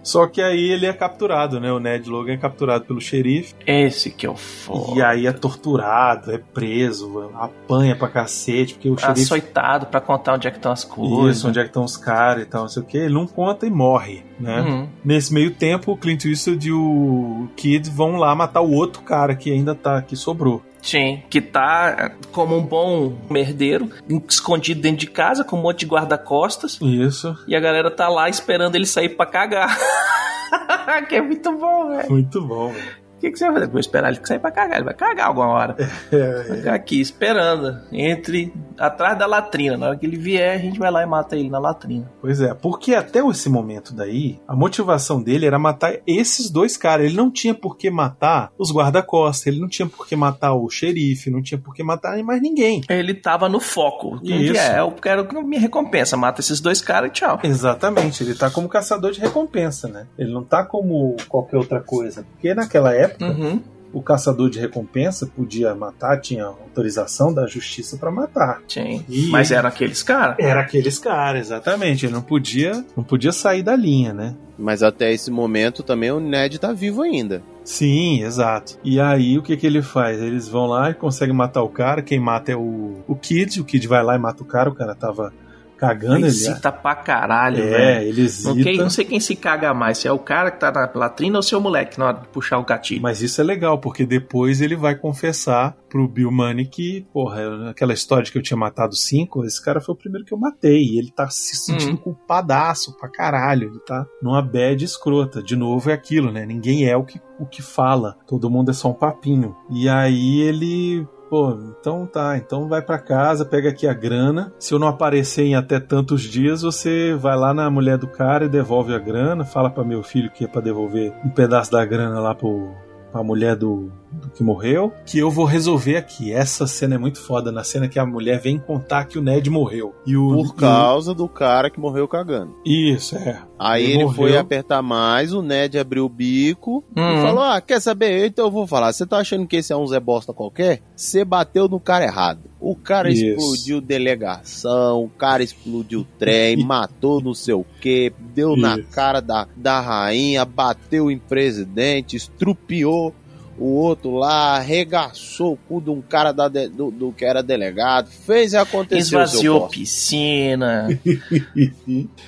Só 0.06 0.28
que 0.28 0.40
aí 0.40 0.70
ele 0.70 0.86
é 0.86 0.94
capturado, 0.94 1.60
né? 1.60 1.72
O 1.72 1.80
Ned 1.80 2.08
Logan 2.08 2.34
é 2.34 2.38
capturado 2.38 2.86
pelo 2.86 3.02
xerife. 3.02 3.56
Esse 3.66 4.12
que 4.12 4.28
é 4.28 4.30
o 4.30 4.36
foda. 4.36 5.00
E 5.00 5.02
aí 5.02 5.26
é 5.26 5.32
torturado, 5.32 6.32
é 6.32 6.38
preso, 6.38 7.32
apanha 7.34 7.96
pra 7.96 8.08
cacete, 8.08 8.76
porque 8.76 8.88
o 8.88 8.96
xerife. 8.96 9.24
Açoitado 9.24 9.88
pra 9.88 10.00
contar 10.00 10.36
onde 10.36 10.48
é 10.48 10.52
que 10.52 10.58
estão 10.58 10.72
as 10.72 10.84
coisas. 10.84 11.38
Isso, 11.38 11.48
onde 11.48 11.58
é 11.58 11.64
que 11.64 11.70
estão 11.70 11.84
os 11.84 11.98
caras 11.98 12.44
e 12.44 12.46
tal, 12.46 12.62
não 12.62 12.70
sei 12.70 12.84
o 12.84 12.86
que. 12.86 13.00
Ele 13.00 13.16
não 13.16 13.26
conta 13.26 13.66
e 13.66 13.72
morre, 13.72 14.24
né? 14.40 14.62
Uhum. 14.62 14.90
Nesse 15.04 15.34
meio 15.34 15.50
tempo, 15.50 15.92
o 15.92 15.98
Clint 15.98 16.24
Eastwood 16.26 16.68
e 16.68 16.72
o 16.72 17.48
Kid 17.56 17.90
vão 17.90 18.18
lá 18.18 18.36
matar 18.36 18.62
o 18.62 18.72
outro 18.72 19.02
cara 19.02 19.36
que 19.36 19.52
ainda 19.52 19.74
tá, 19.74 20.04
que 20.04 20.16
sobrou. 20.16 20.62
Sim, 20.86 21.24
que 21.32 21.42
tá 21.42 22.12
como 22.32 22.56
um 22.56 22.62
bom 22.62 23.18
merdeiro, 23.30 23.90
escondido 24.30 24.82
dentro 24.82 25.00
de 25.00 25.08
casa, 25.08 25.44
com 25.44 25.58
um 25.58 25.62
monte 25.62 25.80
de 25.80 25.88
guarda-costas, 25.88 26.80
Isso, 26.80 27.36
e 27.48 27.56
a 27.56 27.60
galera 27.60 27.90
tá 27.90 28.08
lá 28.08 28.30
esperando 28.30 28.76
ele 28.76 28.86
sair 28.86 29.10
pra 29.10 29.26
cagar. 29.26 29.76
que 31.10 31.16
é 31.16 31.22
muito 31.22 31.52
bom, 31.58 31.90
velho. 31.90 32.10
muito 32.12 32.42
bom, 32.42 32.72
velho. 32.72 33.05
O 33.26 33.28
que, 33.28 33.32
que 33.32 33.40
você 33.40 33.46
vai 33.46 33.54
fazer? 33.56 33.68
Vou 33.68 33.80
esperar 33.80 34.10
ele 34.14 34.20
sair 34.24 34.38
pra 34.40 34.52
cagar. 34.52 34.76
Ele 34.78 34.86
vai 34.86 34.94
cagar 34.94 35.28
alguma 35.28 35.48
hora. 35.48 35.76
É, 36.12 36.44
Vai 36.48 36.58
ficar 36.58 36.74
aqui 36.76 37.02
esperando. 37.02 37.80
Entre. 37.92 38.54
atrás 38.78 39.18
da 39.18 39.26
latrina. 39.26 39.76
Na 39.76 39.88
hora 39.88 39.98
que 39.98 40.06
ele 40.06 40.18
vier, 40.18 40.56
a 40.56 40.58
gente 40.60 40.78
vai 40.78 40.92
lá 40.92 41.02
e 41.02 41.06
mata 41.06 41.36
ele 41.36 41.50
na 41.50 41.58
latrina. 41.58 42.12
Pois 42.22 42.42
é, 42.42 42.54
porque 42.54 42.94
até 42.94 43.26
esse 43.28 43.50
momento 43.50 43.94
daí, 43.94 44.40
a 44.48 44.56
motivação 44.56 45.22
dele 45.22 45.46
era 45.46 45.58
matar 45.58 45.96
esses 46.06 46.50
dois 46.50 46.78
caras. 46.78 47.08
Ele 47.08 47.16
não 47.16 47.32
tinha 47.32 47.54
por 47.54 47.76
que 47.78 47.90
matar 47.90 48.52
os 48.58 48.72
guarda-costas, 48.72 49.48
ele 49.48 49.60
não 49.60 49.68
tinha 49.68 49.88
por 49.88 50.08
que 50.08 50.16
matar 50.16 50.54
o 50.54 50.70
xerife, 50.70 51.30
não 51.32 51.42
tinha 51.42 51.58
por 51.58 51.74
que 51.74 51.84
matar 51.84 52.22
mais 52.24 52.42
ninguém. 52.42 52.82
Ele 52.88 53.14
tava 53.14 53.50
no 53.50 53.60
foco. 53.60 54.20
Isso. 54.24 54.58
é, 54.58 54.80
eu 54.80 54.92
quero 54.92 55.26
que 55.28 55.36
minha 55.42 55.60
recompensa. 55.60 56.16
Mata 56.16 56.42
esses 56.42 56.60
dois 56.60 56.82
caras 56.82 57.10
e 57.10 57.14
tchau. 57.14 57.40
Exatamente, 57.44 58.24
ele 58.24 58.36
tá 58.36 58.50
como 58.50 58.70
caçador 58.70 59.12
de 59.12 59.20
recompensa, 59.20 59.88
né? 59.88 60.08
Ele 60.18 60.32
não 60.32 60.44
tá 60.44 60.64
como 60.64 61.16
qualquer 61.28 61.58
outra 61.58 61.82
coisa. 61.82 62.24
Porque 62.32 62.54
naquela 62.54 62.94
época, 62.94 63.15
Uhum. 63.24 63.62
o 63.94 64.02
caçador 64.02 64.50
de 64.50 64.60
recompensa 64.60 65.26
podia 65.26 65.74
matar, 65.74 66.20
tinha 66.20 66.44
autorização 66.46 67.34
da 67.34 67.48
justiça 67.48 67.96
pra 67.98 68.12
matar. 68.12 68.62
Sim. 68.68 69.06
E- 69.08 69.28
Mas 69.30 69.52
eram 69.52 69.70
aqueles 69.70 70.04
caras. 70.04 70.36
Era 70.38 70.60
aqueles 70.62 71.00
caras, 71.00 71.48
exatamente. 71.48 72.06
Ele 72.06 72.14
não 72.14 72.22
podia, 72.22 72.84
não 72.98 73.04
podia 73.04 73.32
sair 73.32 73.64
da 73.64 73.76
linha, 73.76 74.14
né? 74.14 74.36
Mas 74.58 74.84
até 74.84 75.12
esse 75.14 75.30
momento 75.32 75.82
também 75.84 76.12
o 76.12 76.20
Ned 76.20 76.60
tá 76.60 76.74
vivo 76.74 77.02
ainda. 77.04 77.42
Sim, 77.64 78.22
exato. 78.22 78.78
E 78.84 79.00
aí 79.00 79.38
o 79.38 79.42
que 79.42 79.56
que 79.58 79.66
ele 79.66 79.82
faz? 79.82 80.22
Eles 80.22 80.48
vão 80.48 80.66
lá 80.68 80.92
e 80.92 80.94
conseguem 80.94 81.36
matar 81.36 81.64
o 81.64 81.70
cara. 81.70 82.02
Quem 82.02 82.20
mata 82.20 82.52
é 82.52 82.56
o, 82.56 82.98
o 83.08 83.16
Kid. 83.16 83.60
O 83.60 83.66
Kid 83.66 83.88
vai 83.88 84.04
lá 84.04 84.16
e 84.16 84.20
mata 84.20 84.44
o 84.44 84.46
cara. 84.46 84.70
O 84.70 84.76
cara 84.76 84.94
tava 84.94 85.34
cagando. 85.76 86.18
Ele, 86.18 86.28
Hesita 86.28 86.72
pra 86.72 86.96
caralho, 86.96 87.62
é, 87.64 87.68
velho. 87.70 88.08
ele. 88.10 88.28
Não, 88.44 88.56
quem- 88.56 88.78
não 88.78 88.90
sei 88.90 89.06
quem 89.06 89.20
se 89.20 89.36
caga 89.36 89.74
mais, 89.74 89.98
se 90.00 90.08
é 90.08 90.12
o 90.12 90.20
cara 90.20 90.50
que 90.52 90.60
tá 90.60 90.72
na 90.72 90.90
latrina 90.96 91.38
ou 91.38 91.44
se 91.44 91.54
é 91.54 91.58
o 91.58 91.62
moleque 91.62 92.00
na 92.00 92.06
hora 92.08 92.20
de 92.20 92.28
puxar 92.30 92.58
o 92.60 92.64
gatilho. 92.66 93.02
Mas 93.02 93.22
isso 93.22 93.40
é 93.42 93.44
legal, 93.44 93.78
porque 93.80 94.06
depois 94.06 94.62
ele 94.62 94.76
vai 94.76 94.96
confessar 94.96 95.76
pro 95.90 96.08
Bill 96.08 96.32
Money 96.32 96.66
que, 96.66 97.06
porra, 97.14 97.70
aquela 97.70 97.94
história 97.94 98.24
de 98.24 98.32
que 98.32 98.38
eu 98.38 98.44
tinha 98.44 98.58
matado 98.58 98.96
cinco, 98.96 99.46
esse 99.46 99.64
cara 99.64 99.80
foi 99.80 99.94
o 99.94 99.98
primeiro 99.98 100.26
que 100.26 100.34
eu 100.34 100.38
matei. 100.38 100.84
E 100.84 101.00
ele 101.00 101.12
tá 101.12 101.30
se 101.30 101.56
sentindo 101.56 101.92
Uhum. 101.92 101.98
culpadaço 101.98 102.98
pra 102.98 103.10
caralho. 103.10 103.70
Ele 103.70 103.80
tá 103.86 104.06
numa 104.22 104.42
bad 104.42 104.84
escrota. 104.84 105.42
De 105.42 105.56
novo 105.56 105.90
é 105.90 105.94
aquilo, 105.94 106.32
né? 106.32 106.46
Ninguém 106.46 106.86
é 106.88 106.98
o 106.98 107.04
que, 107.04 107.20
o 107.40 107.46
que 107.46 107.62
fala. 107.62 108.18
Todo 108.28 108.50
mundo 108.50 108.72
é 108.72 108.74
só 108.74 108.90
um 108.90 108.94
papinho. 108.94 109.56
E 109.72 109.88
aí 109.88 110.42
ele. 110.42 111.08
Pô, 111.30 111.58
então 111.80 112.06
tá, 112.06 112.38
então 112.38 112.68
vai 112.68 112.82
pra 112.82 113.00
casa, 113.00 113.46
pega 113.46 113.70
aqui 113.70 113.88
a 113.88 113.94
grana. 113.94 114.54
Se 114.60 114.74
eu 114.74 114.80
não 114.80 114.88
aparecer 114.88 115.44
em 115.44 115.56
até 115.56 115.80
tantos 115.80 116.22
dias, 116.22 116.62
você 116.62 117.16
vai 117.16 117.36
lá 117.36 117.54
na 117.54 117.70
mulher 117.70 117.98
do 117.98 118.08
cara 118.08 118.46
e 118.46 118.50
devolve 118.50 118.94
a 118.94 119.00
grana. 119.00 119.44
Fala 119.44 119.70
pra 119.70 119.84
meu 119.84 120.04
filho 120.04 120.32
que 120.32 120.46
é 120.46 120.48
pra 120.48 120.62
devolver 120.62 121.14
um 121.26 121.30
pedaço 121.30 121.72
da 121.72 121.84
grana 121.84 122.20
lá 122.20 122.36
pro, 122.36 122.72
pra 123.12 123.24
mulher 123.24 123.56
do 123.56 123.92
que 124.36 124.44
morreu, 124.44 124.92
que 125.06 125.18
eu 125.20 125.30
vou 125.32 125.46
resolver 125.46 125.98
aqui. 125.98 126.32
Essa 126.32 126.68
cena 126.68 126.96
é 126.96 126.98
muito 126.98 127.20
foda, 127.22 127.52
na 127.52 127.64
cena 127.64 127.88
que 127.88 128.00
a 128.00 128.06
mulher 128.06 128.40
vem 128.40 128.58
contar 128.58 129.06
que 129.06 129.18
o 129.18 129.22
Ned 129.22 129.50
morreu. 129.50 129.94
E 130.06 130.16
o, 130.18 130.34
Por 130.44 130.56
causa 130.56 131.14
do 131.14 131.28
cara 131.28 131.70
que 131.70 131.80
morreu 131.80 132.08
cagando. 132.08 132.56
Isso, 132.66 133.16
é. 133.18 133.42
Aí 133.58 133.84
Ele 133.86 134.04
ele, 134.04 134.14
foi 134.14 134.38
apertar 134.38 134.82
mais, 134.82 135.32
o 135.34 135.42
Ned 135.42 135.78
abriu 135.80 136.06
o 136.06 136.10
bico 136.10 136.84
Uhum. 136.96 137.18
e 137.20 137.22
falou: 137.22 137.44
Ah, 137.44 137.62
quer 137.62 137.80
saber? 137.82 138.26
Então 138.28 138.46
eu 138.46 138.52
vou 138.52 138.68
falar. 138.68 138.92
Você 138.92 139.06
tá 139.06 139.18
achando 139.18 139.48
que 139.48 139.58
esse 139.58 139.72
é 139.72 139.78
um 139.78 139.88
Zé 139.88 140.00
Bosta 140.00 140.34
qualquer? 140.34 140.82
Você 140.96 141.24
bateu 141.24 141.68
no 141.68 141.80
cara 141.80 142.04
errado. 142.06 142.42
O 142.60 142.76
cara 142.76 143.10
Isso. 143.10 143.24
explodiu 143.26 143.80
delegação, 143.80 145.04
o 145.04 145.10
cara 145.10 145.44
explodiu 145.44 146.06
trem, 146.18 146.58
matou 146.66 147.22
não 147.22 147.34
sei 147.34 147.54
o 147.54 147.66
que, 147.80 148.12
deu 148.34 148.56
na 148.58 148.78
Isso. 148.80 148.90
cara 148.92 149.20
da, 149.22 149.48
da 149.56 149.80
rainha, 149.80 150.44
bateu 150.46 151.12
em 151.12 151.18
presidente, 151.20 152.16
estrupiou 152.16 153.14
O 153.58 153.68
outro 153.76 154.16
lá 154.16 154.58
arregaçou 154.58 155.54
o 155.54 155.58
cu 155.58 155.80
de 155.80 155.90
um 155.90 156.02
cara 156.02 156.34
da 156.34 156.50
de- 156.50 156.68
do, 156.68 156.92
do 156.92 157.12
que 157.14 157.24
era 157.24 157.42
delegado, 157.42 158.10
fez 158.10 158.52
e 158.52 158.58
aconteceu. 158.58 159.00
Esvaziou 159.22 159.68
piscina. 159.70 160.88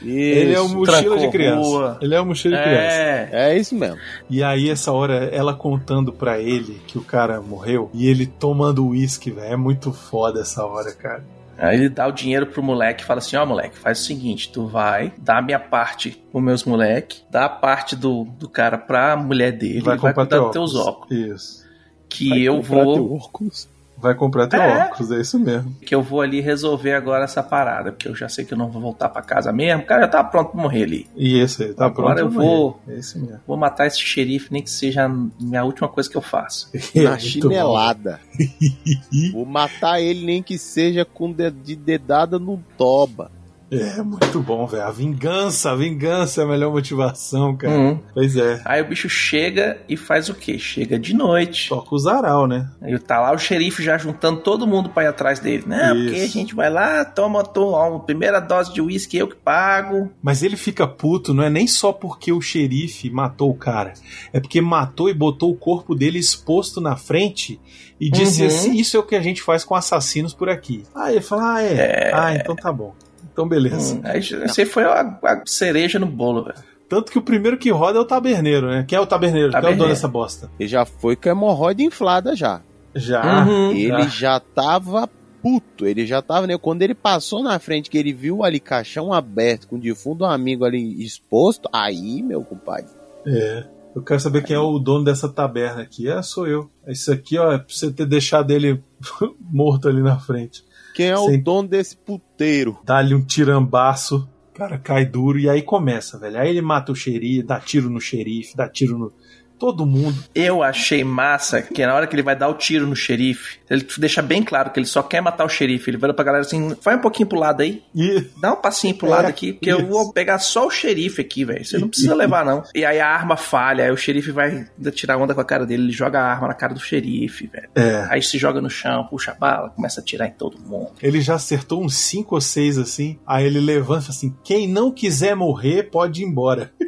Ele 0.01 0.53
é 0.53 0.59
o 0.61 0.65
Isso. 0.65 0.75
mochila 0.77 1.17
de 1.17 1.29
criança. 1.29 1.61
rua. 1.69 1.97
Ele 2.01 2.15
é 2.15 2.21
o 2.21 2.25
mochila 2.25 2.55
de 2.57 2.63
criança. 2.63 2.81
É. 2.95 3.29
É 3.31 3.57
isso 3.57 3.75
mesmo. 3.75 3.97
E 4.29 4.41
aí, 4.41 4.69
essa 4.69 4.91
hora, 4.91 5.25
ela 5.25 5.53
contando 5.53 6.13
pra 6.13 6.39
ele 6.39 6.81
que 6.87 6.97
o 6.97 7.01
cara 7.03 7.41
morreu 7.41 7.89
e 7.93 8.07
ele 8.07 8.25
tomando 8.25 8.87
uísque, 8.87 9.29
velho. 9.31 9.53
É 9.53 9.55
muito 9.57 9.91
foda 9.91 10.41
essa 10.41 10.65
hora, 10.65 10.93
cara. 10.93 11.23
Aí 11.57 11.75
ele 11.75 11.89
dá 11.89 12.07
o 12.07 12.11
dinheiro 12.11 12.45
pro 12.45 12.61
moleque 12.61 13.03
e 13.03 13.05
fala 13.05 13.19
assim: 13.19 13.35
Ó, 13.35 13.45
moleque, 13.45 13.77
faz 13.77 13.99
o 13.99 14.03
seguinte: 14.03 14.51
tu 14.51 14.67
vai, 14.67 15.13
dá 15.17 15.39
a 15.39 15.41
minha 15.41 15.59
parte 15.59 16.11
pros 16.31 16.43
meus 16.43 16.63
moleque, 16.63 17.21
dá 17.31 17.45
a 17.45 17.49
parte 17.49 17.95
do, 17.95 18.25
do 18.25 18.47
cara 18.47 18.77
pra 18.77 19.17
mulher 19.17 19.51
dele, 19.51 19.81
vai, 19.81 19.97
vai 19.97 20.13
cuidar 20.13 20.39
dos 20.39 20.51
teus 20.51 20.75
óculos. 20.75 21.11
Isso. 21.11 21.67
Que 22.09 22.29
Vai 22.29 22.39
eu 22.39 22.61
vou. 22.61 23.15
óculos. 23.15 23.67
Vai 23.99 24.13
comprar 24.13 24.47
teu 24.47 24.61
É. 24.61 24.85
óculos, 24.85 25.11
é 25.11 25.19
isso 25.19 25.39
mesmo. 25.39 25.75
Que 25.85 25.95
eu 25.95 26.03
vou 26.03 26.21
ali 26.21 26.39
resolver 26.39 26.93
agora 26.93 27.23
essa 27.23 27.41
parada, 27.41 27.91
porque 27.91 28.07
eu 28.07 28.15
já 28.15 28.29
sei 28.29 28.45
que 28.45 28.53
eu 28.53 28.57
não 28.57 28.69
vou 28.69 28.81
voltar 28.81 29.09
pra 29.09 29.21
casa 29.21 29.51
mesmo. 29.51 29.81
O 29.83 29.85
cara 29.87 30.01
já 30.01 30.07
tá 30.07 30.23
pronto 30.23 30.51
pra 30.51 30.61
morrer 30.61 30.83
ali. 30.83 31.07
E 31.15 31.39
esse 31.39 31.63
aí, 31.63 31.73
tá 31.73 31.85
Agora 31.87 32.15
pronto? 32.15 32.19
eu 32.19 32.29
pra 32.31 32.43
morrer. 32.45 32.55
vou. 32.57 32.79
É 32.87 32.93
isso 32.99 33.19
mesmo. 33.19 33.39
Vou 33.47 33.57
matar 33.57 33.87
esse 33.87 33.99
xerife, 33.99 34.51
nem 34.53 34.61
que 34.61 34.69
seja 34.69 35.05
a 35.05 35.09
minha 35.09 35.63
última 35.63 35.87
coisa 35.89 36.09
que 36.09 36.15
eu 36.17 36.21
faço. 36.21 36.69
É 36.95 37.03
Na 37.03 37.17
chinelada. 37.19 38.19
Vou 39.33 39.45
matar 39.45 39.99
ele 40.01 40.25
nem 40.25 40.41
que 40.43 40.57
seja 40.57 41.03
com 41.05 41.31
de, 41.31 41.49
de 41.51 41.75
dedada 41.75 42.37
no 42.39 42.61
toba. 42.77 43.31
É 43.69 44.01
muito 44.01 44.39
bom, 44.39 44.65
velho. 44.65 44.83
A 44.83 44.91
vingança, 44.91 45.71
a 45.71 45.75
vingança 45.75 46.41
é 46.41 46.43
a 46.45 46.47
melhor 46.47 46.71
motivação, 46.71 47.55
cara. 47.57 47.73
Uhum. 47.77 47.99
Pois 48.13 48.37
é. 48.37 48.61
Aí 48.63 48.81
o 48.81 48.87
bicho 48.87 49.09
chega 49.09 49.77
e 49.89 49.97
faz 49.97 50.29
o 50.29 50.33
quê? 50.33 50.57
Chega 50.57 50.97
de 50.97 51.13
noite. 51.13 51.67
Toca 51.67 51.93
o 51.93 51.99
zaral, 51.99 52.47
né? 52.47 52.69
Aí 52.81 52.97
tá 52.97 53.19
lá 53.19 53.33
o 53.33 53.37
xerife 53.37 53.83
já 53.83 53.97
juntando 53.97 54.39
todo 54.39 54.65
mundo 54.65 54.89
pra 54.89 55.03
ir 55.03 55.07
atrás 55.07 55.39
dele. 55.39 55.65
Não, 55.67 55.95
Isso. 55.95 56.05
porque 56.05 56.21
a 56.21 56.27
gente 56.27 56.55
vai 56.55 56.69
lá, 56.69 57.03
toma, 57.03 57.43
toma 57.43 57.97
a 57.97 57.99
primeira 57.99 58.39
dose 58.39 58.73
de 58.73 58.81
uísque, 58.81 59.17
eu 59.17 59.27
que 59.27 59.35
pago. 59.35 60.09
Mas 60.23 60.43
ele 60.43 60.55
fica 60.55 60.87
puto, 60.87 61.33
não 61.33 61.43
é 61.43 61.49
nem 61.49 61.67
só 61.67 61.91
porque 61.91 62.31
o 62.31 62.39
xerife 62.41 63.09
matou 63.09 63.49
o 63.51 63.55
cara. 63.57 63.93
É 64.31 64.39
porque 64.39 64.61
matou 64.61 65.09
e 65.09 65.13
botou 65.13 65.51
o 65.51 65.55
corpo 65.57 65.93
dele 65.93 66.19
exposto 66.19 66.79
na 66.79 66.95
frente 66.95 67.59
e 67.99 68.09
disse 68.09 68.41
Uhum. 68.43 68.47
assim: 68.47 68.75
Isso 68.77 68.95
é 68.95 68.99
o 68.99 69.03
que 69.03 69.15
a 69.15 69.21
gente 69.21 69.41
faz 69.41 69.65
com 69.65 69.75
assassinos 69.75 70.33
por 70.33 70.47
aqui. 70.47 70.83
Aí 70.95 71.15
ele 71.15 71.21
fala: 71.21 71.55
Ah, 71.55 71.63
é. 71.63 72.11
Ah, 72.13 72.33
então 72.33 72.55
tá 72.55 72.71
bom. 72.71 72.93
Então 73.37 73.47
beleza. 73.47 73.93
Hum, 73.93 74.01
aí 74.03 74.17
esse 74.19 74.65
foi 74.65 74.83
a, 74.83 75.19
a 75.23 75.43
cereja 75.45 75.99
no 75.99 76.07
bolo, 76.07 76.45
velho. 76.45 76.57
Tanto 76.89 77.11
que 77.11 77.19
o 77.19 77.21
primeiro 77.21 77.55
que 77.55 77.69
roda 77.69 77.99
é 77.99 78.01
o 78.01 78.05
taberneiro, 78.05 78.67
né? 78.67 78.83
Quem 78.87 78.97
é 78.97 78.99
o 78.99 79.05
taberneiro? 79.05 79.49
Quem 79.49 79.57
é 79.57 79.59
o 79.59 79.61
Taberneiro. 79.61 79.83
dono 79.83 79.93
dessa 79.93 80.07
bosta? 80.07 80.49
Ele 80.59 80.67
já 80.67 80.85
foi 80.85 81.15
com 81.15 81.29
a 81.29 81.33
hemorroida 81.33 81.83
inflada 81.83 82.35
já. 82.35 82.61
Já. 82.95 83.45
Uhum. 83.45 83.73
Ele 83.73 84.09
já 84.09 84.39
tava 84.39 85.07
puto. 85.39 85.85
Ele 85.85 86.03
já 86.07 86.19
tava, 86.19 86.47
né? 86.47 86.57
Quando 86.57 86.81
ele 86.81 86.95
passou 86.95 87.43
na 87.43 87.59
frente, 87.59 87.91
que 87.91 87.97
ele 87.99 88.11
viu 88.11 88.43
ali 88.43 88.59
caixão 88.59 89.13
aberto 89.13 89.67
com 89.67 89.75
o 89.75 89.79
defunto 89.79 90.23
um 90.23 90.27
amigo 90.27 90.65
ali 90.65 91.03
exposto, 91.03 91.69
aí, 91.71 92.23
meu 92.23 92.41
compadre. 92.43 92.89
É. 93.27 93.65
Eu 93.95 94.01
quero 94.01 94.19
saber 94.19 94.43
quem 94.43 94.55
é 94.55 94.59
o 94.59 94.79
dono 94.79 95.05
dessa 95.05 95.29
taberna 95.29 95.83
aqui. 95.83 96.09
É, 96.09 96.23
sou 96.23 96.47
eu. 96.47 96.71
Isso 96.87 97.11
aqui, 97.11 97.37
ó, 97.37 97.51
é 97.51 97.59
pra 97.59 97.67
você 97.67 97.91
ter 97.91 98.07
deixado 98.07 98.49
ele 98.49 98.81
morto 99.39 99.87
ali 99.87 100.01
na 100.01 100.17
frente. 100.17 100.65
Quem 100.97 101.09
é 101.09 101.15
o 101.15 101.37
dono 101.37 101.67
desse 101.67 101.95
puteiro? 101.95 102.79
Dá-lhe 102.83 103.13
um 103.13 103.23
tirambaço, 103.23 104.27
o 104.49 104.57
cara 104.57 104.79
cai 104.79 105.05
duro 105.05 105.37
e 105.37 105.47
aí 105.47 105.61
começa, 105.61 106.17
velho. 106.17 106.39
Aí 106.39 106.49
ele 106.49 106.59
mata 106.59 106.91
o 106.91 106.95
xerife, 106.95 107.43
dá 107.43 107.59
tiro 107.59 107.87
no 107.87 108.01
xerife, 108.01 108.57
dá 108.57 108.67
tiro 108.67 108.97
no. 108.97 109.13
Todo 109.59 109.85
mundo. 109.85 110.15
Eu 110.35 110.61
achei 110.63 111.03
massa 111.03 111.61
que 111.61 111.85
na 111.85 111.93
hora 111.95 112.05
que 112.07 112.15
ele 112.15 112.21
vai 112.23 112.35
dar 112.35 112.47
o 112.47 112.53
tiro 112.53 112.85
no 112.85 112.95
xerife, 112.95 113.57
ele 113.69 113.85
deixa 113.97 114.21
bem 114.21 114.43
claro 114.43 114.69
que 114.71 114.79
ele 114.79 114.85
só 114.85 115.01
quer 115.01 115.21
matar 115.21 115.45
o 115.45 115.49
xerife. 115.49 115.89
Ele 115.89 115.97
vira 115.97 116.13
pra 116.13 116.23
galera 116.25 116.43
assim: 116.45 116.75
vai 116.83 116.95
um 116.95 117.01
pouquinho 117.01 117.27
pro 117.27 117.39
lado 117.39 117.61
aí, 117.61 117.81
E 117.95 118.25
dá 118.39 118.53
um 118.53 118.61
passinho 118.61 118.95
pro 118.95 119.07
É, 119.07 119.11
lado 119.11 119.25
aqui, 119.25 119.53
porque 119.53 119.71
eu 119.71 119.79
isso. 119.79 119.87
vou 119.87 120.13
pegar 120.13 120.39
só 120.39 120.67
o 120.67 120.71
xerife 120.71 121.21
aqui, 121.21 121.43
velho. 121.43 121.65
Você 121.65 121.77
não 121.77 121.87
precisa 121.87 122.13
levar, 122.15 122.45
não. 122.45 122.63
E 122.75 122.85
aí 122.85 122.99
a 122.99 123.07
arma 123.07 123.35
falha, 123.35 123.85
aí 123.85 123.91
o 123.91 123.97
xerife 123.97 124.31
vai 124.31 124.67
tirar 124.91 125.17
onda 125.17 125.33
com 125.33 125.41
a 125.41 125.45
cara 125.45 125.65
dele, 125.65 125.83
ele 125.83 125.91
joga 125.91 126.19
a 126.19 126.23
arma 126.31 126.47
na 126.47 126.53
cara 126.53 126.73
do 126.73 126.79
xerife, 126.79 127.47
velho. 127.47 127.69
é, 127.75 128.07
Aí 128.09 128.21
se 128.21 128.37
joga 128.37 128.61
no 128.61 128.69
chão, 128.69 129.05
puxa 129.09 129.31
a 129.31 129.35
bala, 129.35 129.69
começa 129.69 129.99
a 129.99 130.03
atirar 130.03 130.27
em 130.27 130.31
todo 130.33 130.59
mundo. 130.59 130.91
ele 131.01 131.19
já 131.21 131.35
acertou 131.35 131.83
uns 131.83 131.95
5 131.95 132.35
ou 132.35 132.41
6 132.41 132.77
assim. 132.77 133.17
Aí 133.25 133.45
ele 133.45 133.59
levanta 133.59 134.01
e 134.03 134.05
fala 134.05 134.15
assim: 134.17 134.35
quem 134.43 134.67
não 134.67 134.91
quiser 134.91 135.35
morrer 135.35 135.83
pode 135.89 136.21
ir 136.21 136.25
embora. 136.25 136.71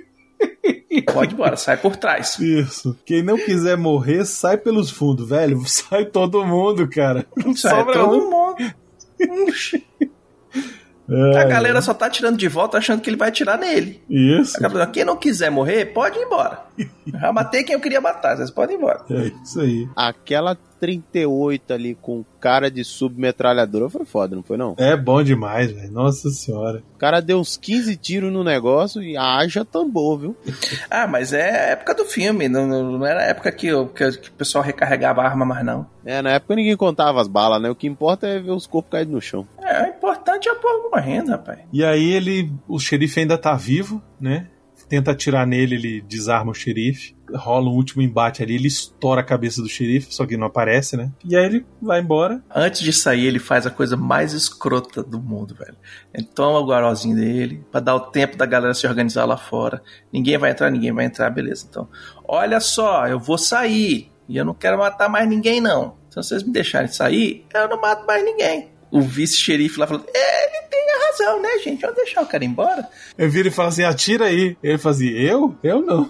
Pode 1.14 1.32
ir 1.32 1.36
embora, 1.36 1.56
sai 1.56 1.78
por 1.78 1.96
trás. 1.96 2.40
Isso. 2.40 2.98
Quem 3.06 3.22
não 3.24 3.38
quiser 3.38 3.78
morrer, 3.78 4.26
sai 4.26 4.58
pelos 4.58 4.90
fundos, 4.90 5.30
velho. 5.30 5.62
Sai 5.68 6.06
todo 6.06 6.44
mundo, 6.46 6.88
cara. 6.90 7.26
Não 7.38 7.56
Sai 7.56 7.76
sobra 7.78 7.94
todo 7.94 8.18
um. 8.18 8.30
mundo. 8.30 8.74
É, 11.12 11.40
A 11.42 11.46
galera 11.46 11.82
só 11.82 11.94
tá 11.94 12.08
tirando 12.10 12.38
de 12.38 12.48
volta 12.48 12.78
achando 12.78 13.02
que 13.02 13.10
ele 13.10 13.18
vai 13.18 13.30
atirar 13.30 13.58
nele. 13.58 14.02
Isso. 14.10 14.58
A 14.58 14.62
galera, 14.62 14.86
Quem 14.88 15.04
não 15.04 15.16
quiser 15.18 15.50
morrer, 15.50 15.86
pode 15.88 16.18
ir 16.20 16.24
embora. 16.24 16.66
Já 17.08 17.32
matei 17.34 17.64
quem 17.64 17.74
eu 17.74 17.82
queria 17.82 18.00
matar, 18.00 18.38
vocês 18.38 18.52
podem 18.52 18.76
ir 18.76 18.80
embora. 18.80 19.04
É 19.10 19.32
isso 19.44 19.60
aí. 19.60 19.88
Aquela 19.96 20.56
38 20.80 21.74
ali 21.74 21.96
com 22.02 22.24
cara 22.40 22.72
de 22.72 22.84
submetralhadora 22.84 23.90
foi 23.90 24.06
foda, 24.06 24.36
não 24.36 24.44
foi 24.44 24.58
não? 24.58 24.76
É 24.78 24.96
bom 24.96 25.22
demais, 25.22 25.72
velho. 25.72 25.92
Nossa 25.92 26.30
senhora. 26.30 26.82
O 26.96 26.98
cara 26.98 27.20
deu 27.22 27.40
uns 27.40 27.58
15 27.58 27.96
tiros 27.98 28.32
no 28.32 28.44
negócio 28.44 29.02
e 29.04 29.18
haja 29.18 29.64
tambor, 29.66 30.20
viu? 30.20 30.36
Ah, 30.90 31.06
mas 31.08 31.34
é 31.34 31.50
a 31.50 31.64
época 31.72 31.94
do 31.94 32.06
filme, 32.06 32.48
não, 32.50 32.66
não 32.68 32.92
não 33.00 33.06
era 33.06 33.20
a 33.22 33.26
época 33.26 33.52
que, 33.52 33.72
o- 33.72 33.88
que, 33.88 34.10
que 34.18 34.30
o 34.30 34.32
pessoal 34.34 34.64
recarregava 34.64 35.22
a 35.22 35.26
arma 35.26 35.46
mais 35.46 35.64
não. 35.66 35.86
É, 36.04 36.22
na 36.22 36.32
época 36.32 36.56
ninguém 36.56 36.76
contava 36.76 37.22
as 37.22 37.28
balas, 37.28 37.62
né? 37.62 37.70
O 37.70 37.76
que 37.76 37.88
importa 37.88 38.28
é 38.28 38.40
ver 38.40 38.52
os 38.52 38.66
corpos 38.66 38.92
caídos 38.92 39.14
no 39.14 39.22
chão. 39.22 39.48
É, 39.62 39.84
o 39.84 39.88
importante 39.90 40.50
é 40.50 40.52
o 40.52 40.56
povo 40.60 40.90
morrendo, 40.92 41.32
rapaz. 41.32 41.60
E 41.72 41.84
aí 41.84 42.12
ele. 42.12 42.52
O 42.68 42.80
xerife 42.80 43.20
ainda 43.20 43.38
tá 43.38 43.54
vivo, 43.56 44.02
né? 44.20 44.48
Tenta 44.88 45.12
atirar 45.12 45.46
nele, 45.46 45.76
ele 45.76 46.02
desarma 46.02 46.52
o 46.52 46.56
xerife. 46.56 47.16
Rola 47.36 47.70
um 47.70 47.74
último 47.74 48.02
embate 48.02 48.42
ali, 48.44 48.56
ele 48.56 48.68
estoura 48.68 49.22
a 49.22 49.24
cabeça 49.24 49.62
do 49.62 49.70
xerife, 49.70 50.14
só 50.14 50.26
que 50.26 50.38
não 50.38 50.48
aparece, 50.48 50.96
né? 50.98 51.12
E 51.24 51.36
aí 51.36 51.46
ele 51.46 51.66
vai 51.82 52.00
embora. 52.00 52.42
Antes 52.54 52.82
de 52.82 52.92
sair, 52.94 53.26
ele 53.26 53.40
faz 53.40 53.66
a 53.66 53.72
coisa 53.72 53.96
mais 53.98 54.34
escrota 54.34 55.04
do 55.04 55.20
mundo, 55.20 55.56
velho. 55.56 55.76
Ele 56.14 56.26
toma 56.26 56.60
o 56.60 56.66
garozinho 56.66 57.16
dele, 57.16 57.64
pra 57.72 57.80
dar 57.80 57.96
o 57.96 58.00
tempo 58.00 58.38
da 58.38 58.46
galera 58.46 58.74
se 58.74 58.88
organizar 58.88 59.26
lá 59.26 59.38
fora. 59.38 59.82
Ninguém 60.12 60.38
vai 60.38 60.52
entrar, 60.52 60.70
ninguém 60.70 60.92
vai 60.92 61.06
entrar, 61.06 61.30
beleza. 61.30 61.66
Então, 61.70 61.88
olha 62.28 62.60
só, 62.60 63.08
eu 63.08 63.20
vou 63.20 63.38
sair. 63.38 64.12
E 64.28 64.38
eu 64.38 64.46
não 64.46 64.54
quero 64.54 64.78
matar 64.78 65.10
mais 65.10 65.28
ninguém, 65.28 65.60
não. 65.60 65.98
Se 66.10 66.16
vocês 66.18 66.44
me 66.44 66.52
deixarem 66.52 66.88
sair, 66.88 67.46
eu 67.54 67.68
não 67.68 67.80
mato 67.82 68.06
mais 68.06 68.24
ninguém. 68.24 68.70
O 68.92 69.02
vice-xerife 69.02 69.80
lá 69.80 69.86
falou: 69.88 70.04
"É, 70.14 70.46
ele 70.48 70.68
tem 70.68 70.80
a 70.92 71.08
razão, 71.08 71.42
né, 71.42 71.50
gente? 71.64 71.82
Vamos 71.82 71.96
deixar 71.96 72.22
o 72.22 72.26
cara 72.26 72.44
embora. 72.44 72.88
Eu 73.18 73.30
viro 73.30 73.48
e 73.48 73.52
falo 73.52 73.70
assim: 73.70 73.84
atira 73.84 74.26
aí. 74.26 74.58
Ele 74.64 74.78
fazia, 74.78 75.12
eu? 75.20 75.56
Eu 75.64 75.82
não. 75.82 76.10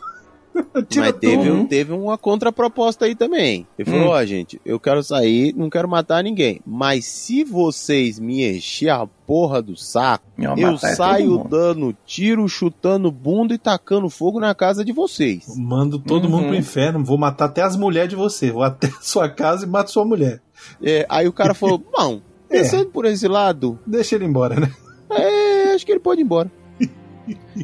Mas 0.74 1.14
teve, 1.20 1.50
um, 1.52 1.66
teve 1.66 1.94
uma 1.94 2.18
contraproposta 2.18 3.06
aí 3.06 3.16
também. 3.16 3.66
Ele 3.78 3.90
falou, 3.90 4.08
Hum. 4.08 4.12
ó, 4.12 4.26
gente, 4.26 4.60
eu 4.66 4.80
quero 4.80 5.02
sair, 5.04 5.54
não 5.56 5.70
quero 5.70 5.88
matar 5.88 6.24
ninguém. 6.24 6.60
Mas 6.66 7.06
se 7.06 7.44
vocês 7.44 8.20
me 8.20 8.44
encher 8.58 8.90
a 8.90 9.06
porra 9.06 9.62
do 9.62 9.76
saco, 9.76 10.26
Eu, 10.38 10.56
eu 10.58 10.74
é 10.74 10.78
saio 10.78 11.32
mundo." 11.38 11.50
dando 11.50 11.96
tiro, 12.06 12.48
chutando 12.48 13.12
bunda 13.12 13.54
e 13.54 13.58
tacando 13.58 14.10
fogo 14.10 14.40
na 14.40 14.54
casa 14.56 14.84
de 14.84 14.92
vocês. 14.92 15.46
Mando 15.58 16.00
todo 16.00 16.28
mundo 16.30 16.42
Uhum. 16.44 16.48
pro 16.50 16.58
inferno. 16.58 17.04
Vou 17.04 17.18
matar 17.18 17.46
até 17.46 17.62
as 17.62 17.76
mulheres 17.78 18.10
de 18.10 18.16
você. 18.16 18.52
Vou 18.52 18.64
até 18.64 18.88
a 18.96 19.02
sua 19.02 19.30
casa 19.30 19.66
e 19.66 19.70
mato 19.70 19.92
sua 19.92 20.06
mulher. 20.06 20.42
É, 20.84 21.06
aí 21.10 21.28
o 21.28 21.34
cara 21.34 21.54
falou, 21.54 21.78
bom, 21.96 22.22
É. 22.50 22.60
pensando 22.60 22.88
por 22.88 23.06
esse 23.06 23.28
lado, 23.28 23.80
Deixa 23.86 24.16
ele 24.16 24.26
embora, 24.26 24.60
né? 24.60 24.72
é, 25.12 25.74
acho 25.74 25.86
que 25.86 25.92
ele 25.92 26.00
pode 26.00 26.22
ir 26.22 26.24
embora. 26.26 26.52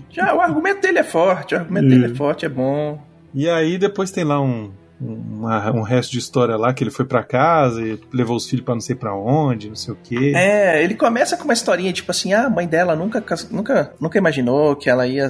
Já, 0.10 0.34
o 0.36 0.42
argumento 0.42 0.82
dele 0.82 1.00
é 1.00 1.04
forte, 1.04 1.56
o 1.56 1.58
argumento 1.60 1.88
dele 1.90 2.06
é 2.14 2.16
forte, 2.16 2.46
é 2.46 2.50
bom. 2.50 3.02
E 3.34 3.50
aí 3.50 3.78
depois 3.78 4.12
tem 4.12 4.24
lá 4.24 4.42
um, 4.42 4.72
um, 5.02 5.14
uma- 5.14 5.72
um 5.72 5.82
resto 5.82 6.12
de 6.12 6.20
história 6.20 6.56
lá 6.56 6.74
que 6.74 6.84
ele 6.84 6.92
foi 6.92 7.06
pra 7.06 7.22
casa 7.24 7.82
e 7.82 8.00
levou 8.14 8.36
os 8.38 8.48
filhos 8.50 8.64
pra 8.66 8.74
não 8.74 8.82
sei 8.82 8.96
pra 8.96 9.14
onde, 9.16 9.68
não 9.70 9.76
sei 9.76 9.94
o 9.94 9.98
quê. 10.02 10.32
É, 10.36 10.84
ele 10.84 10.96
começa 10.96 11.36
com 11.36 11.44
uma 11.44 11.54
historinha 11.54 11.92
tipo 11.92 12.12
assim: 12.12 12.34
ah, 12.34 12.46
a 12.46 12.50
mãe 12.50 12.66
dela 12.68 12.96
nunca, 12.96 13.24
nunca, 13.52 13.94
nunca 14.00 14.18
imaginou 14.18 14.76
que 14.76 14.90
ela 14.90 15.06
ia 15.06 15.30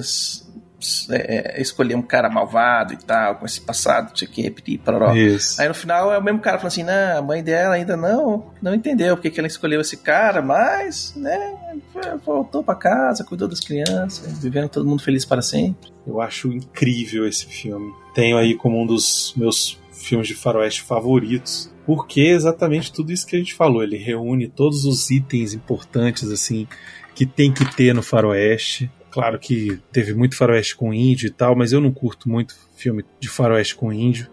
é, 1.10 1.58
é, 1.58 1.62
escolher 1.62 1.94
um 1.94 2.02
cara 2.02 2.28
malvado 2.28 2.92
e 2.92 2.96
tal, 2.96 3.36
com 3.36 3.46
esse 3.46 3.60
passado, 3.60 4.10
não 4.10 4.16
sei 4.16 4.28
o 4.28 4.30
que, 4.30 4.78
pororó. 4.78 5.14
Isso. 5.14 5.60
Aí 5.60 5.68
no 5.68 5.74
final 5.74 6.12
é 6.12 6.18
o 6.18 6.22
mesmo 6.22 6.40
cara 6.40 6.58
falando 6.58 6.72
assim: 6.72 6.82
não, 6.82 7.18
a 7.18 7.22
mãe 7.22 7.42
dela 7.42 7.74
ainda 7.74 7.96
não, 7.96 8.52
não 8.60 8.74
entendeu 8.74 9.16
porque 9.16 9.30
que 9.30 9.40
ela 9.40 9.46
escolheu 9.46 9.80
esse 9.80 9.96
cara, 9.96 10.42
mas, 10.42 11.14
né, 11.16 11.54
voltou 12.24 12.62
pra 12.62 12.74
casa, 12.74 13.24
cuidou 13.24 13.48
das 13.48 13.60
crianças, 13.60 14.38
vivendo 14.38 14.68
todo 14.68 14.86
mundo 14.86 15.02
feliz 15.02 15.24
para 15.24 15.42
sempre. 15.42 15.90
Eu 16.06 16.20
acho 16.20 16.52
incrível 16.52 17.26
esse 17.26 17.46
filme. 17.46 17.92
Tenho 18.14 18.36
aí 18.36 18.54
como 18.54 18.80
um 18.80 18.86
dos 18.86 19.34
meus 19.36 19.78
filmes 19.92 20.28
de 20.28 20.34
faroeste 20.34 20.82
favoritos. 20.82 21.70
Porque 21.84 22.20
é 22.20 22.30
exatamente 22.30 22.92
tudo 22.92 23.12
isso 23.12 23.26
que 23.26 23.36
a 23.36 23.38
gente 23.38 23.54
falou. 23.54 23.82
Ele 23.82 23.96
reúne 23.96 24.48
todos 24.48 24.84
os 24.84 25.08
itens 25.10 25.54
importantes, 25.54 26.30
assim, 26.30 26.66
que 27.14 27.24
tem 27.24 27.52
que 27.52 27.64
ter 27.76 27.94
no 27.94 28.02
faroeste. 28.02 28.90
Claro 29.16 29.38
que 29.38 29.80
teve 29.90 30.14
muito 30.14 30.36
faroeste 30.36 30.76
com 30.76 30.92
índio 30.92 31.26
e 31.26 31.30
tal, 31.30 31.56
mas 31.56 31.72
eu 31.72 31.80
não 31.80 31.90
curto 31.90 32.28
muito 32.28 32.54
filme 32.76 33.04
de 33.18 33.28
faroeste 33.28 33.74
com 33.74 33.92
índio. 33.92 34.28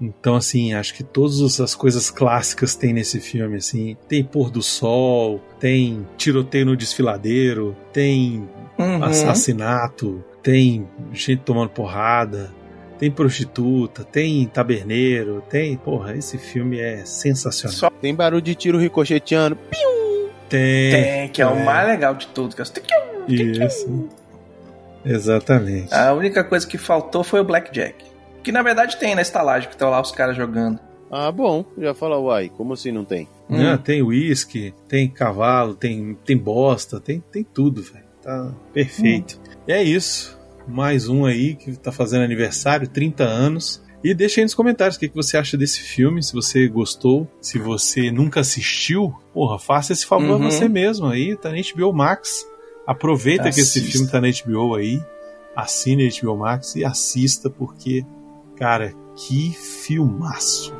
Então, 0.00 0.34
assim, 0.34 0.74
acho 0.74 0.94
que 0.94 1.04
todas 1.04 1.60
as 1.60 1.74
coisas 1.76 2.10
clássicas 2.10 2.74
tem 2.74 2.92
nesse 2.92 3.20
filme, 3.20 3.56
assim. 3.56 3.96
Tem 4.08 4.24
pôr 4.24 4.50
do 4.50 4.60
sol, 4.60 5.40
tem 5.60 6.06
tiroteio 6.16 6.66
no 6.66 6.76
desfiladeiro, 6.76 7.76
tem 7.92 8.48
Uhum. 8.78 9.04
assassinato, 9.04 10.24
tem 10.42 10.88
gente 11.12 11.42
tomando 11.42 11.68
porrada, 11.70 12.52
tem 12.98 13.10
prostituta, 13.10 14.02
tem 14.02 14.46
taberneiro, 14.46 15.42
tem. 15.48 15.76
Porra, 15.76 16.16
esse 16.16 16.36
filme 16.38 16.80
é 16.80 17.04
sensacional. 17.04 17.76
Só 17.76 17.90
Tem 17.90 18.14
barulho 18.14 18.42
de 18.42 18.54
tiro 18.54 18.78
ricocheteando. 18.78 19.56
Tem. 20.48 20.90
tem, 20.90 21.28
que 21.28 21.40
é, 21.40 21.46
o 21.46 21.64
mais 21.64 21.88
legal 21.88 22.14
de 22.14 22.26
tudo. 22.28 22.54
Que 22.54 22.60
é 22.60 22.64
o... 23.08 23.11
Isso. 23.28 24.08
Exatamente. 25.04 25.92
A 25.92 26.12
única 26.12 26.44
coisa 26.44 26.66
que 26.66 26.78
faltou 26.78 27.24
foi 27.24 27.40
o 27.40 27.44
Blackjack. 27.44 28.04
Que 28.42 28.52
na 28.52 28.62
verdade 28.62 28.96
tem 28.96 29.14
na 29.14 29.22
estalagem, 29.22 29.68
que 29.68 29.74
estão 29.74 29.90
lá 29.90 30.00
os 30.00 30.12
caras 30.12 30.36
jogando. 30.36 30.78
Ah, 31.10 31.30
bom. 31.30 31.64
Já 31.78 31.94
fala, 31.94 32.18
uai, 32.18 32.50
como 32.56 32.72
assim 32.72 32.90
não 32.90 33.04
tem? 33.04 33.28
Né? 33.48 33.78
Tem 33.84 34.02
uísque, 34.02 34.72
tem 34.88 35.08
cavalo, 35.08 35.74
tem, 35.74 36.16
tem 36.24 36.36
bosta, 36.36 36.98
tem, 36.98 37.22
tem 37.30 37.44
tudo, 37.44 37.82
velho. 37.82 38.04
Tá 38.22 38.52
perfeito. 38.72 39.38
E 39.68 39.72
é 39.72 39.82
isso. 39.82 40.38
Mais 40.66 41.08
um 41.08 41.26
aí 41.26 41.54
que 41.54 41.76
tá 41.76 41.92
fazendo 41.92 42.22
aniversário, 42.24 42.88
30 42.88 43.24
anos. 43.24 43.82
E 44.02 44.14
deixa 44.14 44.40
aí 44.40 44.44
nos 44.44 44.54
comentários 44.54 44.96
o 44.96 45.00
que, 45.00 45.08
que 45.08 45.14
você 45.14 45.36
acha 45.36 45.56
desse 45.56 45.80
filme, 45.80 46.22
se 46.22 46.32
você 46.32 46.66
gostou, 46.66 47.28
se 47.40 47.58
você 47.58 48.10
nunca 48.10 48.40
assistiu, 48.40 49.14
porra, 49.34 49.58
faça 49.58 49.92
esse 49.92 50.06
favor 50.06 50.40
Uhum. 50.40 50.46
a 50.46 50.50
você 50.50 50.68
mesmo 50.68 51.06
aí, 51.06 51.36
tá 51.36 51.50
na 51.52 51.58
HBO 51.58 51.92
Max. 51.92 52.44
Aproveita 52.86 53.44
que 53.44 53.60
esse 53.60 53.78
Assista. 53.78 53.92
filme 53.92 54.10
tá 54.10 54.20
na 54.20 54.28
HBO 54.28 54.74
aí, 54.74 55.02
assine 55.54 56.08
a 56.08 56.10
HBO 56.20 56.36
Max 56.36 56.74
e 56.76 56.84
assista, 56.84 57.48
porque, 57.48 58.04
cara, 58.56 58.92
que 59.16 59.52
filmaço. 59.52 60.74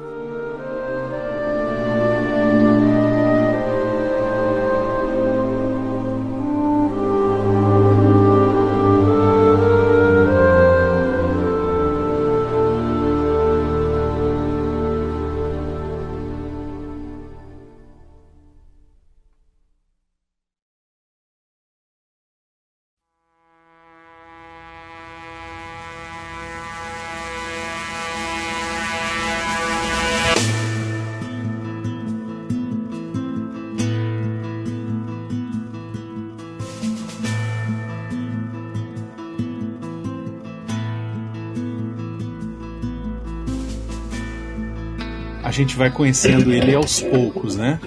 Gente 45.62 45.76
vai 45.76 45.90
conhecendo 45.90 46.52
ele 46.52 46.74
aos 46.74 47.00
poucos, 47.00 47.56
né? 47.56 47.78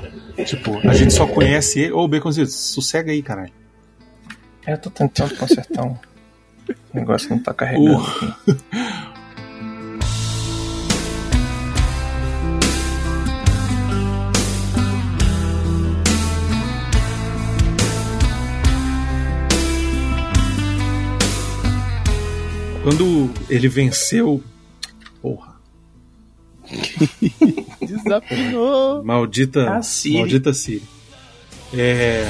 Tipo, 0.46 0.80
a 0.88 0.94
gente 0.94 1.14
só 1.14 1.28
conhece 1.28 1.82
ele. 1.82 1.92
Ô, 1.92 2.08
Baconzito, 2.08 2.52
sossega 2.52 3.12
aí, 3.12 3.22
caralho. 3.22 3.52
Eu 4.66 4.78
tô 4.78 4.90
tentando 4.90 5.36
consertar 5.36 5.86
um 5.86 5.98
negócio 6.94 7.28
que 7.28 7.36
não 7.36 7.44
tá 7.44 7.54
carregando. 7.54 8.02
Uh. 8.02 8.66
Quando 22.84 23.32
ele 23.50 23.68
venceu. 23.68 24.44
Porra. 25.22 25.55
Desafinou. 27.82 29.04
Maldita. 29.04 29.70
A 29.72 29.82
Siri. 29.82 30.18
Maldita 30.18 30.54
Siri. 30.54 30.84
É. 31.74 32.26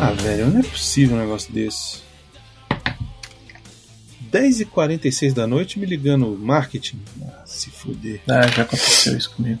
Ah, 0.00 0.12
velho, 0.12 0.48
não 0.48 0.60
é 0.60 0.62
possível 0.62 1.16
um 1.16 1.20
negócio 1.20 1.50
desse. 1.50 2.02
10h46 4.30 5.32
da 5.32 5.46
noite 5.46 5.78
me 5.78 5.86
ligando 5.86 6.36
marketing. 6.36 7.00
Ah, 7.22 7.42
se 7.46 7.70
fuder. 7.70 8.20
Ah, 8.28 8.46
já 8.48 8.62
aconteceu 8.62 9.16
isso 9.16 9.30
comigo. 9.34 9.60